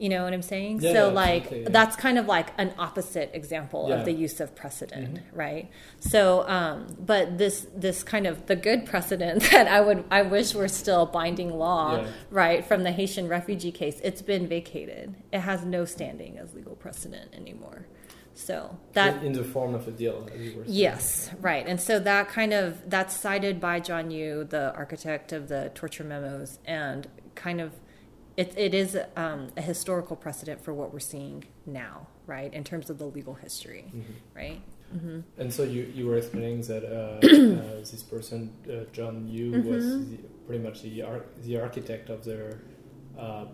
You 0.00 0.08
know 0.08 0.24
what 0.24 0.32
I'm 0.32 0.40
saying? 0.40 0.80
Yeah, 0.80 0.94
so 0.94 1.08
yeah, 1.08 1.12
like 1.12 1.50
yeah. 1.50 1.68
that's 1.68 1.94
kind 1.94 2.16
of 2.16 2.24
like 2.24 2.48
an 2.56 2.72
opposite 2.78 3.32
example 3.34 3.92
of 3.92 4.06
the 4.06 4.12
use 4.12 4.40
of 4.40 4.56
precedent, 4.56 5.16
mm-hmm. 5.16 5.38
right? 5.38 5.70
So 5.98 6.48
um, 6.48 6.96
but 6.98 7.36
this 7.36 7.66
this 7.76 8.02
kind 8.02 8.26
of 8.26 8.46
the 8.46 8.56
good 8.56 8.86
precedent 8.86 9.42
that 9.50 9.68
I 9.68 9.82
would 9.82 10.04
I 10.10 10.22
wish 10.22 10.54
were 10.54 10.68
still 10.68 11.04
binding 11.04 11.50
law, 11.50 12.06
right, 12.30 12.64
from 12.64 12.82
the 12.82 12.92
Haitian 12.92 13.28
refugee 13.28 13.72
case, 13.72 14.00
it's 14.02 14.22
been 14.22 14.48
vacated. 14.48 15.14
It 15.34 15.40
has 15.40 15.66
no 15.66 15.84
standing 15.84 16.38
as 16.38 16.54
legal 16.54 16.76
precedent 16.76 17.34
anymore. 17.34 17.86
So 18.32 18.78
that 18.94 19.22
in 19.22 19.34
the 19.34 19.44
form 19.44 19.74
of 19.74 19.86
a 19.86 19.90
deal, 19.90 20.26
yes, 20.64 21.30
right. 21.42 21.66
And 21.66 21.78
so 21.78 21.98
that 21.98 22.30
kind 22.30 22.54
of 22.54 22.88
that's 22.88 23.14
cited 23.14 23.60
by 23.60 23.80
John 23.80 24.10
Yoo, 24.10 24.44
the 24.44 24.74
architect 24.74 25.32
of 25.32 25.48
the 25.48 25.70
torture 25.74 26.04
memos, 26.04 26.58
and 26.64 27.06
kind 27.34 27.60
of 27.60 27.72
it, 28.40 28.54
it 28.56 28.74
is 28.74 28.98
um, 29.16 29.48
a 29.56 29.62
historical 29.62 30.16
precedent 30.16 30.64
for 30.64 30.72
what 30.72 30.92
we're 30.92 31.08
seeing 31.14 31.44
now, 31.66 32.06
right, 32.26 32.52
in 32.52 32.64
terms 32.64 32.88
of 32.88 32.96
the 32.98 33.04
legal 33.04 33.34
history, 33.34 33.84
mm-hmm. 33.88 34.12
right? 34.34 34.60
Mm-hmm. 34.96 35.20
And 35.38 35.52
so 35.52 35.62
you, 35.62 35.82
you 35.94 36.06
were 36.06 36.16
explaining 36.16 36.62
that 36.62 36.84
uh, 36.84 37.18
uh, 37.22 37.80
this 37.80 38.02
person, 38.02 38.52
uh, 38.66 38.90
John 38.92 39.28
Yoo, 39.28 39.52
mm-hmm. 39.52 39.68
was 39.68 39.84
the, 40.08 40.16
pretty 40.46 40.62
much 40.64 40.80
the, 40.82 41.02
ar- 41.02 41.26
the 41.44 41.60
architect 41.60 42.08
of 42.08 42.24
their 42.24 42.60
uh, 43.18 43.44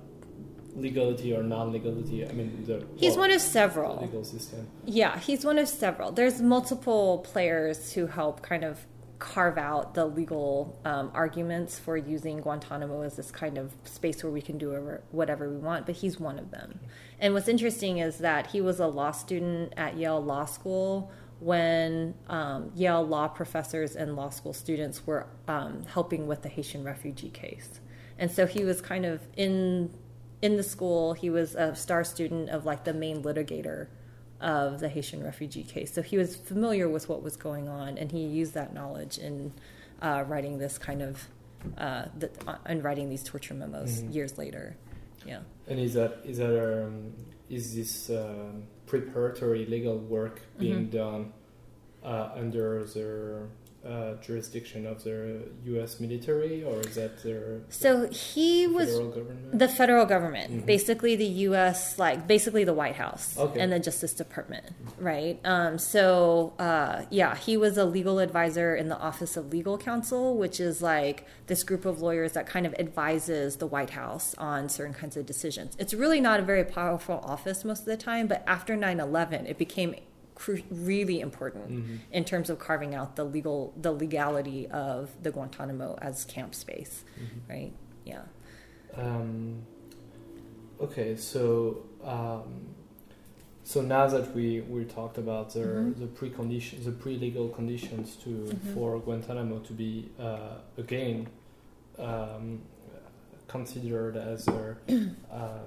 legality 0.77 1.35
or 1.35 1.43
non-legality. 1.43 2.29
I 2.29 2.33
mean, 2.33 2.65
the 2.65 2.87
he's 2.97 3.17
one 3.17 3.33
of 3.33 3.41
several 3.41 4.01
legal 4.01 4.25
system. 4.25 4.69
Yeah, 4.85 5.19
he's 5.19 5.45
one 5.45 5.59
of 5.59 5.69
several. 5.69 6.13
There's 6.13 6.41
multiple 6.41 7.19
players 7.33 7.93
who 7.93 8.07
help 8.07 8.43
kind 8.43 8.65
of 8.65 8.87
carve 9.19 9.59
out 9.59 9.95
the 9.95 10.05
legal 10.05 10.79
um, 10.85 11.11
arguments 11.15 11.79
for 11.79 11.97
using 11.97 12.41
Guantanamo 12.41 13.03
as 13.03 13.17
this 13.17 13.31
kind 13.31 13.57
of 13.57 13.73
space 13.85 14.23
where 14.23 14.33
we 14.33 14.43
can 14.43 14.59
do 14.59 14.99
whatever 15.11 15.49
we 15.49 15.57
want, 15.57 15.87
but 15.87 15.97
he's 15.97 16.21
one 16.21 16.39
of 16.39 16.51
them. 16.51 16.81
And 17.19 17.33
what's 17.33 17.49
interesting 17.49 17.99
is 17.99 18.19
that 18.19 18.49
he 18.49 18.61
was 18.61 18.79
a 18.81 18.87
law 18.87 19.11
student 19.11 19.73
at 19.77 19.97
Yale 19.97 20.23
Law 20.23 20.45
School 20.45 21.11
when 21.41 22.15
um, 22.29 22.71
Yale 22.75 23.07
law 23.07 23.29
professors 23.29 23.95
and 23.95 24.17
law 24.17 24.31
school 24.31 24.53
students 24.53 25.07
were 25.07 25.27
um, 25.49 25.85
helping 25.85 26.27
with 26.27 26.43
the 26.43 26.49
Haitian 26.49 26.85
refugee 26.85 27.31
case. 27.31 27.81
And 28.19 28.31
so 28.31 28.47
he 28.47 28.65
was 28.65 28.81
kind 28.81 29.05
of 29.05 29.21
in 29.37 29.93
in 30.43 30.57
the 30.57 30.63
school. 30.63 31.15
He 31.15 31.31
was 31.31 31.55
a 31.55 31.75
star 31.75 32.05
student 32.05 32.51
of 32.51 32.65
like 32.65 32.85
the 32.85 32.95
main 32.95 33.23
litigator 33.23 33.89
of 34.41 34.81
the 34.81 34.89
Haitian 34.89 35.23
refugee 35.23 35.63
case. 35.63 35.93
So 35.93 36.03
he 36.03 36.19
was 36.19 36.37
familiar 36.37 36.89
with 36.89 37.09
what 37.09 37.23
was 37.23 37.37
going 37.37 37.69
on, 37.69 37.99
and 37.99 38.11
he 38.11 38.21
used 38.21 38.55
that 38.55 38.75
knowledge 38.75 39.19
in 39.19 39.53
uh, 40.03 40.25
writing 40.27 40.59
this 40.59 40.79
kind 40.79 41.03
of 41.03 41.27
uh, 41.79 42.07
the, 42.19 42.31
uh, 42.47 42.57
and 42.67 42.85
writing 42.85 43.09
these 43.09 43.23
torture 43.23 43.55
memos 43.55 44.01
mm-hmm. 44.01 44.13
years 44.13 44.39
later. 44.39 44.77
Yeah. 45.27 45.41
And 45.67 45.81
is 45.81 45.95
that 45.95 46.21
is 46.25 46.39
that 46.39 46.85
um, 46.85 47.13
is 47.51 47.75
this 47.75 48.11
um, 48.11 48.65
preparatory 48.87 49.67
legal 49.67 49.99
work 49.99 50.43
being 50.59 50.87
mm-hmm. 50.87 50.97
done 50.97 51.33
uh, 52.07 52.31
under 52.37 52.85
the 52.85 53.49
uh, 53.87 54.15
jurisdiction 54.21 54.87
of 54.87 55.05
the 55.05 55.43
U.S. 55.67 56.01
military, 56.01 56.65
or 56.65 56.81
is 56.81 56.95
that 56.97 57.23
their 57.23 57.61
so 57.69 58.09
he 58.09 58.67
was 58.67 58.99
government? 58.99 59.59
the 59.59 59.69
federal 59.69 60.05
government, 60.07 60.53
mm-hmm. 60.53 60.67
basically 60.67 61.15
the 61.15 61.27
U.S. 61.27 61.99
like 61.99 62.27
basically 62.27 62.65
the 62.65 62.75
White 62.75 62.97
House 62.97 63.39
okay. 63.39 63.61
and 63.61 63.73
the 63.73 63.79
Justice 63.79 64.13
Department, 64.13 64.67
right? 64.99 65.39
Um, 65.45 65.79
so 65.79 66.55
uh, 66.59 67.03
yeah, 67.11 67.37
he 67.37 67.57
was 67.57 67.77
a 67.77 67.85
legal 67.85 68.19
advisor 68.19 68.75
in 68.75 68.89
the 68.89 68.99
Office 68.99 69.37
of 69.37 69.53
Legal 69.53 69.79
Counsel, 69.79 70.37
which 70.37 70.59
is 70.59 70.83
like 70.83 71.27
this 71.47 71.63
group 71.63 71.85
of 71.85 72.01
lawyers 72.01 72.33
that 72.33 72.47
kind 72.47 72.67
of 72.67 72.75
advises 72.79 73.57
the 73.57 73.67
White 73.67 73.91
House 73.91 74.35
on 74.37 74.69
certain 74.69 74.95
kinds 74.95 75.17
of 75.17 75.27
decisions. 75.27 75.77
It's 75.79 75.95
really 75.95 76.21
not 76.21 76.41
a 76.41 76.43
very 76.43 76.65
powerful 76.65 77.21
office 77.23 77.65
most 77.65 77.81
of 77.81 77.87
the 77.87 77.97
time, 77.97 78.27
but 78.27 78.43
after 78.47 78.77
9/11, 78.77 79.49
it 79.49 79.59
became 79.59 79.95
cru- 80.37 80.63
really 80.71 81.19
important 81.21 81.69
Mhm. 81.71 81.99
in 82.13 82.25
terms 82.25 82.49
of 82.51 82.59
carving 82.59 82.95
out 82.95 83.17
the 83.17 83.25
legal 83.25 83.73
the 83.81 83.91
legality 83.93 84.69
of 84.69 85.11
the 85.25 85.31
Guantanamo 85.33 85.99
as 86.01 86.25
camp 86.25 86.55
space, 86.55 87.05
Mhm. 87.19 87.49
right? 87.49 87.73
Yeah. 88.05 88.23
Um, 88.95 89.63
okay, 90.81 91.17
so 91.17 91.85
um, 92.05 92.67
so 93.65 93.81
now 93.83 94.07
that 94.07 94.33
we, 94.33 94.61
we 94.61 94.85
talked 94.85 95.19
about 95.19 95.53
the 95.53 95.61
Mhm. 95.61 95.99
the 95.99 96.07
preconditions, 96.07 96.85
the 96.85 96.93
pre-legal 96.93 97.49
conditions 97.49 98.15
to 98.25 98.29
Mhm. 98.29 98.75
for 98.75 99.01
Guantanamo 99.01 99.59
to 99.61 99.73
be 99.73 100.09
uh, 100.21 100.59
again 100.79 101.27
um, 101.99 102.61
considered 103.49 104.17
as 104.17 104.47
a 104.49 104.77
uh, 105.33 105.65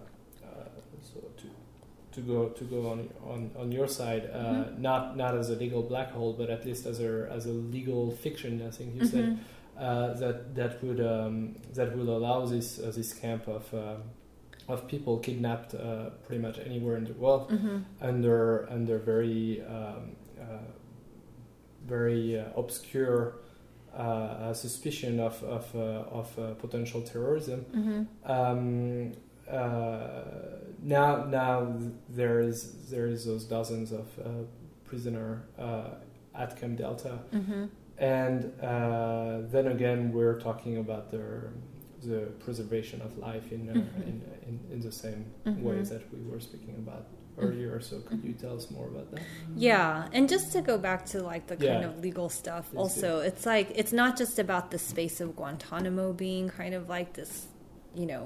to 2.12 2.22
go 2.22 2.49
to 2.49 2.64
go 2.66 2.89
on 2.89 3.10
on, 3.24 3.51
on 3.57 3.72
your 3.72 3.88
side, 3.88 4.30
uh, 4.34 4.38
Mhm. 4.39 4.80
not 4.80 5.16
not 5.18 5.36
as 5.38 5.49
a 5.49 5.55
legal 5.55 5.84
black 5.84 6.12
hole, 6.12 6.34
but 6.34 6.49
at 6.49 6.66
least 6.66 6.86
as 6.86 6.99
a 6.99 7.28
as 7.32 7.45
a 7.45 7.51
legal 7.53 8.12
fiction. 8.12 8.62
I 8.68 8.72
think 8.72 8.95
you 8.95 9.05
said 9.05 9.26
Mhm. 9.26 9.38
uh, 9.78 10.14
that 10.22 10.55
that 10.55 10.84
would 10.84 10.99
um, 10.99 11.55
that 11.76 11.95
will 11.95 12.10
allow 12.18 12.45
this 12.45 12.80
uh, 12.80 12.91
this 12.95 13.14
camp 13.14 13.47
of 13.47 13.72
uh, 13.74 13.95
of 14.68 14.88
people 14.88 15.18
kidnapped 15.20 15.74
uh, 15.76 16.10
pretty 16.26 16.41
much 16.41 16.57
anywhere 16.60 16.97
in 16.97 17.05
the 17.05 17.14
world 17.14 17.49
Mhm. 17.51 17.84
under 18.01 18.68
under 18.72 18.97
very 18.97 19.62
um, 19.62 20.16
uh, 20.39 20.43
very 21.88 22.39
uh, 22.39 22.45
obscure 22.55 23.34
suspicion 24.53 25.20
of 25.20 25.43
of 25.43 25.66
uh, 25.76 26.20
of 26.20 26.38
uh, 26.39 26.53
potential 26.55 27.01
terrorism. 27.01 27.66
Mhm. 27.74 28.07
Um, 28.26 29.12
uh, 29.49 30.22
now 30.82 31.25
now 31.25 31.77
there 32.09 32.39
is 32.39 32.89
there 32.89 33.07
is 33.07 33.25
those 33.25 33.43
dozens 33.45 33.91
of 33.91 34.07
uh, 34.19 34.30
prisoner 34.86 35.43
uh, 35.57 35.95
at 36.36 36.59
Camp 36.59 36.77
Delta. 36.77 37.19
Mhm. 37.34 37.69
And 37.97 38.53
uh, 38.61 39.41
then 39.51 39.67
again, 39.67 40.11
we're 40.13 40.39
talking 40.39 40.77
about 40.77 41.11
the 41.11 41.25
the 42.01 42.27
preservation 42.39 43.01
of 43.01 43.17
life 43.17 43.51
in 43.51 43.69
uh, 43.69 43.73
Mhm. 43.73 44.07
in, 44.09 44.21
in 44.47 44.59
in 44.73 44.80
the 44.80 44.91
same 44.91 45.25
Mhm. 45.45 45.61
ways 45.63 45.89
that 45.89 46.03
we 46.13 46.19
were 46.32 46.39
speaking 46.39 46.75
about 46.86 47.05
earlier. 47.38 47.80
So 47.82 47.99
could 47.99 48.23
you 48.23 48.34
tell 48.34 48.55
us 48.55 48.71
more 48.71 48.88
about 48.88 49.11
that? 49.11 49.21
Yeah, 49.55 50.07
and 50.13 50.30
just 50.30 50.51
to 50.53 50.61
go 50.61 50.77
back 50.77 51.05
to 51.07 51.17
like 51.21 51.47
the 51.47 51.57
kind 51.57 51.82
Yeah. 51.84 51.89
of 51.89 51.99
legal 51.99 52.30
stuff, 52.30 52.65
also, 52.75 53.19
it's 53.19 53.45
like 53.45 53.67
it's 53.75 53.91
not 53.93 54.17
just 54.17 54.39
about 54.39 54.71
the 54.71 54.77
space 54.80 55.19
of 55.23 55.36
Guantanamo 55.36 56.13
being 56.13 56.47
kind 56.49 56.73
of 56.73 56.88
like 56.89 57.13
this, 57.13 57.47
you 57.95 58.05
know, 58.05 58.23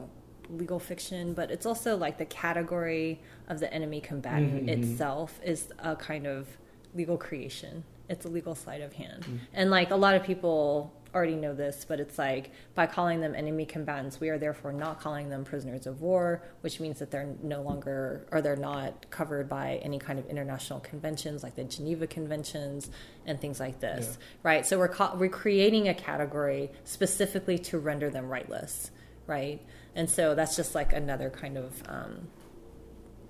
legal 0.49 0.79
fiction, 0.79 1.33
but 1.33 1.51
it's 1.51 1.65
also 1.65 1.95
like 1.97 2.17
the 2.17 2.25
category 2.25 3.19
of 3.47 3.59
the 3.59 3.71
enemy 3.73 4.01
combatant 4.01 4.65
Mhm, 4.65 4.69
mhm. 4.69 4.91
itself 4.91 5.39
is 5.43 5.71
a 5.79 5.95
kind 5.95 6.25
of 6.27 6.47
legal 6.95 7.17
creation. 7.17 7.83
It's 8.09 8.25
a 8.25 8.29
legal 8.29 8.53
sleight 8.55 8.81
of 8.81 8.93
hand, 8.93 9.23
Mm. 9.23 9.39
and 9.53 9.71
like 9.71 9.89
a 9.91 9.95
lot 9.95 10.15
of 10.15 10.23
people 10.23 10.91
already 11.15 11.35
know 11.35 11.53
this, 11.53 11.85
but 11.87 11.99
it's 11.99 12.17
like 12.17 12.49
by 12.73 12.87
calling 12.87 13.21
them 13.21 13.35
enemy 13.35 13.65
combatants, 13.67 14.19
we 14.19 14.29
are 14.29 14.37
therefore 14.39 14.73
not 14.73 14.99
calling 14.99 15.29
them 15.29 15.43
prisoners 15.45 15.85
of 15.85 16.01
war, 16.01 16.41
which 16.61 16.79
means 16.79 16.97
that 16.97 17.11
they're 17.11 17.35
no 17.43 17.61
longer 17.61 18.25
or 18.31 18.41
they're 18.41 18.55
not 18.55 19.09
covered 19.11 19.47
by 19.47 19.75
any 19.83 19.99
kind 19.99 20.17
of 20.17 20.25
international 20.27 20.79
conventions 20.79 21.43
like 21.43 21.53
the 21.55 21.63
Geneva 21.65 22.07
Conventions 22.07 22.89
and 23.27 23.39
things 23.39 23.59
like 23.59 23.79
this, 23.79 24.17
right? 24.41 24.65
So 24.65 24.79
we're 24.79 24.87
ca- 24.87 25.15
we're 25.15 25.29
creating 25.29 25.87
a 25.87 25.93
category 25.93 26.71
specifically 26.83 27.59
to 27.59 27.77
render 27.77 28.09
them 28.09 28.27
rightless, 28.27 28.89
right? 29.27 29.61
And 29.95 30.09
so 30.09 30.35
that's 30.35 30.55
just 30.55 30.75
like 30.75 30.93
another 30.93 31.29
kind 31.29 31.57
of 31.57 31.81
um, 31.87 32.27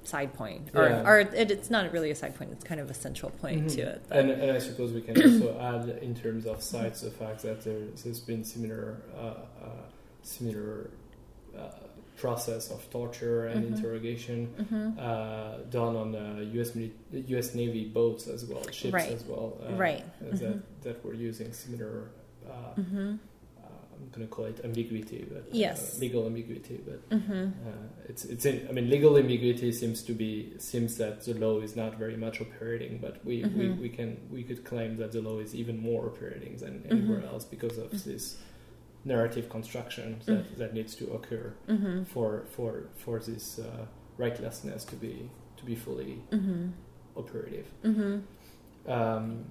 side 0.04 0.34
point, 0.34 0.70
or, 0.74 0.88
Yeah. 0.90 1.10
or 1.10 1.20
it, 1.20 1.52
it's 1.52 1.70
not 1.70 1.92
really 1.92 2.12
a 2.12 2.16
side 2.16 2.36
point; 2.36 2.52
it's 2.52 2.64
kind 2.64 2.82
of 2.82 2.90
a 2.90 2.94
central 2.94 3.32
point 3.32 3.66
Mhm. 3.68 3.76
to 3.76 3.82
it. 3.82 4.02
And, 4.12 4.30
and 4.32 4.52
I 4.52 4.60
suppose 4.60 4.92
we 4.94 5.02
can 5.02 5.16
also 5.22 5.58
add, 5.60 5.90
in 6.04 6.14
terms 6.16 6.46
of 6.46 6.62
sites, 6.62 7.02
the 7.02 7.12
fact 7.12 7.42
that 7.44 7.64
there, 7.64 7.80
there's 8.04 8.20
been 8.20 8.44
similar 8.44 8.98
uh, 9.16 9.20
uh, 9.66 9.68
similar 10.24 10.90
uh, 11.58 11.70
process 12.18 12.70
of 12.70 12.88
torture 12.90 13.48
and 13.48 13.64
Mhm. 13.64 13.68
interrogation 13.78 14.48
Mhm. 14.60 14.98
uh, 15.00 15.58
done 15.70 15.96
on 15.96 16.16
uh, 16.16 16.40
U.S. 16.54 16.72
U.S. 17.34 17.56
Navy 17.56 17.86
boats 17.86 18.28
as 18.28 18.46
well, 18.46 18.64
ships 18.72 18.94
Right. 18.94 19.12
as 19.12 19.24
well, 19.26 19.58
uh, 19.68 19.74
Right. 19.76 20.04
uh, 20.22 20.36
That 20.38 20.42
Mhm. 20.58 20.62
that 20.84 21.06
were 21.06 21.14
using 21.14 21.52
similar. 21.54 22.10
Uh, 22.46 22.76
Mhm. 22.80 23.20
uh, 23.58 23.68
I'm 23.93 23.93
going 24.12 24.28
to 24.28 24.34
call 24.34 24.46
it 24.46 24.60
ambiguity, 24.64 25.26
but 25.32 25.44
Yes. 25.54 25.96
uh, 25.96 26.00
legal 26.00 26.26
ambiguity. 26.26 26.80
But 26.86 27.10
Mhm. 27.10 27.52
uh, 27.68 28.10
it's 28.10 28.26
it's 28.26 28.46
in, 28.46 28.68
I 28.70 28.72
mean 28.72 28.90
legal 28.90 29.18
ambiguity 29.18 29.72
seems 29.72 30.04
to 30.04 30.14
be 30.14 30.54
seems 30.60 30.98
that 30.98 31.24
the 31.26 31.34
law 31.34 31.60
is 31.62 31.76
not 31.76 31.98
very 31.98 32.18
much 32.18 32.42
operating, 32.42 33.00
but 33.00 33.24
we, 33.26 33.44
we, 33.44 33.66
Mhm. 33.70 33.80
we 33.80 33.90
can 33.90 34.18
we 34.32 34.44
could 34.44 34.64
claim 34.64 34.98
that 34.98 35.12
the 35.12 35.22
law 35.22 35.40
is 35.40 35.54
even 35.56 35.78
more 35.78 36.08
operating 36.08 36.58
than 36.58 36.84
anywhere 36.90 37.22
Mhm. 37.22 37.32
else 37.34 37.46
because 37.46 37.78
of 37.78 37.92
Mhm. 37.92 38.04
this 38.04 38.38
narrative 39.06 39.50
construction 39.50 40.22
that, 40.26 40.46
Mhm. 40.46 40.58
that 40.58 40.74
needs 40.74 40.96
to 40.96 41.06
occur 41.14 41.54
for 42.14 42.46
for 42.56 42.90
for 42.96 43.20
this 43.20 43.60
uh, 43.60 43.86
rightlessness 44.18 44.86
to 44.92 44.96
be 44.96 45.30
to 45.58 45.66
be 45.66 45.76
fully 45.76 46.20
operative. 47.16 47.68
Um, 48.88 49.46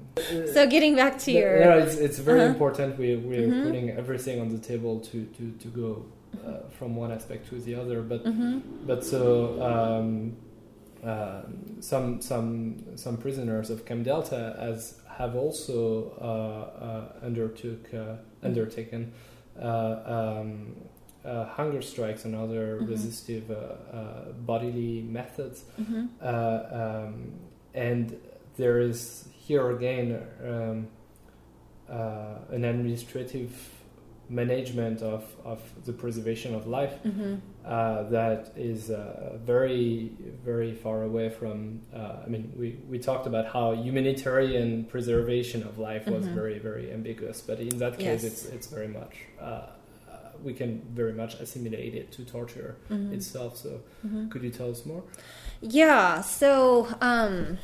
So 0.54 0.66
getting 0.66 0.94
back 0.94 1.18
to 1.20 1.30
your 1.32 1.60
no, 1.64 1.78
it's, 1.78 1.96
it's 1.96 2.18
very 2.18 2.40
Uh-huh. 2.40 2.50
important. 2.54 2.98
We 2.98 3.16
we're 3.16 3.48
Mhm. 3.48 3.62
putting 3.62 3.90
everything 3.90 4.40
on 4.40 4.48
the 4.50 4.58
table 4.58 5.00
to 5.10 5.18
to 5.36 5.44
to 5.62 5.68
go 5.68 6.04
uh, 6.46 6.68
from 6.78 6.96
one 6.96 7.10
aspect 7.12 7.48
to 7.50 7.60
the 7.60 7.74
other, 7.74 8.02
but. 8.02 8.24
Mhm. 8.24 8.60
But 8.86 9.04
so 9.04 9.20
um, 9.70 10.36
um 11.12 11.46
some 11.80 12.20
some 12.20 12.76
some 12.96 13.16
prisoners 13.16 13.70
of 13.70 13.84
Camp 13.84 14.04
Delta 14.04 14.56
as 14.70 15.00
have 15.18 15.34
also 15.44 15.78
uh, 16.20 16.84
uh, 16.86 17.26
undertook 17.26 17.82
uh, 17.94 18.16
undertaken 18.48 19.12
uh, 19.60 19.96
um, 20.16 20.76
uh, 21.24 21.44
hunger 21.56 21.82
strikes 21.82 22.24
and 22.26 22.34
other 22.34 22.78
Mhm. 22.80 22.88
resistive 22.88 23.44
uh, 23.50 23.56
uh, 23.98 24.32
bodily 24.46 25.02
methods, 25.18 25.64
Mhm. 25.80 26.08
uh, 26.20 26.60
um, 26.80 27.14
and 27.74 28.06
there 28.56 28.80
is 28.80 29.28
here 29.32 29.70
again 29.70 30.22
um, 30.44 30.86
uh, 31.90 32.38
an 32.50 32.64
administrative 32.64 33.52
management 34.28 35.02
of, 35.02 35.24
of 35.44 35.60
the 35.84 35.92
preservation 35.92 36.54
of 36.54 36.66
life 36.66 36.94
Mhm. 37.04 37.40
uh, 37.66 38.04
that 38.04 38.52
is 38.56 38.90
uh, 38.90 39.36
very, 39.44 40.10
very 40.44 40.72
far 40.72 41.02
away 41.02 41.28
from. 41.28 41.80
Uh, 41.94 42.22
I 42.24 42.28
mean, 42.28 42.52
we, 42.56 42.78
we 42.88 42.98
talked 42.98 43.26
about 43.26 43.46
how 43.46 43.72
humanitarian 43.72 44.84
preservation 44.86 45.62
of 45.64 45.78
life 45.78 46.06
was 46.06 46.26
Mhm. 46.26 46.34
very, 46.34 46.58
very 46.58 46.90
ambiguous, 46.92 47.42
but 47.42 47.60
in 47.60 47.76
that 47.78 47.98
case, 47.98 48.22
Yes. 48.22 48.24
it's 48.24 48.44
it's 48.46 48.66
very 48.68 48.88
much. 48.88 49.14
Uh, 49.40 49.44
uh, 49.44 49.66
we 50.42 50.54
can 50.54 50.80
very 50.94 51.12
much 51.12 51.34
assimilate 51.40 51.94
it 51.94 52.10
to 52.12 52.24
torture 52.24 52.76
Mhm. 52.90 53.12
itself. 53.12 53.56
So, 53.58 53.80
Mhm. 54.06 54.30
could 54.30 54.42
you 54.42 54.50
tell 54.50 54.70
us 54.70 54.86
more? 54.86 55.02
Yeah. 55.60 56.22
So, 56.22 56.88
um, 57.00 57.58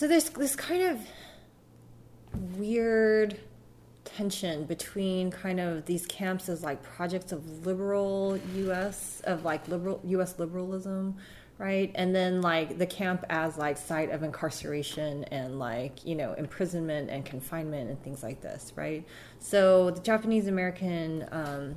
so 0.00 0.08
there's 0.08 0.30
this 0.30 0.56
kind 0.56 0.82
of 0.82 0.98
weird 2.56 3.38
tension 4.04 4.64
between 4.64 5.30
kind 5.30 5.60
of 5.60 5.84
these 5.84 6.06
camps 6.06 6.48
as 6.48 6.62
like 6.62 6.82
projects 6.82 7.32
of 7.32 7.66
liberal 7.66 8.40
U.S. 8.54 9.20
of 9.24 9.44
like 9.44 9.68
liberal 9.68 10.00
U.S. 10.04 10.38
liberalism, 10.38 11.18
right? 11.58 11.92
And 11.96 12.14
then 12.14 12.40
like 12.40 12.78
the 12.78 12.86
camp 12.86 13.26
as 13.28 13.58
like 13.58 13.76
site 13.76 14.10
of 14.10 14.22
incarceration 14.22 15.24
and 15.24 15.58
like 15.58 16.02
you 16.06 16.14
know 16.14 16.32
imprisonment 16.32 17.10
and 17.10 17.22
confinement 17.22 17.90
and 17.90 18.02
things 18.02 18.22
like 18.22 18.40
this, 18.40 18.72
right? 18.76 19.04
So 19.38 19.90
the 19.90 20.00
Japanese 20.00 20.46
American. 20.46 21.28
Um, 21.30 21.76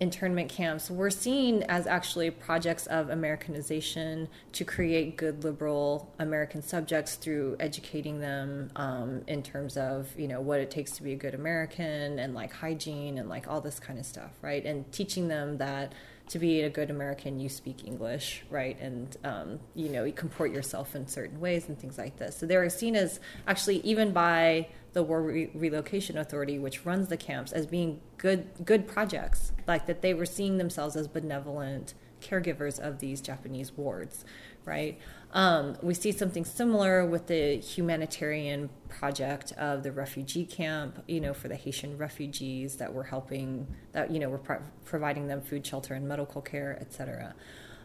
internment 0.00 0.48
camps 0.48 0.90
were 0.90 1.10
seen 1.10 1.64
as 1.64 1.86
actually 1.86 2.30
projects 2.30 2.86
of 2.86 3.10
Americanization 3.10 4.28
to 4.52 4.64
create 4.64 5.16
good 5.16 5.42
liberal 5.42 6.12
American 6.18 6.62
subjects 6.62 7.16
through 7.16 7.56
educating 7.58 8.20
them 8.20 8.70
um, 8.76 9.22
in 9.26 9.42
terms 9.42 9.76
of 9.76 10.08
you 10.18 10.28
know 10.28 10.40
what 10.40 10.60
it 10.60 10.70
takes 10.70 10.92
to 10.92 11.02
be 11.02 11.12
a 11.12 11.16
good 11.16 11.34
American 11.34 12.18
and 12.18 12.34
like 12.34 12.52
hygiene 12.52 13.18
and 13.18 13.28
like 13.28 13.48
all 13.48 13.60
this 13.60 13.80
kind 13.80 13.98
of 13.98 14.06
stuff, 14.06 14.30
right? 14.40 14.64
And 14.64 14.90
teaching 14.92 15.28
them 15.28 15.58
that 15.58 15.92
to 16.28 16.38
be 16.38 16.60
a 16.60 16.70
good 16.70 16.90
American, 16.90 17.40
you 17.40 17.48
speak 17.48 17.86
English, 17.86 18.44
right? 18.50 18.78
And 18.80 19.16
um, 19.24 19.60
you 19.74 19.88
know 19.88 20.04
you 20.04 20.12
comport 20.12 20.52
yourself 20.52 20.94
in 20.94 21.08
certain 21.08 21.40
ways 21.40 21.68
and 21.68 21.78
things 21.78 21.98
like 21.98 22.18
this. 22.18 22.36
So 22.36 22.46
they 22.46 22.56
were 22.56 22.70
seen 22.70 22.94
as 22.94 23.18
actually 23.48 23.78
even 23.78 24.12
by 24.12 24.68
the 24.98 25.04
War 25.04 25.22
Re- 25.22 25.48
Relocation 25.54 26.18
Authority, 26.18 26.58
which 26.58 26.84
runs 26.84 27.06
the 27.06 27.16
camps, 27.16 27.52
as 27.52 27.66
being 27.66 28.00
good 28.16 28.48
good 28.64 28.88
projects, 28.88 29.52
like 29.68 29.86
that 29.86 30.02
they 30.02 30.12
were 30.12 30.26
seeing 30.26 30.58
themselves 30.58 30.96
as 30.96 31.06
benevolent 31.06 31.94
caregivers 32.20 32.80
of 32.80 32.98
these 32.98 33.20
Japanese 33.20 33.70
wards, 33.76 34.24
right? 34.64 34.98
Um, 35.32 35.76
we 35.82 35.94
see 35.94 36.10
something 36.10 36.44
similar 36.44 37.06
with 37.06 37.28
the 37.28 37.58
humanitarian 37.58 38.70
project 38.88 39.52
of 39.52 39.84
the 39.84 39.92
refugee 39.92 40.44
camp, 40.44 41.00
you 41.06 41.20
know, 41.20 41.32
for 41.32 41.46
the 41.46 41.54
Haitian 41.54 41.96
refugees 41.96 42.74
that 42.78 42.92
were 42.92 43.04
helping, 43.04 43.68
that 43.92 44.10
you 44.10 44.18
know, 44.18 44.28
were 44.28 44.38
pro- 44.38 44.62
providing 44.84 45.28
them 45.28 45.42
food, 45.42 45.64
shelter, 45.64 45.94
and 45.94 46.08
medical 46.08 46.42
care, 46.42 46.76
etc. 46.80 47.36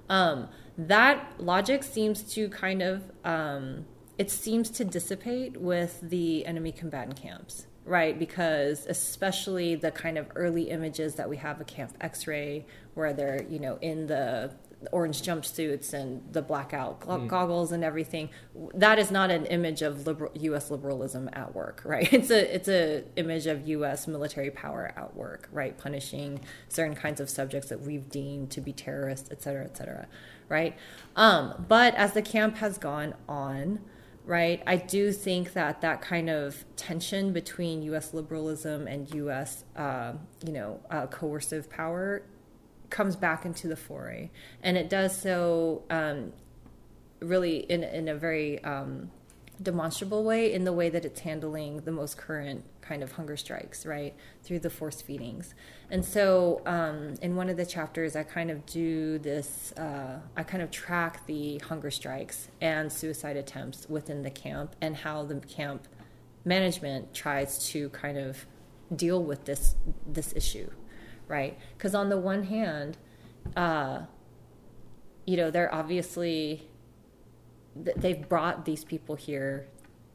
Um, 0.09 0.49
that 0.79 1.33
logic 1.37 1.83
seems 1.83 2.23
to 2.33 2.49
kind 2.49 2.81
of 2.81 3.03
um, 3.23 3.85
it 4.17 4.29
seems 4.29 4.69
to 4.69 4.85
dissipate 4.85 5.57
with 5.57 5.99
the 6.01 6.45
enemy 6.45 6.71
combatant 6.71 7.19
camps 7.19 7.67
right? 7.85 8.17
Because 8.17 8.85
especially 8.87 9.75
the 9.75 9.91
kind 9.91 10.17
of 10.17 10.27
early 10.35 10.69
images 10.69 11.15
that 11.15 11.29
we 11.29 11.37
have 11.37 11.59
of 11.59 11.67
camp 11.67 11.95
x-ray 12.01 12.65
where 12.93 13.13
they're 13.13 13.43
you 13.49 13.59
know 13.59 13.77
in 13.81 14.07
the 14.07 14.51
orange 14.91 15.21
jumpsuits 15.21 15.93
and 15.93 16.21
the 16.33 16.41
blackout 16.41 16.99
mm. 17.01 17.27
goggles 17.27 17.71
and 17.71 17.85
everything 17.85 18.29
that 18.73 18.99
is 18.99 19.11
not 19.11 19.31
an 19.31 19.45
image 19.45 19.81
of 19.81 20.05
liberal, 20.05 20.29
US 20.35 20.69
liberalism 20.69 21.29
at 21.33 21.55
work 21.55 21.81
right? 21.85 22.11
It's 22.11 22.29
a 22.29 22.55
it's 22.55 22.67
a 22.67 23.03
image 23.15 23.47
of 23.47 23.67
US 23.67 24.07
military 24.07 24.51
power 24.51 24.93
at 24.95 25.15
work 25.15 25.49
right? 25.51 25.77
Punishing 25.77 26.41
certain 26.69 26.95
kinds 26.95 27.19
of 27.19 27.29
subjects 27.29 27.69
that 27.69 27.81
we've 27.81 28.09
deemed 28.09 28.51
to 28.51 28.61
be 28.61 28.73
terrorists 28.73 29.29
et 29.31 29.41
cetera 29.41 29.65
et 29.65 29.77
cetera 29.77 30.07
right? 30.49 30.75
Um, 31.15 31.65
but 31.67 31.95
as 31.95 32.13
the 32.13 32.21
camp 32.21 32.57
has 32.57 32.77
gone 32.77 33.15
on 33.27 33.79
right? 34.25 34.61
I 34.65 34.77
do 34.77 35.11
think 35.11 35.53
that 35.53 35.81
that 35.81 36.01
kind 36.01 36.29
of 36.29 36.63
tension 36.75 37.33
between 37.33 37.83
us 37.93 38.13
liberalism 38.13 38.87
and 38.87 39.11
us 39.29 39.63
uh, 39.75 40.13
you 40.45 40.53
know 40.53 40.79
uh, 40.89 41.07
coercive 41.07 41.69
power 41.69 42.23
comes 42.89 43.15
back 43.15 43.45
into 43.45 43.67
the 43.67 43.75
foray, 43.75 44.29
and 44.61 44.77
it 44.77 44.89
does 44.89 45.17
so 45.17 45.83
um, 45.89 46.31
really 47.19 47.57
in 47.57 47.83
in 47.83 48.07
a 48.07 48.15
very 48.15 48.63
um, 48.63 49.11
demonstrable 49.61 50.23
way 50.23 50.53
in 50.53 50.63
the 50.63 50.73
way 50.73 50.89
that 50.89 51.05
it's 51.05 51.21
handling 51.21 51.81
the 51.81 51.91
most 51.91 52.17
current 52.17 52.63
kind 52.83 53.01
of 53.01 53.13
hunger 53.13 53.35
strikes, 53.37 53.85
right, 53.85 54.13
through 54.43 54.59
the 54.59 54.69
force 54.69 55.01
feedings. 55.01 55.55
And 55.89 56.03
so, 56.05 56.61
um, 56.65 57.15
in 57.21 57.35
one 57.35 57.49
of 57.49 57.57
the 57.57 57.65
chapters, 57.65 58.15
I 58.15 58.23
kind 58.23 58.51
of 58.51 58.65
do 58.65 59.17
this, 59.19 59.71
uh, 59.73 60.19
I 60.37 60.43
kind 60.43 60.61
of 60.61 60.69
track 60.69 61.25
the 61.25 61.57
hunger 61.59 61.89
strikes 61.91 62.49
and 62.61 62.91
suicide 62.91 63.37
attempts 63.37 63.89
within 63.89 64.21
the 64.21 64.31
camp 64.31 64.75
and 64.81 64.95
how 64.95 65.23
the 65.23 65.35
camp 65.39 65.87
management 66.45 67.13
tries 67.13 67.67
to 67.69 67.89
kind 67.89 68.17
of 68.17 68.45
deal 68.95 69.23
with 69.23 69.45
this 69.45 69.75
this 70.05 70.33
issue 70.35 70.69
right? 71.27 71.57
Because 71.77 71.95
on 71.95 72.09
the 72.09 72.17
one 72.17 72.43
hand, 72.43 72.97
uh, 73.55 74.01
you 75.25 75.37
know, 75.37 75.51
they're 75.51 75.73
obviously 75.73 76.69
they've 77.75 78.27
brought 78.29 78.65
these 78.65 78.83
people 78.83 79.15
here 79.15 79.67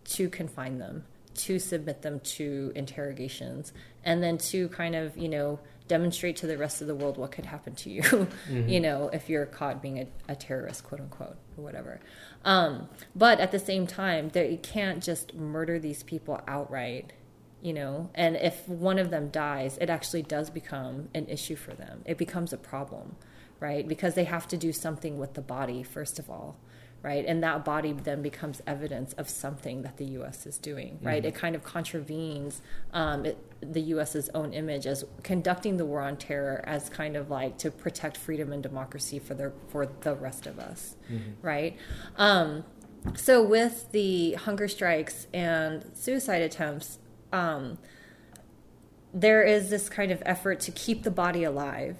to 0.04 0.28
confine 0.28 0.78
them, 0.78 1.04
to 1.38 1.58
submit 1.58 2.02
them 2.02 2.20
to 2.20 2.72
interrogations, 2.74 3.72
and 4.04 4.22
then 4.22 4.38
to 4.38 4.68
kind 4.68 4.94
of 4.94 5.16
you 5.16 5.28
know 5.28 5.58
demonstrate 5.88 6.36
to 6.36 6.46
the 6.46 6.58
rest 6.58 6.82
of 6.82 6.86
the 6.86 6.94
world 6.94 7.16
what 7.16 7.32
could 7.32 7.46
happen 7.46 7.74
to 7.74 7.90
you, 7.90 8.02
mm-hmm. 8.02 8.68
you 8.68 8.78
know, 8.78 9.08
if 9.12 9.28
you're 9.30 9.46
caught 9.46 9.80
being 9.80 9.98
a, 9.98 10.06
a 10.28 10.36
terrorist, 10.36 10.84
quote 10.84 11.00
unquote, 11.00 11.36
or 11.56 11.64
whatever. 11.64 11.98
Um, 12.44 12.88
but 13.16 13.40
at 13.40 13.52
the 13.52 13.58
same 13.58 13.86
time, 13.86 14.28
they, 14.28 14.50
you 14.50 14.58
can't 14.58 15.02
just 15.02 15.34
murder 15.34 15.78
these 15.78 16.02
people 16.02 16.40
outright 16.46 17.12
you 17.60 17.72
know 17.72 18.08
and 18.14 18.36
if 18.36 18.68
one 18.68 18.98
of 18.98 19.10
them 19.10 19.28
dies 19.30 19.78
it 19.80 19.90
actually 19.90 20.22
does 20.22 20.50
become 20.50 21.08
an 21.14 21.26
issue 21.26 21.56
for 21.56 21.74
them 21.74 22.02
it 22.04 22.16
becomes 22.16 22.52
a 22.52 22.56
problem 22.56 23.16
right 23.60 23.88
because 23.88 24.14
they 24.14 24.24
have 24.24 24.46
to 24.46 24.56
do 24.56 24.72
something 24.72 25.18
with 25.18 25.34
the 25.34 25.40
body 25.40 25.82
first 25.82 26.18
of 26.18 26.30
all 26.30 26.56
right 27.02 27.24
and 27.26 27.42
that 27.42 27.64
body 27.64 27.92
then 27.92 28.22
becomes 28.22 28.60
evidence 28.66 29.12
of 29.14 29.28
something 29.28 29.82
that 29.82 29.96
the 29.96 30.04
us 30.04 30.46
is 30.46 30.58
doing 30.58 30.98
right 31.02 31.22
mm-hmm. 31.22 31.28
it 31.28 31.34
kind 31.34 31.54
of 31.54 31.62
contravenes 31.62 32.60
um, 32.92 33.24
it, 33.24 33.38
the 33.60 33.80
us's 33.80 34.28
own 34.34 34.52
image 34.52 34.86
as 34.86 35.04
conducting 35.22 35.76
the 35.76 35.84
war 35.84 36.00
on 36.00 36.16
terror 36.16 36.62
as 36.66 36.88
kind 36.88 37.16
of 37.16 37.30
like 37.30 37.56
to 37.58 37.70
protect 37.70 38.16
freedom 38.16 38.52
and 38.52 38.62
democracy 38.62 39.18
for 39.18 39.34
the 39.34 39.52
for 39.68 39.86
the 39.86 40.14
rest 40.16 40.46
of 40.46 40.58
us 40.58 40.96
mm-hmm. 41.10 41.30
right 41.42 41.76
um, 42.16 42.64
so 43.14 43.42
with 43.42 43.90
the 43.92 44.32
hunger 44.34 44.66
strikes 44.66 45.28
and 45.32 45.84
suicide 45.94 46.42
attempts 46.42 46.98
um, 47.32 47.78
there 49.12 49.42
is 49.42 49.70
this 49.70 49.88
kind 49.88 50.12
of 50.12 50.22
effort 50.26 50.60
to 50.60 50.70
keep 50.70 51.02
the 51.02 51.10
body 51.10 51.44
alive, 51.44 51.96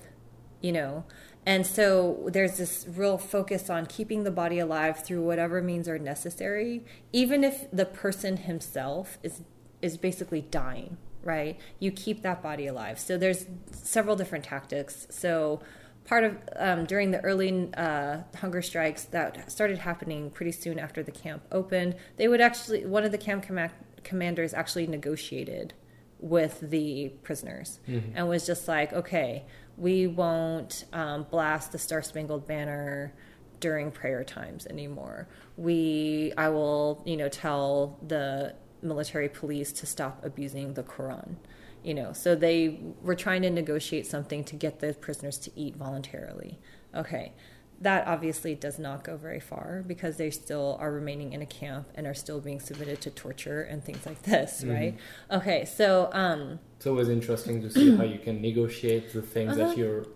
you 0.60 0.72
know. 0.72 1.04
And 1.48 1.66
so 1.66 2.28
there's 2.30 2.58
this 2.58 2.84
real 2.86 3.16
focus 3.16 3.70
on 3.70 3.86
keeping 3.86 4.24
the 4.24 4.30
body 4.30 4.58
alive 4.58 5.02
through 5.02 5.22
whatever 5.22 5.62
means 5.62 5.88
are 5.88 5.98
necessary, 5.98 6.84
even 7.10 7.42
if 7.42 7.70
the 7.72 7.86
person 7.86 8.36
himself 8.36 9.16
is 9.22 9.40
is 9.80 9.96
basically 9.96 10.42
dying, 10.42 10.98
right? 11.22 11.58
You 11.78 11.90
keep 11.90 12.20
that 12.20 12.42
body 12.42 12.66
alive. 12.66 13.00
So 13.00 13.16
there's 13.16 13.46
several 13.70 14.14
different 14.14 14.44
tactics. 14.44 15.06
So 15.08 15.62
part 16.04 16.24
of 16.24 16.36
um, 16.56 16.84
during 16.84 17.12
the 17.12 17.20
early 17.20 17.70
uh, 17.74 18.18
hunger 18.36 18.60
strikes 18.60 19.04
that 19.04 19.50
started 19.50 19.78
happening 19.78 20.30
pretty 20.30 20.52
soon 20.52 20.78
after 20.78 21.02
the 21.02 21.12
camp 21.12 21.44
opened, 21.50 21.96
they 22.18 22.28
would 22.28 22.42
actually 22.42 22.84
one 22.84 23.04
of 23.04 23.10
the 23.10 23.16
camp 23.16 23.48
com- 23.48 23.70
commanders 24.04 24.52
actually 24.52 24.86
negotiated 24.86 25.72
with 26.20 26.60
the 26.60 27.08
prisoners 27.22 27.80
mm-hmm. 27.88 28.10
and 28.14 28.28
was 28.28 28.44
just 28.44 28.68
like, 28.68 28.92
okay, 28.92 29.46
we 29.78 30.06
won't 30.06 30.84
um, 30.92 31.24
blast 31.30 31.72
the 31.72 31.78
Star 31.78 32.02
Spangled 32.02 32.46
Banner 32.46 33.14
during 33.60 33.90
prayer 33.90 34.24
times 34.24 34.66
anymore. 34.66 35.28
We, 35.56 36.32
I 36.36 36.48
will, 36.48 37.02
you 37.06 37.16
know, 37.16 37.28
tell 37.28 37.98
the 38.06 38.54
military 38.82 39.28
police 39.28 39.72
to 39.72 39.86
stop 39.86 40.24
abusing 40.24 40.74
the 40.74 40.82
Quran. 40.82 41.36
You 41.84 41.94
know, 41.94 42.12
so 42.12 42.34
they 42.34 42.80
were 43.02 43.14
trying 43.14 43.42
to 43.42 43.50
negotiate 43.50 44.06
something 44.06 44.42
to 44.44 44.56
get 44.56 44.80
the 44.80 44.94
prisoners 44.94 45.38
to 45.38 45.52
eat 45.54 45.76
voluntarily. 45.76 46.58
Okay, 46.94 47.32
that 47.80 48.06
obviously 48.06 48.56
does 48.56 48.78
not 48.78 49.04
go 49.04 49.16
very 49.16 49.38
far 49.38 49.84
because 49.86 50.16
they 50.16 50.30
still 50.30 50.76
are 50.80 50.90
remaining 50.90 51.32
in 51.32 51.40
a 51.40 51.46
camp 51.46 51.88
and 51.94 52.06
are 52.06 52.14
still 52.14 52.40
being 52.40 52.58
submitted 52.58 53.00
to 53.02 53.10
torture 53.10 53.62
and 53.62 53.84
things 53.84 54.04
like 54.04 54.22
this, 54.22 54.60
mm-hmm. 54.60 54.70
right? 54.72 54.98
Okay, 55.30 55.64
so 55.64 56.10
um, 56.12 56.58
it's 56.78 56.86
always 56.86 57.08
interesting 57.08 57.60
to 57.60 57.70
see 57.70 57.96
how 57.96 58.04
you 58.04 58.20
can 58.20 58.40
negotiate 58.40 59.12
the 59.12 59.20
things 59.20 59.58
uh-huh. 59.58 59.66
that 59.66 59.76
you're 59.76 60.06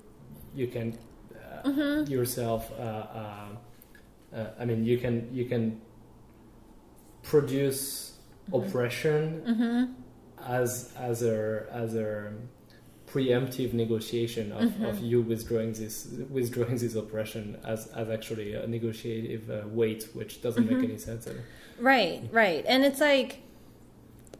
you 0.55 0.69
can 0.69 0.97
uh, 1.35 1.69
mm-hmm. 1.69 2.09
yourself. 2.09 2.71
Uh, 2.79 2.83
uh, 2.83 3.49
uh, 4.33 4.47
I 4.61 4.65
mean, 4.65 4.85
you 4.85 4.97
can 4.97 5.29
you 5.35 5.47
can 5.47 5.81
produce 7.25 8.13
mm-hmm. 8.49 8.63
oppression 8.63 9.43
mm-hmm. 9.45 9.93
as 10.47 10.93
as 10.97 11.25
a 11.25 11.67
as 11.73 11.97
a 11.97 12.33
preemptive 13.09 13.73
negotiation 13.73 14.53
of, 14.53 14.81
of 14.83 15.01
you 15.01 15.21
withdrawing 15.21 15.73
this 15.73 16.07
withdrawing 16.31 16.77
this 16.77 16.95
oppression 16.95 17.59
as, 17.65 17.89
as 17.89 18.09
actually 18.09 18.55
a 18.55 18.69
negotiative 18.69 19.51
uh, 19.51 19.67
weight, 19.67 20.09
which 20.15 20.41
doesn't 20.41 20.71
make 20.71 20.83
any 20.85 20.97
sense. 20.97 21.27
Right, 21.81 22.23
right, 22.31 22.65
and 22.69 22.85
it's 22.85 23.01
like 23.01 23.41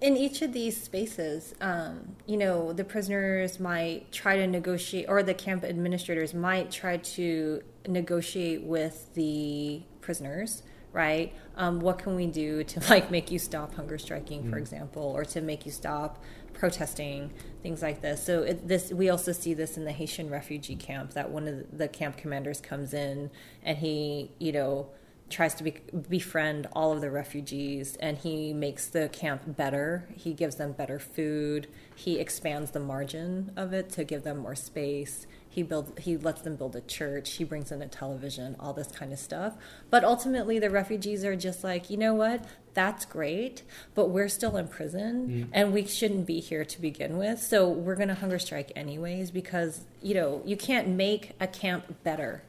in 0.03 0.17
each 0.17 0.43
of 0.43 0.53
these 0.53 0.81
spaces, 0.83 1.55
um, 1.61 2.17
you 2.27 2.37
know, 2.37 2.73
the 2.73 2.85
prisoners 2.85 3.61
might 3.61 4.11
try 4.13 4.37
to 4.37 4.47
negotiate, 4.47 5.07
or 5.09 5.23
the 5.23 5.35
camp 5.35 5.65
administrators 5.65 6.35
might 6.35 6.71
try 6.71 6.97
to 6.97 7.63
negotiate 7.87 8.63
with 8.63 9.15
the 9.15 9.83
prisoners 10.01 10.63
right? 10.93 11.33
Um, 11.57 11.81
what 11.81 11.99
can 11.99 12.15
we 12.15 12.27
do 12.27 12.65
to 12.65 12.81
like 12.91 13.11
make 13.11 13.31
you 13.31 13.39
stop 13.39 13.75
hunger 13.75 13.99
striking, 13.99 14.49
for 14.51 14.57
mm. 14.57 14.61
example, 14.61 15.03
or 15.03 15.25
to 15.25 15.41
make 15.41 15.65
you 15.67 15.73
stop 15.73 16.23
protesting, 16.53 17.33
things 17.63 17.83
like 17.83 18.03
this. 18.03 18.23
So 18.25 18.43
it, 18.43 18.69
this 18.69 18.93
we 18.93 19.09
also 19.09 19.33
see 19.33 19.55
this 19.55 19.77
in 19.77 19.85
the 19.85 19.93
Haitian 19.93 20.31
refugee 20.31 20.77
camp 20.77 21.15
that 21.15 21.31
one 21.31 21.49
of 21.49 21.77
the 21.77 21.89
camp 21.89 22.17
commanders 22.17 22.61
comes 22.61 22.95
in 22.95 23.31
and 23.63 23.79
he, 23.79 24.31
you 24.39 24.53
know, 24.53 24.89
tries 25.31 25.55
to 25.55 25.65
be, 25.65 25.75
befriend 26.09 26.69
all 26.73 26.93
of 26.93 27.01
the 27.01 27.11
refugees 27.11 27.97
and 27.97 28.19
he 28.19 28.53
makes 28.53 28.87
the 28.87 29.09
camp 29.09 29.43
better. 29.57 30.09
He 30.15 30.35
gives 30.35 30.57
them 30.57 30.73
better 30.73 30.99
food. 30.99 31.69
He 31.95 32.19
expands 32.19 32.73
the 32.73 32.81
margin 32.81 33.51
of 33.57 33.73
it 33.73 33.91
to 33.91 34.05
give 34.05 34.25
them 34.25 34.39
more 34.39 34.55
space. 34.55 35.27
He 35.49 35.63
builds 35.63 35.93
he 36.01 36.17
lets 36.17 36.41
them 36.43 36.57
build 36.57 36.77
a 36.77 36.81
church. 36.81 37.33
He 37.33 37.45
brings 37.45 37.71
in 37.71 37.83
a 37.83 37.89
television, 37.89 38.57
all 38.59 38.73
this 38.73 38.89
kind 38.89 39.13
of 39.13 39.19
stuff. 39.19 39.55
But 39.91 40.03
ultimately 40.03 40.59
the 40.59 40.71
refugees 40.71 41.25
are 41.25 41.37
just 41.37 41.63
like, 41.63 41.91
"You 41.91 41.99
know 41.99 42.15
what? 42.15 42.45
That's 42.75 43.05
great, 43.05 43.63
but 43.95 44.09
we're 44.09 44.29
still 44.29 44.57
in 44.57 44.69
prison 44.69 45.29
mm. 45.29 45.49
and 45.53 45.75
we 45.75 45.87
shouldn't 45.87 46.27
be 46.27 46.41
here 46.41 46.65
to 46.65 46.81
begin 46.81 47.19
with. 47.19 47.39
So 47.39 47.69
we're 47.69 47.97
going 47.97 48.09
to 48.09 48.15
hunger 48.15 48.39
strike 48.39 48.73
anyways 48.75 49.31
because, 49.31 49.83
you 50.01 50.15
know, 50.15 50.41
you 50.47 50.57
can't 50.57 50.89
make 50.89 51.33
a 51.39 51.47
camp 51.47 52.03
better 52.03 52.45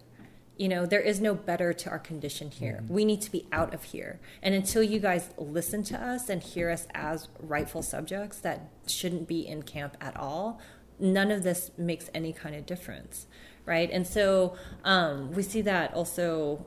you 0.57 0.67
know 0.67 0.85
there 0.85 1.01
is 1.01 1.19
no 1.19 1.33
better 1.33 1.73
to 1.73 1.89
our 1.89 1.99
condition 1.99 2.51
here 2.51 2.81
mm-hmm. 2.83 2.93
we 2.93 3.05
need 3.05 3.21
to 3.21 3.31
be 3.31 3.47
out 3.51 3.73
of 3.73 3.83
here 3.85 4.19
and 4.41 4.53
until 4.53 4.83
you 4.83 4.99
guys 4.99 5.31
listen 5.37 5.83
to 5.83 5.99
us 5.99 6.29
and 6.29 6.43
hear 6.43 6.69
us 6.69 6.87
as 6.93 7.27
rightful 7.39 7.81
subjects 7.81 8.39
that 8.39 8.69
shouldn't 8.85 9.27
be 9.27 9.47
in 9.47 9.63
camp 9.63 9.97
at 9.99 10.15
all 10.15 10.61
none 10.99 11.31
of 11.31 11.43
this 11.43 11.71
makes 11.77 12.09
any 12.13 12.33
kind 12.33 12.55
of 12.55 12.65
difference, 12.65 13.27
right? 13.65 13.89
And 13.91 14.07
so 14.07 14.55
um, 14.83 15.31
we 15.33 15.43
see 15.43 15.61
that 15.61 15.93
also 15.93 16.65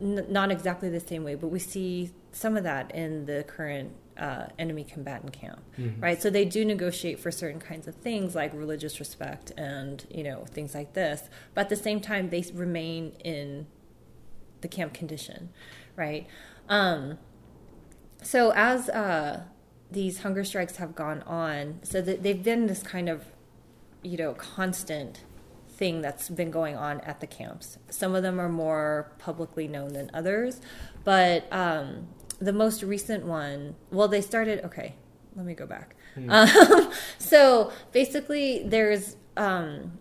n- 0.00 0.26
not 0.28 0.50
exactly 0.50 0.90
the 0.90 1.00
same 1.00 1.24
way, 1.24 1.34
but 1.34 1.48
we 1.48 1.58
see 1.58 2.10
some 2.32 2.56
of 2.56 2.64
that 2.64 2.94
in 2.94 3.26
the 3.26 3.44
current 3.46 3.92
uh, 4.18 4.46
enemy 4.58 4.84
combatant 4.84 5.32
camp, 5.32 5.60
Mhm. 5.78 6.02
right? 6.02 6.20
So 6.20 6.30
they 6.30 6.44
do 6.44 6.64
negotiate 6.64 7.18
for 7.20 7.30
certain 7.30 7.60
kinds 7.60 7.86
of 7.86 7.94
things 7.96 8.34
like 8.34 8.52
religious 8.54 8.98
respect 8.98 9.52
and 9.56 10.04
you 10.10 10.22
know 10.24 10.44
things 10.46 10.74
like 10.74 10.94
this, 10.94 11.28
but 11.54 11.62
at 11.62 11.68
the 11.68 11.76
same 11.76 12.00
time 12.00 12.30
they 12.30 12.44
remain 12.54 13.12
in 13.24 13.66
the 14.62 14.68
camp 14.68 14.94
condition, 14.94 15.50
right? 15.96 16.26
Um, 16.68 17.18
so 18.22 18.52
as 18.54 18.88
uh, 18.88 19.44
these 19.90 20.20
hunger 20.20 20.44
strikes 20.44 20.76
have 20.76 20.94
gone 20.94 21.22
on, 21.22 21.80
so 21.82 22.00
that 22.00 22.22
they've 22.22 22.42
been 22.42 22.66
this 22.66 22.82
kind 22.82 23.08
of 23.08 23.26
you 24.02 24.16
know 24.16 24.34
constant 24.34 25.22
thing 25.68 26.00
that's 26.00 26.30
been 26.30 26.50
going 26.50 26.74
on 26.74 27.00
at 27.02 27.20
the 27.20 27.26
camps. 27.26 27.76
Some 27.90 28.14
of 28.14 28.22
them 28.22 28.40
are 28.40 28.48
more 28.48 29.12
publicly 29.18 29.68
known 29.68 29.92
than 29.92 30.10
others, 30.14 30.60
but 31.04 31.44
um, 31.52 32.08
the 32.38 32.52
most 32.52 32.82
recent 32.82 33.24
one, 33.24 33.74
well, 33.90 34.08
they 34.08 34.20
started. 34.20 34.64
Okay, 34.64 34.94
let 35.34 35.46
me 35.46 35.54
go 35.54 35.66
back. 35.66 35.94
Um, 36.28 36.90
so 37.18 37.72
basically, 37.92 38.62
there's 38.64 39.16
um, 39.36 39.98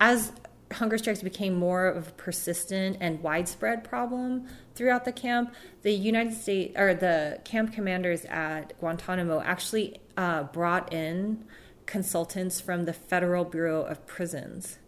as 0.00 0.32
hunger 0.72 0.98
strikes 0.98 1.22
became 1.22 1.54
more 1.54 1.86
of 1.86 2.08
a 2.08 2.10
persistent 2.12 2.96
and 3.00 3.22
widespread 3.22 3.84
problem 3.84 4.46
throughout 4.74 5.04
the 5.04 5.12
camp, 5.12 5.54
the 5.82 5.92
United 5.92 6.34
States 6.34 6.78
or 6.78 6.94
the 6.94 7.40
camp 7.44 7.72
commanders 7.72 8.24
at 8.26 8.78
Guantanamo 8.80 9.40
actually 9.40 10.00
uh, 10.16 10.44
brought 10.44 10.92
in 10.92 11.44
consultants 11.86 12.60
from 12.60 12.84
the 12.84 12.92
Federal 12.92 13.44
Bureau 13.44 13.82
of 13.82 14.06
Prisons 14.06 14.78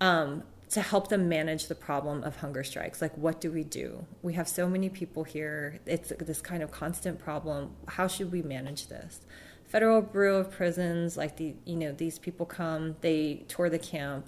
um, 0.00 0.42
to 0.74 0.82
help 0.82 1.06
them 1.06 1.28
manage 1.28 1.68
the 1.68 1.74
problem 1.76 2.24
of 2.24 2.34
hunger 2.38 2.64
strikes. 2.64 3.00
Like, 3.00 3.16
what 3.16 3.40
do 3.40 3.52
we 3.52 3.62
do? 3.62 4.04
We 4.22 4.32
have 4.32 4.48
so 4.48 4.68
many 4.68 4.88
people 4.88 5.22
here. 5.22 5.78
It's 5.86 6.12
this 6.18 6.40
kind 6.40 6.64
of 6.64 6.72
constant 6.72 7.20
problem. 7.20 7.76
How 7.86 8.08
should 8.08 8.32
we 8.32 8.42
manage 8.42 8.88
this? 8.88 9.20
Federal 9.66 10.02
Bureau 10.02 10.38
of 10.38 10.50
Prisons, 10.50 11.16
like 11.16 11.36
the 11.36 11.54
you 11.64 11.76
know 11.76 11.92
these 11.92 12.18
people 12.18 12.44
come, 12.44 12.96
they 13.02 13.44
tour 13.46 13.70
the 13.70 13.78
camp, 13.78 14.26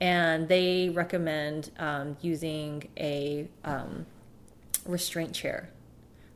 and 0.00 0.46
they 0.46 0.90
recommend 0.90 1.72
um, 1.80 2.16
using 2.20 2.88
a 2.96 3.48
um, 3.64 4.06
restraint 4.86 5.32
chair, 5.32 5.70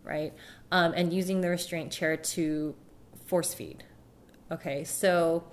right? 0.02 0.32
Um, 0.72 0.94
and 0.96 1.12
using 1.12 1.42
the 1.42 1.48
restraint 1.48 1.92
chair 1.92 2.16
to 2.16 2.74
force 3.26 3.54
feed. 3.54 3.84
Okay, 4.50 4.82
so 4.82 5.44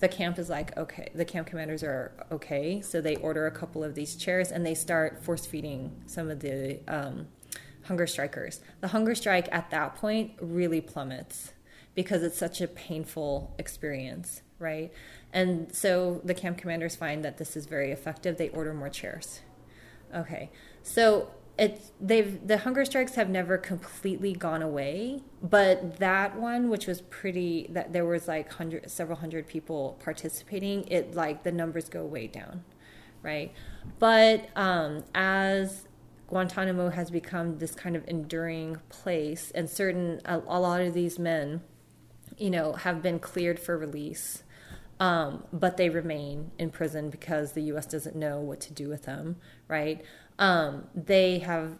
the 0.00 0.08
camp 0.08 0.38
is 0.38 0.48
like, 0.48 0.76
okay, 0.76 1.10
the 1.14 1.24
camp 1.24 1.46
commanders 1.46 1.82
are 1.82 2.12
okay. 2.32 2.80
So 2.80 3.00
they 3.00 3.16
order 3.16 3.46
a 3.46 3.50
couple 3.50 3.84
of 3.84 3.94
these 3.94 4.16
chairs 4.16 4.50
and 4.50 4.64
they 4.64 4.74
start 4.74 5.22
force 5.22 5.46
feeding 5.46 6.02
some 6.06 6.30
of 6.30 6.40
the 6.40 6.80
um, 6.88 7.28
hunger 7.84 8.06
strikers. 8.06 8.60
The 8.80 8.88
hunger 8.88 9.14
strike 9.14 9.48
at 9.52 9.70
that 9.70 9.96
point 9.96 10.32
really 10.40 10.80
plummets 10.80 11.52
because 11.94 12.22
it's 12.22 12.38
such 12.38 12.60
a 12.60 12.68
painful 12.68 13.54
experience, 13.58 14.40
right? 14.58 14.90
And 15.32 15.74
so 15.74 16.20
the 16.24 16.34
camp 16.34 16.56
commanders 16.56 16.96
find 16.96 17.24
that 17.24 17.36
this 17.36 17.56
is 17.56 17.66
very 17.66 17.90
effective. 17.90 18.38
They 18.38 18.48
order 18.48 18.72
more 18.72 18.88
chairs. 18.88 19.40
Okay, 20.14 20.50
so 20.82 21.30
it's 21.60 21.92
they've 22.00 22.46
the 22.46 22.56
hunger 22.56 22.86
strikes 22.86 23.16
have 23.16 23.28
never 23.28 23.58
completely 23.58 24.32
gone 24.32 24.62
away, 24.62 25.20
but 25.42 25.98
that 25.98 26.34
one, 26.40 26.70
which 26.70 26.86
was 26.86 27.02
pretty, 27.02 27.66
that 27.70 27.92
there 27.92 28.06
was 28.06 28.26
like 28.26 28.50
hundred, 28.50 28.90
several 28.90 29.18
hundred 29.18 29.46
people 29.46 30.00
participating. 30.02 30.88
It 30.88 31.14
like 31.14 31.42
the 31.42 31.52
numbers 31.52 31.90
go 31.90 32.06
way 32.06 32.28
down, 32.28 32.64
right? 33.22 33.52
But 33.98 34.48
um, 34.56 35.04
as 35.14 35.86
Guantanamo 36.28 36.88
has 36.88 37.10
become 37.10 37.58
this 37.58 37.74
kind 37.74 37.94
of 37.94 38.08
enduring 38.08 38.78
place, 38.88 39.52
and 39.54 39.68
certain 39.68 40.22
a, 40.24 40.38
a 40.38 40.58
lot 40.58 40.80
of 40.80 40.94
these 40.94 41.18
men, 41.18 41.60
you 42.38 42.48
know, 42.48 42.72
have 42.72 43.02
been 43.02 43.18
cleared 43.18 43.60
for 43.60 43.76
release. 43.76 44.44
Um, 44.98 45.44
but 45.50 45.78
they 45.78 45.88
remain 45.88 46.50
in 46.58 46.68
prison 46.68 47.08
because 47.08 47.52
the 47.52 47.62
U.S. 47.62 47.86
doesn't 47.86 48.14
know 48.14 48.38
what 48.38 48.60
to 48.60 48.72
do 48.74 48.90
with 48.90 49.04
them, 49.04 49.36
right? 49.66 50.04
Um, 50.40 50.86
they 50.94 51.38
have 51.40 51.78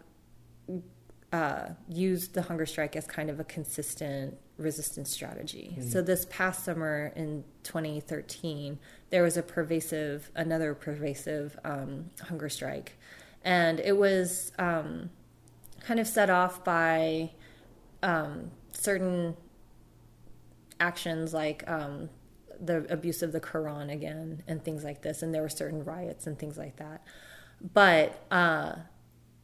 uh, 1.33 1.69
used 1.89 2.33
the 2.33 2.43
hunger 2.43 2.65
strike 2.65 2.95
as 2.95 3.05
kind 3.07 3.29
of 3.29 3.39
a 3.39 3.43
consistent 3.43 4.37
resistance 4.57 5.09
strategy. 5.09 5.75
So 5.89 6.01
this 6.01 6.25
past 6.29 6.63
summer 6.63 7.11
in 7.15 7.43
2013, 7.63 8.77
there 9.09 9.23
was 9.23 9.35
a 9.37 9.41
pervasive, 9.41 10.29
another 10.35 10.75
pervasive 10.75 11.59
um, 11.63 12.11
hunger 12.21 12.49
strike, 12.49 12.97
and 13.43 13.79
it 13.79 13.97
was 13.97 14.51
um, 14.59 15.09
kind 15.79 15.99
of 15.99 16.07
set 16.07 16.29
off 16.29 16.63
by 16.63 17.31
um, 18.03 18.51
certain 18.71 19.35
actions 20.79 21.33
like 21.33 21.67
um, 21.67 22.09
the 22.59 22.85
abuse 22.93 23.23
of 23.23 23.31
the 23.31 23.39
Quran 23.41 23.91
again 23.91 24.43
and 24.47 24.63
things 24.63 24.83
like 24.83 25.01
this, 25.01 25.23
and 25.23 25.33
there 25.33 25.41
were 25.41 25.49
certain 25.49 25.83
riots 25.83 26.27
and 26.27 26.37
things 26.37 26.57
like 26.57 26.75
that. 26.75 27.01
But 27.73 28.25
uh, 28.31 28.73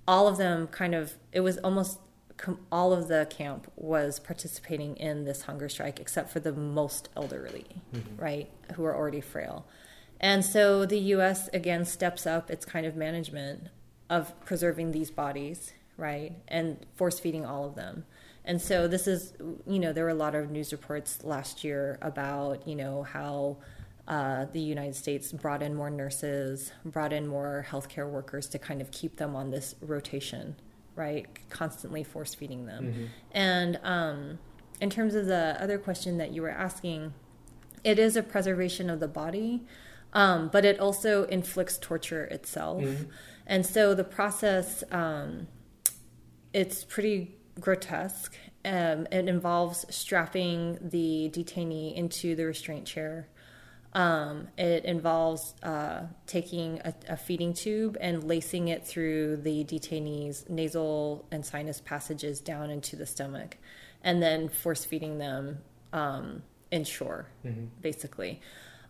all 0.08 0.28
of 0.28 0.38
them 0.38 0.68
kind 0.68 0.96
of, 0.96 1.14
it 1.32 1.42
was 1.42 1.58
almost 1.60 2.00
com- 2.38 2.60
all 2.72 2.94
of 2.94 3.08
the 3.08 3.28
camp 3.30 3.72
was 3.76 4.20
participating 4.20 4.96
in 4.98 5.26
this 5.26 5.44
hunger 5.44 5.70
strike 5.70 6.00
except 6.00 6.32
for 6.32 6.40
the 6.40 6.54
most 6.54 7.10
elderly, 7.16 7.68
right, 8.18 8.50
who 8.76 8.86
are 8.86 8.96
already 8.96 9.22
frail. 9.22 9.66
And 10.20 10.44
so 10.44 10.86
the 10.86 11.00
U.S. 11.00 11.48
again 11.54 11.86
steps 11.86 12.26
up 12.26 12.50
its 12.50 12.66
kind 12.66 12.86
of 12.86 12.96
management 12.96 13.68
of 14.10 14.40
preserving 14.46 14.92
these 14.92 15.12
bodies, 15.12 15.74
right, 15.98 16.34
and 16.48 16.86
force 16.96 17.20
feeding 17.20 17.46
all 17.46 17.66
of 17.66 17.76
them. 17.76 18.06
And 18.46 18.62
so 18.62 18.88
this 18.88 19.08
is, 19.08 19.34
you 19.68 19.78
know, 19.78 19.92
there 19.92 20.06
were 20.06 20.10
a 20.10 20.16
lot 20.16 20.34
of 20.34 20.50
news 20.50 20.72
reports 20.72 21.24
last 21.24 21.64
year 21.64 22.00
about, 22.02 22.68
you 22.68 22.76
know, 22.76 23.04
how 23.04 23.58
uh, 24.08 24.46
the 24.54 24.60
United 24.60 24.96
States 24.96 25.32
brought 25.34 25.62
in 25.62 25.76
more 25.76 25.90
nurses, 25.90 26.72
brought 26.86 27.12
in 27.12 27.28
more 27.28 27.66
healthcare 27.70 28.10
workers 28.10 28.48
to 28.48 28.60
kind 28.60 28.82
of 28.82 28.90
keep 28.92 29.18
them 29.18 29.36
on 29.36 29.52
this 29.52 29.76
rotation, 29.82 30.56
right? 30.96 31.26
Constantly 31.50 32.04
force 32.04 32.34
feeding 32.34 32.66
them. 32.66 32.86
And 33.32 33.80
um, 33.84 34.40
in 34.80 34.90
terms 34.90 35.14
of 35.16 35.26
the 35.26 35.58
other 35.60 35.78
question 35.78 36.18
that 36.20 36.32
you 36.32 36.42
were 36.42 36.50
asking, 36.50 37.14
it 37.84 38.00
is 38.00 38.16
a 38.16 38.24
preservation 38.24 38.90
of 38.90 39.00
the 39.00 39.08
body, 39.08 39.66
um, 40.14 40.50
but 40.52 40.64
it 40.66 40.80
also 40.80 41.24
inflicts 41.26 41.78
torture 41.78 42.26
itself. 42.26 42.82
And 43.46 43.66
so 43.66 43.94
the 43.94 44.04
process, 44.04 44.84
um, 44.92 45.48
it's 46.54 46.84
pretty 46.86 47.36
grotesque. 47.60 48.36
Um, 48.66 49.08
it 49.12 49.28
involves 49.28 49.86
strapping 49.90 50.78
the 50.82 51.30
detainee 51.34 51.94
into 51.96 52.36
the 52.36 52.46
restraint 52.46 52.86
chair. 52.86 53.28
Um, 53.98 54.50
it 54.60 54.86
involves 54.86 55.56
uh, 55.64 56.04
taking 56.28 56.80
a, 56.86 56.94
a 57.10 57.18
feeding 57.18 57.56
tube 57.56 57.98
and 58.00 58.24
lacing 58.24 58.68
it 58.68 58.86
through 58.86 59.38
the 59.38 59.64
detainee's 59.64 60.46
nasal 60.48 61.26
and 61.32 61.44
sinus 61.44 61.82
passages 61.82 62.40
down 62.40 62.70
into 62.70 62.96
the 62.96 63.08
stomach, 63.08 63.58
and 64.04 64.22
then 64.22 64.50
force 64.50 64.86
feeding 64.86 65.18
them 65.18 65.58
um, 65.94 66.44
Ensure, 66.70 67.28
basically. 67.82 68.42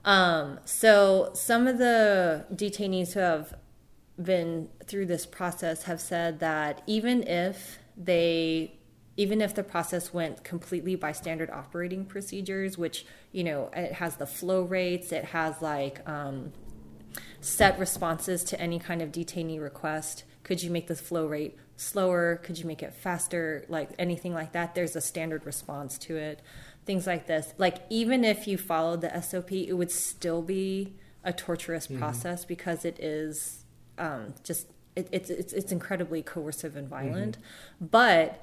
Um, 0.03 0.59
so 0.65 1.29
some 1.33 1.67
of 1.67 1.77
the 1.77 2.45
detainees 2.53 3.13
who 3.13 3.19
have 3.19 3.55
been 4.21 4.67
through 4.85 5.05
this 5.05 5.25
process 5.25 5.83
have 5.83 6.01
said 6.01 6.39
that 6.39 6.81
even 6.87 7.23
if 7.23 7.77
they 7.95 8.76
even 9.17 9.41
if 9.41 9.53
the 9.53 9.63
process 9.63 10.13
went 10.13 10.43
completely 10.43 10.95
by 10.95 11.11
standard 11.11 11.49
operating 11.49 12.05
procedures 12.05 12.77
which 12.77 13.05
you 13.31 13.43
know 13.43 13.69
it 13.73 13.93
has 13.93 14.15
the 14.17 14.27
flow 14.27 14.61
rates 14.61 15.11
it 15.11 15.25
has 15.25 15.61
like 15.61 16.07
um, 16.07 16.53
set 17.41 17.77
responses 17.79 18.43
to 18.45 18.59
any 18.59 18.79
kind 18.79 19.01
of 19.01 19.11
detainee 19.11 19.61
request. 19.61 20.23
Could 20.43 20.63
you 20.63 20.71
make 20.71 20.87
the 20.87 20.95
flow 20.95 21.25
rate 21.25 21.57
slower? 21.75 22.37
Could 22.43 22.57
you 22.57 22.65
make 22.65 22.81
it 22.83 22.93
faster? 22.93 23.65
Like 23.67 23.89
anything 23.99 24.33
like 24.33 24.53
that. 24.53 24.75
There's 24.75 24.95
a 24.95 25.01
standard 25.01 25.45
response 25.45 25.97
to 25.99 26.17
it. 26.17 26.41
Things 26.85 27.05
like 27.05 27.27
this. 27.27 27.53
Like 27.57 27.79
even 27.89 28.23
if 28.23 28.47
you 28.47 28.57
followed 28.57 29.01
the 29.01 29.21
sop 29.21 29.51
it 29.51 29.73
would 29.73 29.91
still 29.91 30.41
be 30.41 30.93
a 31.23 31.33
torturous 31.33 31.87
process 31.87 32.45
because 32.45 32.85
it 32.85 32.99
is 32.99 33.65
um, 33.97 34.33
just 34.43 34.67
it, 34.95 35.09
it's 35.11 35.29
it's 35.29 35.53
it's 35.53 35.71
incredibly 35.71 36.21
coercive 36.21 36.75
and 36.75 36.87
violent. 36.87 37.37
But 37.81 38.41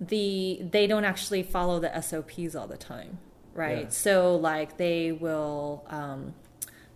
the 0.00 0.60
they 0.62 0.86
don't 0.86 1.04
actually 1.04 1.42
follow 1.42 1.80
the 1.80 2.00
SOPs 2.00 2.54
all 2.54 2.66
the 2.66 2.76
time, 2.76 3.18
right? 3.54 3.84
Yeah. 3.84 3.88
So 3.90 4.36
like 4.36 4.76
they 4.76 5.12
will 5.12 5.84
um, 5.88 6.34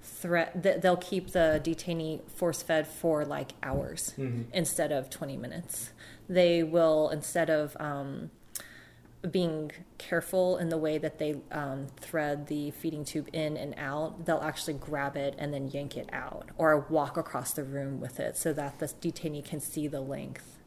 threat 0.02 0.62
th- 0.62 0.80
they'll 0.80 0.96
keep 0.96 1.32
the 1.32 1.60
detainee 1.64 2.20
force 2.30 2.62
fed 2.62 2.86
for 2.86 3.24
like 3.24 3.52
hours 3.62 4.14
instead 4.52 4.92
of 4.92 5.10
20 5.10 5.36
minutes. 5.36 5.90
They 6.28 6.62
will 6.62 7.10
instead 7.10 7.50
of 7.50 7.76
um, 7.80 8.30
being 9.28 9.72
careful 9.98 10.56
in 10.56 10.68
the 10.68 10.78
way 10.78 10.98
that 10.98 11.18
they 11.18 11.36
um, 11.50 11.86
thread 12.00 12.46
the 12.46 12.70
feeding 12.72 13.04
tube 13.04 13.28
in 13.32 13.56
and 13.56 13.74
out, 13.76 14.26
they'll 14.26 14.40
actually 14.40 14.74
grab 14.74 15.16
it 15.16 15.34
and 15.38 15.52
then 15.52 15.68
yank 15.68 15.96
it 15.96 16.08
out 16.12 16.50
or 16.56 16.78
walk 16.88 17.16
across 17.16 17.52
the 17.52 17.64
room 17.64 18.00
with 18.00 18.18
it 18.18 18.36
so 18.36 18.52
that 18.52 18.78
the 18.78 18.86
detainee 18.86 19.44
can 19.44 19.60
see 19.60 19.86
the 19.86 20.00
length 20.00 20.58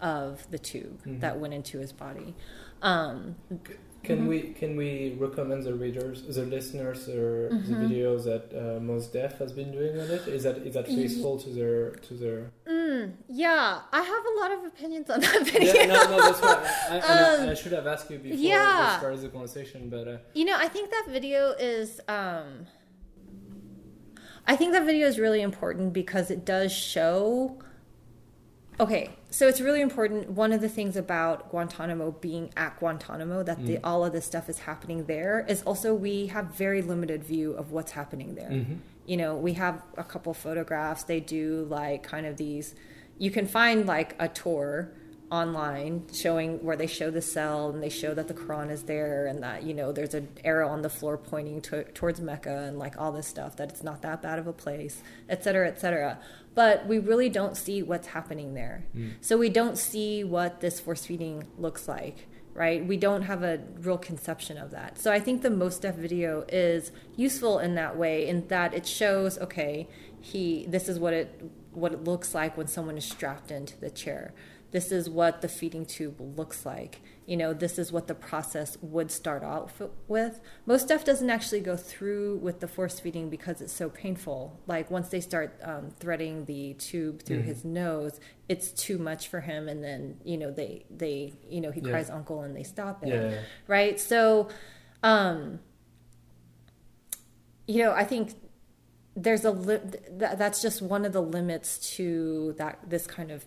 of 0.00 0.48
the 0.50 0.58
tube 0.58 1.00
Mhm. 1.04 1.20
that 1.20 1.38
went 1.40 1.54
into 1.54 1.78
his 1.78 1.92
body. 1.92 2.34
Um, 2.82 3.36
Can 4.04 4.20
Mhm. 4.20 4.28
we 4.28 4.40
can 4.60 4.76
we 4.76 5.16
recommend 5.18 5.64
the 5.64 5.74
readers, 5.74 6.22
the 6.36 6.44
listeners, 6.44 7.08
or 7.08 7.48
the 7.48 7.74
Mhm. 7.74 7.82
videos 7.84 8.24
that 8.30 8.44
uh, 8.56 8.78
Mos 8.80 9.08
Def 9.08 9.38
has 9.38 9.52
been 9.52 9.72
doing 9.72 9.98
on 9.98 10.08
it? 10.08 10.22
Is 10.28 10.44
that 10.44 10.58
is 10.58 10.74
that 10.74 10.86
faithful 10.86 11.36
to 11.40 11.50
their 11.50 11.90
to 12.06 12.14
their? 12.14 12.52
mm, 12.66 13.12
yeah, 13.28 13.80
I 13.92 14.02
have 14.12 14.24
a 14.32 14.34
lot 14.40 14.50
of 14.56 14.60
opinions 14.72 15.10
on 15.10 15.18
that 15.20 15.42
video. 15.44 15.72
Yeah, 15.74 15.86
no, 15.86 16.00
no, 16.12 16.16
that's 16.26 16.40
why 16.40 16.56
I, 16.90 16.96
I- 17.00 17.34
Um, 17.42 17.48
I 17.48 17.54
should 17.54 17.72
have 17.72 17.88
asked 17.88 18.08
you 18.08 18.18
before 18.18 18.38
yeah. 18.38 18.92
we 18.94 18.98
started 18.98 19.20
the 19.20 19.28
conversation, 19.30 19.88
but 19.90 20.06
uh, 20.06 20.18
You 20.32 20.44
know, 20.44 20.56
I 20.56 20.68
think 20.68 20.90
that 20.90 21.06
video 21.10 21.50
is. 21.58 22.00
Um, 22.06 22.68
I 24.46 24.54
think 24.56 24.72
that 24.72 24.84
video 24.86 25.06
is 25.08 25.18
really 25.18 25.42
important 25.42 25.92
because 25.92 26.30
it 26.30 26.44
does 26.44 26.72
show. 26.72 27.58
Okay, 28.80 29.10
so 29.30 29.48
it's 29.48 29.60
really 29.60 29.80
important. 29.80 30.30
One 30.30 30.52
of 30.52 30.60
the 30.60 30.68
things 30.68 30.96
about 30.96 31.50
Guantanamo 31.50 32.12
being 32.12 32.50
at 32.56 32.78
Guantanamo, 32.78 33.42
that 33.42 33.64
the, 33.66 33.74
Mm. 33.76 33.80
all 33.82 34.04
of 34.04 34.12
this 34.12 34.24
stuff 34.24 34.48
is 34.48 34.60
happening 34.60 35.04
there, 35.06 35.44
is 35.48 35.62
also 35.64 35.94
we 35.94 36.26
have 36.28 36.54
very 36.54 36.80
limited 36.80 37.24
view 37.24 37.52
of 37.54 37.72
what's 37.72 37.92
happening 37.92 38.36
there. 38.36 38.50
mhm. 38.50 38.78
You 39.04 39.16
know, 39.16 39.34
we 39.36 39.54
have 39.54 39.82
a 39.96 40.04
couple 40.04 40.32
photographs. 40.34 41.02
They 41.04 41.18
do 41.18 41.66
like 41.68 42.02
kind 42.04 42.24
of 42.26 42.36
these. 42.36 42.74
You 43.18 43.30
can 43.32 43.46
find 43.46 43.84
like 43.86 44.14
a 44.20 44.28
tour 44.28 44.92
online 45.30 46.04
showing 46.12 46.62
where 46.64 46.76
they 46.76 46.86
show 46.86 47.10
the 47.10 47.20
cell 47.20 47.68
and 47.68 47.82
they 47.82 47.90
show 47.90 48.14
that 48.14 48.28
the 48.28 48.34
Quran 48.34 48.70
is 48.70 48.84
there 48.84 49.26
and 49.26 49.42
that 49.42 49.62
you 49.62 49.74
know 49.74 49.92
there's 49.92 50.14
an 50.14 50.28
arrow 50.42 50.68
on 50.68 50.82
the 50.82 50.88
floor 50.88 51.18
pointing 51.18 51.60
to, 51.60 51.84
towards 51.92 52.20
Mecca 52.20 52.64
and 52.64 52.78
like 52.78 52.98
all 52.98 53.12
this 53.12 53.26
stuff 53.26 53.56
that 53.56 53.68
it's 53.68 53.82
not 53.82 54.02
that 54.02 54.22
bad 54.22 54.38
of 54.38 54.46
a 54.46 54.52
place, 54.52 55.02
et 55.28 55.44
cetera, 55.44 55.68
et 55.68 55.80
cetera. 55.80 56.18
But 56.54 56.86
we 56.86 56.98
really 56.98 57.28
don't 57.28 57.56
see 57.56 57.82
what's 57.82 58.08
happening 58.08 58.54
there. 58.54 58.84
Mm. 58.96 59.12
So 59.20 59.36
we 59.36 59.48
don't 59.48 59.78
see 59.78 60.24
what 60.24 60.60
this 60.60 60.80
force 60.80 61.04
feeding 61.04 61.46
looks 61.58 61.86
like, 61.86 62.26
right? 62.54 62.84
We 62.84 62.96
don't 62.96 63.22
have 63.22 63.42
a 63.42 63.60
real 63.80 63.98
conception 63.98 64.56
of 64.56 64.70
that. 64.70 64.98
So 64.98 65.12
I 65.12 65.20
think 65.20 65.42
the 65.42 65.50
Mos 65.50 65.78
Def 65.78 65.94
video 65.94 66.44
is 66.48 66.90
useful 67.16 67.58
in 67.58 67.74
that 67.74 67.96
way, 67.96 68.26
in 68.26 68.48
that 68.48 68.74
it 68.74 68.86
shows, 68.86 69.38
okay, 69.38 69.88
he 70.20 70.66
this 70.68 70.88
is 70.88 70.98
what 70.98 71.12
it 71.12 71.40
what 71.72 71.92
it 71.92 72.02
looks 72.04 72.34
like 72.34 72.56
when 72.56 72.66
someone 72.66 72.96
is 72.96 73.04
strapped 73.04 73.50
into 73.50 73.78
the 73.78 73.90
chair. 73.90 74.32
This 74.70 74.92
is 74.92 75.08
what 75.08 75.40
the 75.40 75.48
feeding 75.48 75.86
tube 75.86 76.20
looks 76.20 76.66
like. 76.66 77.00
You 77.24 77.36
know, 77.38 77.54
this 77.54 77.78
is 77.78 77.90
what 77.90 78.06
the 78.06 78.14
process 78.14 78.76
would 78.82 79.10
start 79.10 79.42
off 79.42 79.80
with. 80.08 80.40
Mos 80.66 80.84
Def 80.84 81.04
doesn't 81.04 81.30
actually 81.30 81.60
go 81.60 81.74
through 81.76 82.36
with 82.36 82.60
the 82.60 82.68
force 82.68 83.00
feeding 83.00 83.30
because 83.30 83.60
it's 83.62 83.72
so 83.72 83.88
painful. 83.88 84.60
Like 84.66 84.90
once 84.90 85.08
they 85.08 85.20
start 85.20 85.58
um, 85.62 85.90
threading 85.98 86.44
the 86.44 86.74
tube 86.74 87.22
through 87.22 87.40
Mhm. 87.42 87.44
his 87.44 87.64
nose, 87.64 88.20
it's 88.48 88.70
too 88.70 88.98
much 88.98 89.28
for 89.28 89.40
him, 89.40 89.68
and 89.68 89.82
then 89.82 90.20
you 90.24 90.36
know 90.36 90.50
they 90.50 90.84
they 90.90 91.32
you 91.48 91.60
know 91.62 91.70
he 91.70 91.80
Yeah. 91.80 91.90
cries 91.90 92.10
uncle 92.10 92.42
and 92.42 92.54
they 92.54 92.62
stop 92.62 93.02
it 93.06 93.08
yeah, 93.32 93.38
right 93.66 93.98
so 94.00 94.48
um 95.02 95.60
you 97.66 97.82
know 97.82 97.92
i 97.92 98.04
think 98.04 98.34
there's 99.16 99.44
a 99.44 99.50
li- 99.50 99.80
th- 100.18 100.36
that's 100.36 100.62
just 100.62 100.80
one 100.80 101.04
of 101.04 101.12
the 101.12 101.20
limits 101.22 101.96
to 101.96 102.54
that 102.58 102.78
this 102.88 103.06
kind 103.06 103.30
of 103.30 103.44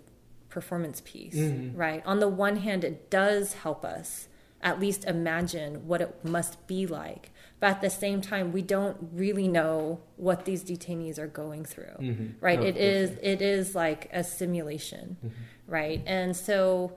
performance 0.51 1.01
piece 1.03 1.35
Mhm. 1.35 1.71
right 1.75 2.03
on 2.05 2.19
the 2.19 2.27
one 2.27 2.57
hand 2.57 2.83
it 2.83 3.09
does 3.09 3.53
help 3.53 3.83
us 3.83 4.27
at 4.61 4.79
least 4.79 5.05
imagine 5.05 5.87
what 5.87 6.01
it 6.01 6.13
must 6.23 6.67
be 6.67 6.85
like 6.85 7.31
but 7.59 7.69
at 7.71 7.81
the 7.81 7.89
same 7.89 8.21
time 8.21 8.51
we 8.51 8.61
don't 8.61 8.97
really 9.13 9.47
know 9.47 9.99
what 10.17 10.45
these 10.45 10.63
detainees 10.63 11.17
are 11.17 11.27
going 11.27 11.63
through 11.65 11.95
Mhm. 11.99 12.33
right 12.41 12.59
No, 12.59 12.65
it 12.67 12.77
is 12.77 13.11
it 13.23 13.41
is 13.41 13.73
like 13.73 14.07
a 14.13 14.23
simulation 14.23 15.17
Mhm. 15.25 15.31
right 15.67 16.01
and 16.05 16.35
so 16.35 16.91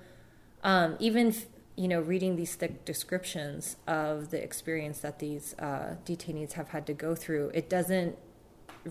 um, 0.63 0.97
even 0.99 1.35
you 1.77 1.89
know 1.89 2.01
reading 2.01 2.37
these 2.37 2.55
thick 2.55 2.85
descriptions 2.85 3.77
of 3.87 4.31
the 4.31 4.43
experience 4.43 5.01
that 5.01 5.19
these 5.19 5.55
uh, 5.59 5.97
detainees 6.05 6.53
have 6.53 6.69
had 6.69 6.87
to 6.87 6.93
go 6.95 7.15
through 7.15 7.51
it 7.55 7.69
doesn't 7.69 8.17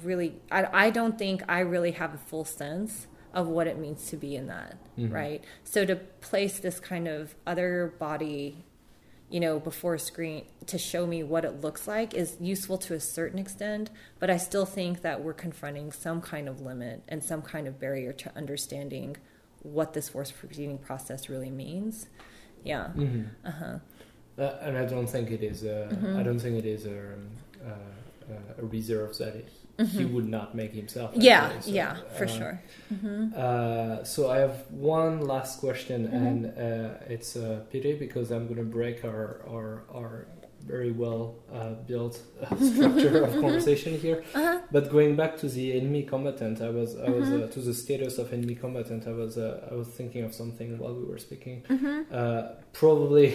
really 0.03 0.39
I, 0.51 0.85
I 0.85 0.89
don't 0.89 1.17
think 1.19 1.43
i 1.47 1.59
really 1.59 1.91
have 1.91 2.13
a 2.15 2.17
full 2.17 2.45
sense 2.45 3.07
of 3.33 3.47
what 3.47 3.67
it 3.67 3.77
means 3.77 4.09
to 4.09 4.17
be 4.17 4.35
in 4.35 4.47
that 4.47 4.75
Mhm. 4.97 5.11
right 5.11 5.43
so 5.63 5.85
to 5.85 5.95
place 5.95 6.59
this 6.59 6.79
kind 6.79 7.07
of 7.07 7.35
other 7.47 7.93
body 7.99 8.63
you 9.29 9.39
know 9.39 9.59
before 9.59 9.95
a 9.95 9.99
screen 9.99 10.45
to 10.67 10.77
show 10.77 11.07
me 11.07 11.23
what 11.23 11.43
it 11.43 11.61
looks 11.61 11.87
like 11.87 12.13
is 12.13 12.37
useful 12.39 12.77
to 12.77 12.93
a 12.93 12.99
certain 12.99 13.39
extent 13.39 13.89
but 14.19 14.29
i 14.29 14.37
still 14.37 14.65
think 14.65 15.01
that 15.01 15.23
we're 15.23 15.33
confronting 15.33 15.91
some 15.91 16.21
kind 16.21 16.47
of 16.47 16.61
limit 16.61 17.01
and 17.07 17.23
some 17.23 17.41
kind 17.41 17.67
of 17.67 17.79
barrier 17.79 18.13
to 18.13 18.31
understanding 18.37 19.17
what 19.63 19.93
this 19.93 20.09
force 20.09 20.29
feeding 20.29 20.77
process 20.77 21.29
really 21.29 21.49
means 21.49 22.07
yeah 22.63 22.91
Mhm. 22.95 23.27
uh-huh 23.45 23.79
Uh, 24.35 24.57
and 24.61 24.75
I 24.79 24.85
don't 24.85 25.05
think 25.05 25.29
it 25.29 25.43
is. 25.43 25.63
A, 25.63 25.89
Mhm. 25.93 26.17
I 26.19 26.23
don't 26.23 26.39
think 26.39 26.57
it 26.57 26.65
is 26.65 26.87
a, 26.87 27.13
um, 27.13 27.29
uh, 27.63 27.69
uh, 28.33 28.61
a 28.61 28.65
reserve 28.65 29.15
that 29.19 29.35
he, 29.77 29.85
he 29.99 30.05
would 30.05 30.27
not 30.27 30.55
make 30.55 30.73
himself. 30.73 31.11
Mm-hmm. 31.11 31.21
yeah. 31.21 31.59
So, 31.59 31.71
yeah 31.71 31.95
for 32.17 32.25
uh, 32.25 32.27
sure 32.27 32.59
hmm 32.89 33.25
Uh, 33.35 34.03
so 34.03 34.29
I 34.29 34.37
have 34.45 34.55
one 34.69 35.21
last 35.33 35.59
question, 35.59 35.99
Mhm. 36.07 36.27
and 36.27 36.45
uh, 36.45 37.13
it's 37.15 37.35
a 37.35 37.65
pity 37.71 37.93
because 38.05 38.31
I'm 38.31 38.45
going 38.49 38.59
to 38.67 38.71
break 38.79 39.03
our 39.05 39.41
our, 39.53 39.83
our 39.97 40.27
very 40.73 40.91
well 40.91 41.23
uh, 41.51 41.73
built 41.87 42.15
uh, 42.41 42.55
structure 42.71 43.15
of 43.25 43.31
conversation 43.45 43.93
here. 44.05 44.23
uh-huh 44.33 44.59
But 44.71 44.83
going 44.91 45.15
back 45.15 45.37
to 45.41 45.47
the 45.49 45.65
enemy 45.79 46.03
combatant, 46.03 46.61
I 46.61 46.69
was 46.69 46.89
I 46.95 47.09
was 47.09 47.27
Mhm. 47.29 47.43
uh, 47.43 47.47
to 47.55 47.59
the 47.69 47.73
status 47.73 48.17
of 48.21 48.31
enemy 48.37 48.55
combatant. 48.55 49.01
I 49.07 49.13
was 49.23 49.37
uh, 49.37 49.69
I 49.71 49.73
was 49.81 49.87
thinking 49.99 50.23
of 50.27 50.33
something 50.33 50.69
while 50.81 50.95
we 50.99 51.05
were 51.11 51.19
speaking. 51.27 51.57
hmm 51.67 52.01
Uh, 52.19 52.41
probably, 52.81 53.27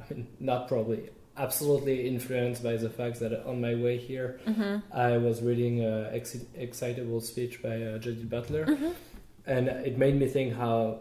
I 0.00 0.04
mean, 0.14 0.26
not 0.40 0.60
probably, 0.68 1.00
absolutely 1.36 2.06
influenced 2.08 2.62
by 2.62 2.76
the 2.76 2.88
fact 2.90 3.20
that 3.20 3.44
on 3.46 3.60
my 3.60 3.74
way 3.74 3.96
here, 3.98 4.40
hmm 4.46 4.76
I 4.92 5.16
was 5.18 5.42
reading 5.42 5.80
an 5.84 6.08
ex- 6.12 6.44
excitable 6.54 7.20
speech 7.20 7.62
by 7.62 7.82
uh, 7.82 7.98
Judith 7.98 8.28
Butler, 8.28 8.64
hmm 8.64 8.90
and 9.46 9.68
it 9.68 9.96
made 9.98 10.16
me 10.18 10.26
think 10.26 10.54
how. 10.54 11.00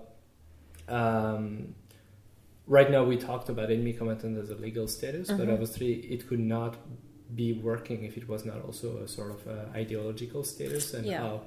Um, 0.87 1.73
right 2.67 2.89
now, 2.91 3.03
we 3.03 3.17
talked 3.17 3.49
about 3.49 3.71
enemy 3.71 3.93
combatant 3.93 4.37
as 4.37 4.49
a 4.51 4.55
legal 4.55 4.87
status, 4.87 5.29
but 5.29 5.47
Mhm. 5.47 5.53
obviously, 5.53 5.93
it 5.93 6.27
could 6.27 6.39
not 6.39 6.77
be 7.35 7.53
working 7.53 8.03
if 8.03 8.17
it 8.17 8.27
was 8.29 8.45
not 8.45 8.63
also 8.63 8.97
a 8.97 9.07
sort 9.07 9.31
of 9.31 9.47
uh, 9.47 9.51
ideological 9.73 10.43
status, 10.43 10.93
and 10.93 11.05
Yeah. 11.07 11.21
how 11.21 11.41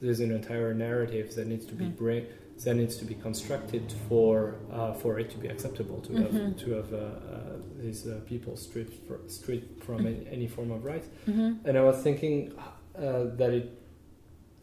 there's 0.00 0.20
an 0.20 0.30
entire 0.30 0.72
narrative 0.74 1.34
that 1.34 1.46
needs 1.48 1.66
to 1.66 1.74
be 1.74 1.86
Mhm. 1.86 1.96
bring, 1.96 2.26
that 2.62 2.74
needs 2.76 2.96
to 2.96 3.04
be 3.04 3.14
constructed 3.14 3.92
for 4.08 4.54
uh, 4.72 4.92
for 4.94 5.18
it 5.18 5.28
to 5.30 5.38
be 5.38 5.48
acceptable 5.48 6.00
to 6.00 6.12
have 6.14 6.32
Mhm. 6.32 6.56
to 6.64 6.70
have 6.72 6.92
uh, 6.92 6.96
uh, 6.96 7.56
these 7.82 8.06
uh, 8.06 8.20
people 8.26 8.56
stripped 8.56 8.94
fr- 9.06 9.26
stripped 9.28 9.82
from 9.84 9.98
Mhm. 10.04 10.06
any, 10.06 10.26
any 10.36 10.46
form 10.48 10.70
of 10.70 10.84
right. 10.84 11.04
hmm 11.26 11.52
And 11.64 11.76
I 11.76 11.82
was 11.82 11.96
thinking 12.02 12.52
uh, 12.96 13.24
that 13.36 13.50
it 13.52 13.68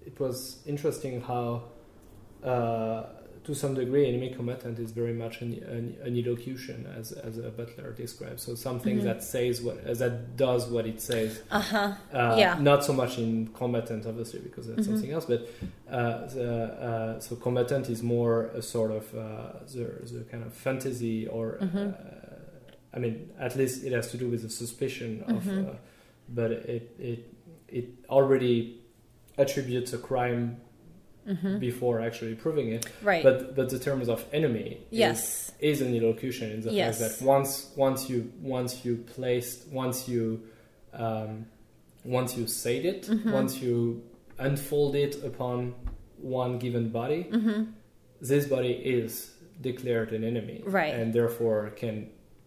it 0.06 0.20
was 0.20 0.64
interesting 0.66 1.22
how, 1.22 1.64
uh, 2.44 3.04
to 3.52 3.60
some 3.60 3.74
degree, 3.74 4.08
enemy 4.08 4.30
combatant 4.30 4.80
is 4.80 4.92
very 4.92 5.14
much 5.14 5.42
an, 5.42 5.52
an, 5.78 5.98
an 6.08 6.14
illocution, 6.16 6.78
as 7.00 7.12
as 7.28 7.38
a 7.38 7.50
Butler 7.60 7.92
describes. 8.04 8.42
So 8.44 8.56
something 8.56 8.98
Mhm. 9.00 9.04
that 9.10 9.20
says 9.24 9.62
what 9.66 9.78
uh, 9.86 9.94
that 10.04 10.14
does 10.48 10.64
what 10.76 10.86
it 10.94 11.00
says. 11.02 11.32
uh-huh 11.60 11.94
Uh, 12.14 12.36
Yeah. 12.44 12.54
Not 12.72 12.80
so 12.90 12.94
much 12.94 13.14
in 13.24 13.32
combatant, 13.62 14.04
obviously, 14.12 14.40
because 14.48 14.66
that's 14.70 14.88
Mhm. 14.88 14.92
something 14.92 15.12
else. 15.16 15.26
But 15.34 15.42
uh, 15.98 16.28
the, 16.36 16.50
uh, 16.90 17.20
so 17.26 17.32
combatant 17.48 17.86
is 17.96 18.02
more 18.16 18.36
a 18.62 18.62
sort 18.76 18.92
of 19.00 19.04
uh, 19.14 19.20
the, 19.76 19.86
the 20.18 20.24
kind 20.32 20.44
of 20.48 20.52
fantasy, 20.68 21.18
or 21.36 21.46
Mhm. 21.62 21.88
uh, 21.94 22.96
I 22.96 22.98
mean, 23.04 23.16
at 23.48 23.54
least 23.60 23.76
it 23.88 23.92
has 24.00 24.08
to 24.14 24.18
do 24.24 24.28
with 24.34 24.42
the 24.46 24.50
suspicion 24.62 25.12
of. 25.36 25.44
Mhm. 25.44 25.60
Uh, 25.68 25.74
but 26.40 26.50
it 26.76 26.84
it 27.12 27.22
it 27.80 27.88
already 28.18 28.56
attributes 29.44 29.92
a 29.94 29.98
crime 30.10 30.44
hmm 31.26 31.58
before 31.60 32.02
actually 32.02 32.36
proving 32.36 32.70
it. 32.70 32.86
right 33.04 33.24
But 33.24 33.56
but 33.56 33.70
the 33.70 33.80
terms 33.80 34.08
of 34.10 34.26
enemy 34.34 34.80
yes 34.90 35.52
is 35.60 35.82
an 35.82 35.94
illocution 35.94 36.52
in 36.52 36.62
the 36.62 36.72
Yes. 36.72 37.00
fact 37.00 37.20
that 37.20 37.26
once 37.26 37.52
once 37.76 38.10
you 38.10 38.32
once 38.42 38.84
you 38.86 38.94
placed 39.16 39.68
once 39.72 40.08
you 40.10 40.42
um, 40.94 41.46
once 42.04 42.36
you 42.38 42.48
said 42.48 42.84
it 42.86 43.02
Mhm. 43.08 43.32
once 43.32 43.62
you 43.62 44.02
unfold 44.40 44.96
it 44.96 45.24
upon 45.24 45.74
one 46.18 46.58
given 46.58 46.90
body 46.90 47.22
hmm 47.32 47.64
this 48.22 48.46
body 48.48 48.74
is 48.98 49.32
declared 49.62 50.12
an 50.14 50.24
enemy 50.24 50.62
Right. 50.66 50.94
and 50.94 51.14
therefore 51.14 51.72
can 51.82 51.96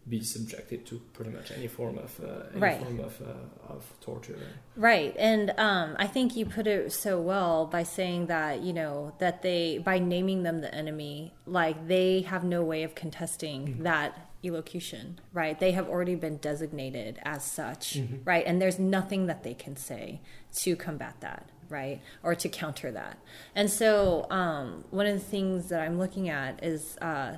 be 0.09 0.23
subjected 0.23 0.85
to 0.87 1.01
pretty 1.15 1.31
much 1.31 1.51
any 1.51 1.67
form 1.67 1.97
of 1.99 2.21
uh, 2.23 2.45
any 2.53 2.61
Right. 2.61 2.81
form 2.83 3.01
of 3.01 3.21
uh, 3.23 3.73
of 3.73 3.83
torture 4.01 4.37
Right. 4.77 5.15
And 5.19 5.51
um, 5.59 5.97
I 5.99 6.07
think 6.07 6.37
you 6.37 6.45
put 6.47 6.67
it 6.67 6.93
so 6.93 7.21
well 7.21 7.65
by 7.67 7.85
saying 7.85 8.27
that, 8.27 8.61
you 8.61 8.73
know, 8.73 9.15
that 9.19 9.41
they, 9.43 9.79
by 9.79 9.99
naming 10.01 10.43
them 10.43 10.61
the 10.61 10.75
enemy, 10.75 11.33
like 11.47 11.87
they 11.89 12.23
have 12.23 12.43
no 12.45 12.63
way 12.63 12.83
of 12.83 12.95
contesting 12.95 13.83
that 13.85 14.31
illocution, 14.43 15.21
right? 15.33 15.59
They 15.59 15.73
have 15.73 15.89
already 15.89 16.17
been 16.17 16.37
designated 16.39 17.19
as 17.25 17.45
such, 17.45 17.95
Mhm. 17.99 18.21
right? 18.27 18.45
And 18.47 18.61
there's 18.61 18.79
nothing 18.79 19.27
that 19.27 19.43
they 19.43 19.55
can 19.55 19.77
say 19.77 20.21
to 20.57 20.77
combat 20.77 21.15
that, 21.21 21.49
right? 21.71 22.01
Or 22.23 22.35
to 22.35 22.49
counter 22.49 22.91
that. 22.93 23.17
And 23.55 23.71
so, 23.71 24.27
um, 24.31 24.85
one 24.91 25.07
of 25.07 25.15
the 25.15 25.25
things 25.25 25.69
that 25.71 25.81
I'm 25.81 25.99
looking 25.99 26.29
at 26.29 26.63
is, 26.63 26.99
uh, 27.01 27.37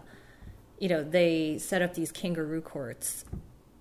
you 0.78 0.88
know, 0.88 1.02
they 1.02 1.58
set 1.58 1.82
up 1.82 1.94
these 1.94 2.12
kangaroo 2.12 2.60
courts 2.60 3.24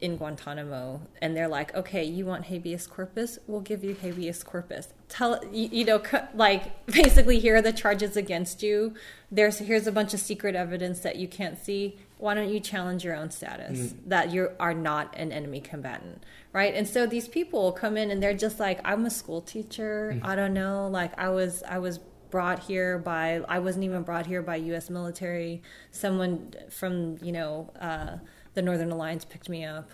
in 0.01 0.17
Guantanamo, 0.17 1.01
and 1.21 1.35
they're 1.35 1.47
like, 1.47 1.73
okay, 1.73 2.03
you 2.03 2.25
want 2.25 2.45
habeas 2.45 2.85
corpus? 2.85 3.39
We'll 3.47 3.61
give 3.61 3.83
you 3.83 3.95
habeas 3.95 4.43
corpus. 4.43 4.89
Tell 5.07 5.43
you, 5.51 5.69
you 5.71 5.85
know, 5.85 6.01
like 6.33 6.85
basically, 6.91 7.39
here 7.39 7.55
are 7.55 7.61
the 7.61 7.73
charges 7.73 8.17
against 8.17 8.61
you. 8.61 8.93
There's 9.31 9.59
here's 9.59 9.87
a 9.87 9.91
bunch 9.91 10.13
of 10.13 10.19
secret 10.19 10.55
evidence 10.55 10.99
that 10.99 11.15
you 11.15 11.27
can't 11.27 11.57
see. 11.57 11.97
Why 12.17 12.33
don't 12.33 12.49
you 12.49 12.59
challenge 12.59 13.03
your 13.03 13.15
own 13.15 13.31
status 13.31 13.79
mm. 13.79 13.97
that 14.07 14.31
you 14.31 14.49
are 14.59 14.73
not 14.73 15.13
an 15.17 15.31
enemy 15.31 15.59
combatant, 15.59 16.23
right? 16.53 16.73
And 16.73 16.87
so 16.87 17.05
these 17.05 17.27
people 17.27 17.71
come 17.71 17.97
in 17.97 18.11
and 18.11 18.21
they're 18.21 18.33
just 18.33 18.59
like, 18.59 18.79
I'm 18.85 19.05
a 19.05 19.09
school 19.09 19.41
teacher. 19.41 20.13
Mm. 20.15 20.25
I 20.25 20.35
don't 20.35 20.53
know, 20.53 20.87
like 20.87 21.17
I 21.17 21.29
was, 21.29 21.63
I 21.67 21.79
was 21.79 21.99
brought 22.29 22.59
here 22.59 22.97
by 22.97 23.41
I 23.47 23.59
wasn't 23.59 23.85
even 23.85 24.03
brought 24.03 24.25
here 24.25 24.41
by 24.41 24.57
U.S. 24.57 24.89
military. 24.89 25.61
Someone 25.91 26.53
from 26.69 27.17
you 27.21 27.31
know 27.31 27.71
uh, 27.79 28.17
the 28.53 28.61
Northern 28.61 28.91
Alliance 28.91 29.25
picked 29.25 29.49
me 29.49 29.63
up 29.65 29.89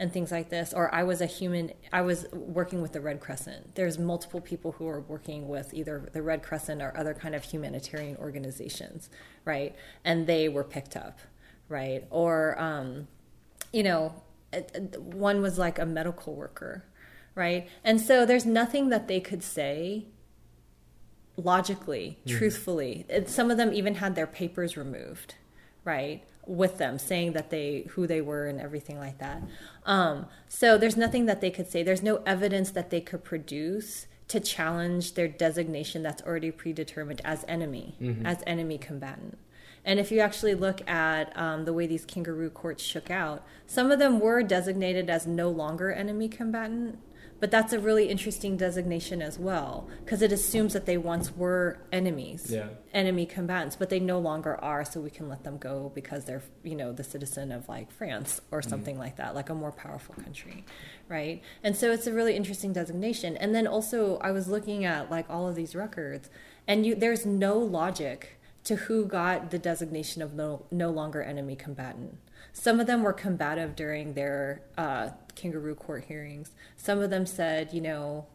and 0.00 0.10
things 0.10 0.32
like 0.32 0.48
this 0.48 0.72
or 0.72 0.92
i 0.94 1.02
was 1.02 1.20
a 1.20 1.26
human 1.26 1.70
i 1.92 2.00
was 2.00 2.26
working 2.32 2.80
with 2.80 2.92
the 2.92 3.00
red 3.00 3.20
crescent 3.20 3.74
there's 3.74 3.98
multiple 3.98 4.40
people 4.40 4.72
who 4.72 4.88
are 4.88 5.00
working 5.02 5.46
with 5.46 5.72
either 5.74 6.08
the 6.14 6.22
red 6.22 6.42
crescent 6.42 6.80
or 6.80 6.96
other 6.96 7.12
kind 7.12 7.34
of 7.34 7.44
humanitarian 7.44 8.16
organizations 8.16 9.10
right 9.44 9.76
and 10.02 10.26
they 10.26 10.48
were 10.48 10.64
picked 10.64 10.96
up 10.96 11.18
right 11.68 12.04
or 12.10 12.58
um, 12.58 13.06
you 13.72 13.82
know 13.82 14.14
one 14.96 15.42
was 15.42 15.58
like 15.58 15.78
a 15.78 15.86
medical 15.86 16.34
worker 16.34 16.82
right 17.34 17.68
and 17.84 18.00
so 18.00 18.24
there's 18.24 18.46
nothing 18.46 18.88
that 18.88 19.06
they 19.06 19.20
could 19.20 19.42
say 19.42 20.06
logically 21.40 22.18
mm. 22.26 22.38
truthfully 22.38 23.06
some 23.26 23.50
of 23.50 23.56
them 23.56 23.72
even 23.72 23.96
had 23.96 24.14
their 24.14 24.26
papers 24.26 24.76
removed 24.76 25.34
right 25.84 26.22
with 26.46 26.78
them 26.78 26.98
saying 26.98 27.32
that 27.32 27.50
they 27.50 27.86
who 27.90 28.06
they 28.06 28.20
were 28.20 28.46
and 28.46 28.60
everything 28.60 28.98
like 28.98 29.18
that 29.18 29.42
um, 29.86 30.26
so 30.48 30.76
there's 30.76 30.96
nothing 30.96 31.26
that 31.26 31.40
they 31.40 31.50
could 31.50 31.66
say 31.70 31.82
there's 31.82 32.02
no 32.02 32.16
evidence 32.26 32.70
that 32.70 32.90
they 32.90 33.00
could 33.00 33.22
produce 33.22 34.06
to 34.28 34.40
challenge 34.40 35.14
their 35.14 35.28
designation 35.28 36.02
that's 36.02 36.22
already 36.22 36.50
predetermined 36.50 37.20
as 37.24 37.44
enemy 37.46 37.94
mm-hmm. 38.00 38.24
as 38.26 38.42
enemy 38.46 38.78
combatant 38.78 39.38
and 39.84 39.98
if 39.98 40.12
you 40.12 40.20
actually 40.20 40.54
look 40.54 40.86
at 40.88 41.36
um, 41.38 41.64
the 41.64 41.72
way 41.72 41.86
these 41.86 42.04
kangaroo 42.04 42.50
courts 42.50 42.82
shook 42.82 43.10
out 43.10 43.44
some 43.66 43.90
of 43.90 43.98
them 43.98 44.18
were 44.18 44.42
designated 44.42 45.08
as 45.08 45.26
no 45.26 45.50
longer 45.50 45.92
enemy 45.92 46.28
combatant 46.28 46.98
but 47.40 47.50
that's 47.50 47.72
a 47.72 47.80
really 47.80 48.08
interesting 48.08 48.56
designation 48.56 49.22
as 49.22 49.38
well 49.38 49.88
because 50.04 50.20
it 50.22 50.30
assumes 50.30 50.74
that 50.74 50.86
they 50.86 50.98
once 50.98 51.34
were 51.34 51.78
enemies, 51.90 52.50
yeah. 52.50 52.68
enemy 52.92 53.24
combatants, 53.24 53.76
but 53.76 53.88
they 53.88 53.98
no 53.98 54.18
longer 54.18 54.62
are. 54.62 54.84
So 54.84 55.00
we 55.00 55.10
can 55.10 55.28
let 55.28 55.42
them 55.42 55.56
go 55.56 55.90
because 55.94 56.26
they're, 56.26 56.42
you 56.62 56.76
know, 56.76 56.92
the 56.92 57.02
citizen 57.02 57.50
of 57.50 57.68
like 57.68 57.90
France 57.90 58.40
or 58.50 58.60
mm-hmm. 58.60 58.70
something 58.70 58.96
mm 58.96 59.00
like 59.00 59.16
that, 59.16 59.34
like 59.34 59.48
a 59.48 59.54
more 59.54 59.72
powerful 59.72 60.14
country, 60.16 60.62
right? 61.08 61.40
And 61.62 61.74
so 61.74 61.90
it's 61.90 62.06
a 62.06 62.12
really 62.12 62.36
interesting 62.36 62.74
designation. 62.74 63.34
And 63.38 63.54
then 63.54 63.66
also, 63.66 64.18
I 64.18 64.30
was 64.30 64.46
looking 64.46 64.84
at 64.84 65.10
like 65.10 65.24
all 65.30 65.48
of 65.48 65.54
these 65.54 65.74
records, 65.74 66.28
and 66.68 66.84
you 66.84 66.94
there's 66.94 67.24
no 67.24 67.56
logic 67.56 68.38
to 68.64 68.76
who 68.76 69.06
got 69.06 69.50
the 69.50 69.58
designation 69.58 70.20
of 70.20 70.34
no, 70.34 70.66
no 70.70 70.90
longer 70.90 71.22
enemy 71.22 71.56
combatant. 71.56 72.18
Some 72.52 72.80
of 72.80 72.86
them 72.86 73.02
were 73.02 73.12
combative 73.12 73.76
during 73.76 74.14
their 74.14 74.62
uh, 74.76 75.10
kangaroo 75.34 75.74
court 75.74 76.04
hearings. 76.04 76.52
Some 76.76 77.00
of 77.00 77.10
them 77.10 77.26
said, 77.26 77.72
you 77.72 77.80
know, 77.80 78.26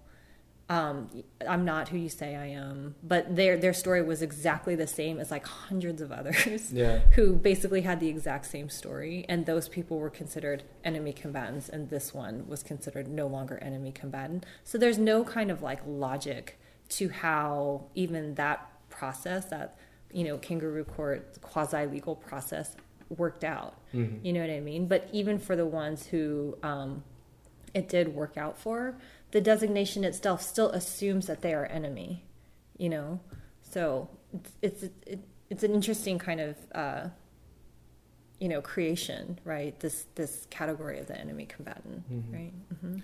um, 0.67 1.09
I'm 1.47 1.63
not 1.63 1.89
who 1.89 1.97
you 1.97 2.09
say 2.09 2.35
I 2.35 2.47
am. 2.47 2.95
But 3.03 3.35
their 3.35 3.57
their 3.57 3.73
story 3.73 4.01
was 4.01 4.21
exactly 4.21 4.75
the 4.75 4.87
same 4.87 5.19
as 5.19 5.29
like 5.29 5.45
hundreds 5.45 6.01
of 6.01 6.11
others 6.11 6.73
yeah. 6.73 6.99
who 7.13 7.33
basically 7.33 7.81
had 7.81 7.99
the 7.99 8.07
exact 8.07 8.47
same 8.47 8.69
story. 8.69 9.25
And 9.29 9.45
those 9.45 9.69
people 9.69 9.99
were 9.99 10.09
considered 10.09 10.63
enemy 10.83 11.13
combatants, 11.13 11.69
and 11.69 11.89
this 11.89 12.13
one 12.13 12.47
was 12.47 12.63
considered 12.63 13.07
no 13.07 13.27
longer 13.27 13.59
enemy 13.59 13.91
combatant. 13.91 14.45
So 14.63 14.77
there's 14.77 14.97
no 14.97 15.23
kind 15.23 15.51
of 15.51 15.61
like 15.61 15.81
logic 15.85 16.57
to 16.89 17.09
how 17.09 17.85
even 17.93 18.35
that 18.35 18.67
process, 18.89 19.45
that 19.45 19.77
you 20.11 20.23
know, 20.23 20.37
kangaroo 20.37 20.85
court 20.85 21.39
quasi 21.41 21.85
legal 21.85 22.15
process 22.15 22.75
worked 23.09 23.43
out. 23.43 23.75
Mm-hmm. 23.93 24.25
You 24.25 24.33
know 24.33 24.41
what 24.41 24.49
I 24.49 24.59
mean? 24.59 24.87
But 24.87 25.07
even 25.11 25.39
for 25.39 25.55
the 25.55 25.65
ones 25.65 26.07
who 26.07 26.57
um, 26.63 27.03
it 27.73 27.89
did 27.89 28.15
work 28.15 28.37
out 28.37 28.57
for, 28.57 28.95
the 29.31 29.41
designation 29.41 30.03
itself 30.03 30.41
still 30.41 30.69
assumes 30.69 31.27
that 31.27 31.41
they 31.41 31.53
are 31.53 31.65
enemy. 31.65 32.23
You 32.77 32.89
know, 32.89 33.19
so 33.61 34.09
it's 34.33 34.51
it's, 34.61 34.83
it, 35.05 35.19
it's 35.49 35.63
an 35.63 35.73
interesting 35.73 36.19
kind 36.19 36.41
of 36.41 36.57
uh, 36.73 37.07
you 38.39 38.49
know 38.49 38.61
creation, 38.61 39.39
right? 39.43 39.79
This 39.79 40.05
this 40.15 40.47
category 40.49 40.99
of 40.99 41.07
the 41.07 41.17
enemy 41.19 41.45
combatant, 41.45 42.11
mm-hmm. 42.11 42.33
right? 42.33 42.53
Mm-hmm. 42.73 42.99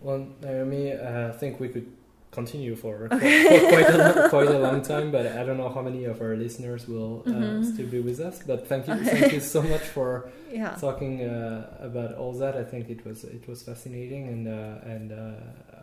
Well, 0.00 0.26
Naomi, 0.42 0.92
uh, 0.92 1.28
I 1.28 1.32
think 1.32 1.60
we 1.60 1.68
could 1.68 1.86
continue 2.32 2.74
for, 2.74 3.08
okay. 3.12 3.44
for, 3.44 3.60
for, 3.60 3.68
quite 3.68 3.94
a 3.94 4.28
quite 4.30 4.48
a 4.48 4.58
long 4.58 4.82
time. 4.82 5.12
But 5.12 5.26
I 5.26 5.44
don't 5.44 5.58
know 5.58 5.68
how 5.68 5.82
many 5.82 6.04
of 6.04 6.20
our 6.20 6.34
listeners 6.34 6.88
will 6.88 7.22
uh, 7.26 7.30
mm-hmm. 7.30 7.62
still 7.62 7.86
be 7.86 8.00
with 8.00 8.18
us. 8.18 8.40
But 8.44 8.66
thank 8.66 8.88
you, 8.88 8.96
thank 9.04 9.32
you 9.32 9.40
so 9.40 9.62
much 9.62 9.82
for 9.82 10.30
yeah. 10.50 10.74
talking 10.80 11.22
uh, 11.22 11.76
about 11.80 12.14
all 12.14 12.32
that. 12.38 12.56
I 12.56 12.64
think 12.64 12.90
it 12.90 13.04
was 13.06 13.22
it 13.24 13.46
was 13.46 13.62
fascinating, 13.62 14.26
and 14.28 14.48
uh, 14.48 14.92
and 14.92 15.12
uh, 15.12 15.16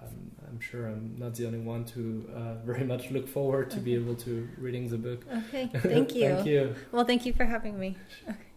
I'm, 0.04 0.32
I'm, 0.50 0.60
sure 0.60 0.88
I'm 0.88 1.16
not 1.18 1.36
the 1.36 1.46
only 1.46 1.60
one 1.60 1.86
to 1.96 2.30
uh, 2.36 2.54
very 2.66 2.84
much 2.84 3.12
look 3.12 3.28
forward 3.28 3.70
to 3.72 3.78
okay. 3.78 3.86
be 3.86 3.94
able 3.96 4.16
to 4.16 4.50
reading 4.58 4.90
the 4.90 4.98
book. 4.98 5.24
Okay, 5.32 5.70
thank 5.74 6.16
you. 6.16 6.28
thank 6.28 6.46
you. 6.46 6.76
Well, 6.92 7.06
thank 7.06 7.26
you 7.26 7.34
for 7.34 7.46
having 7.46 7.80
me. 7.80 7.96
Okay. 8.28 8.49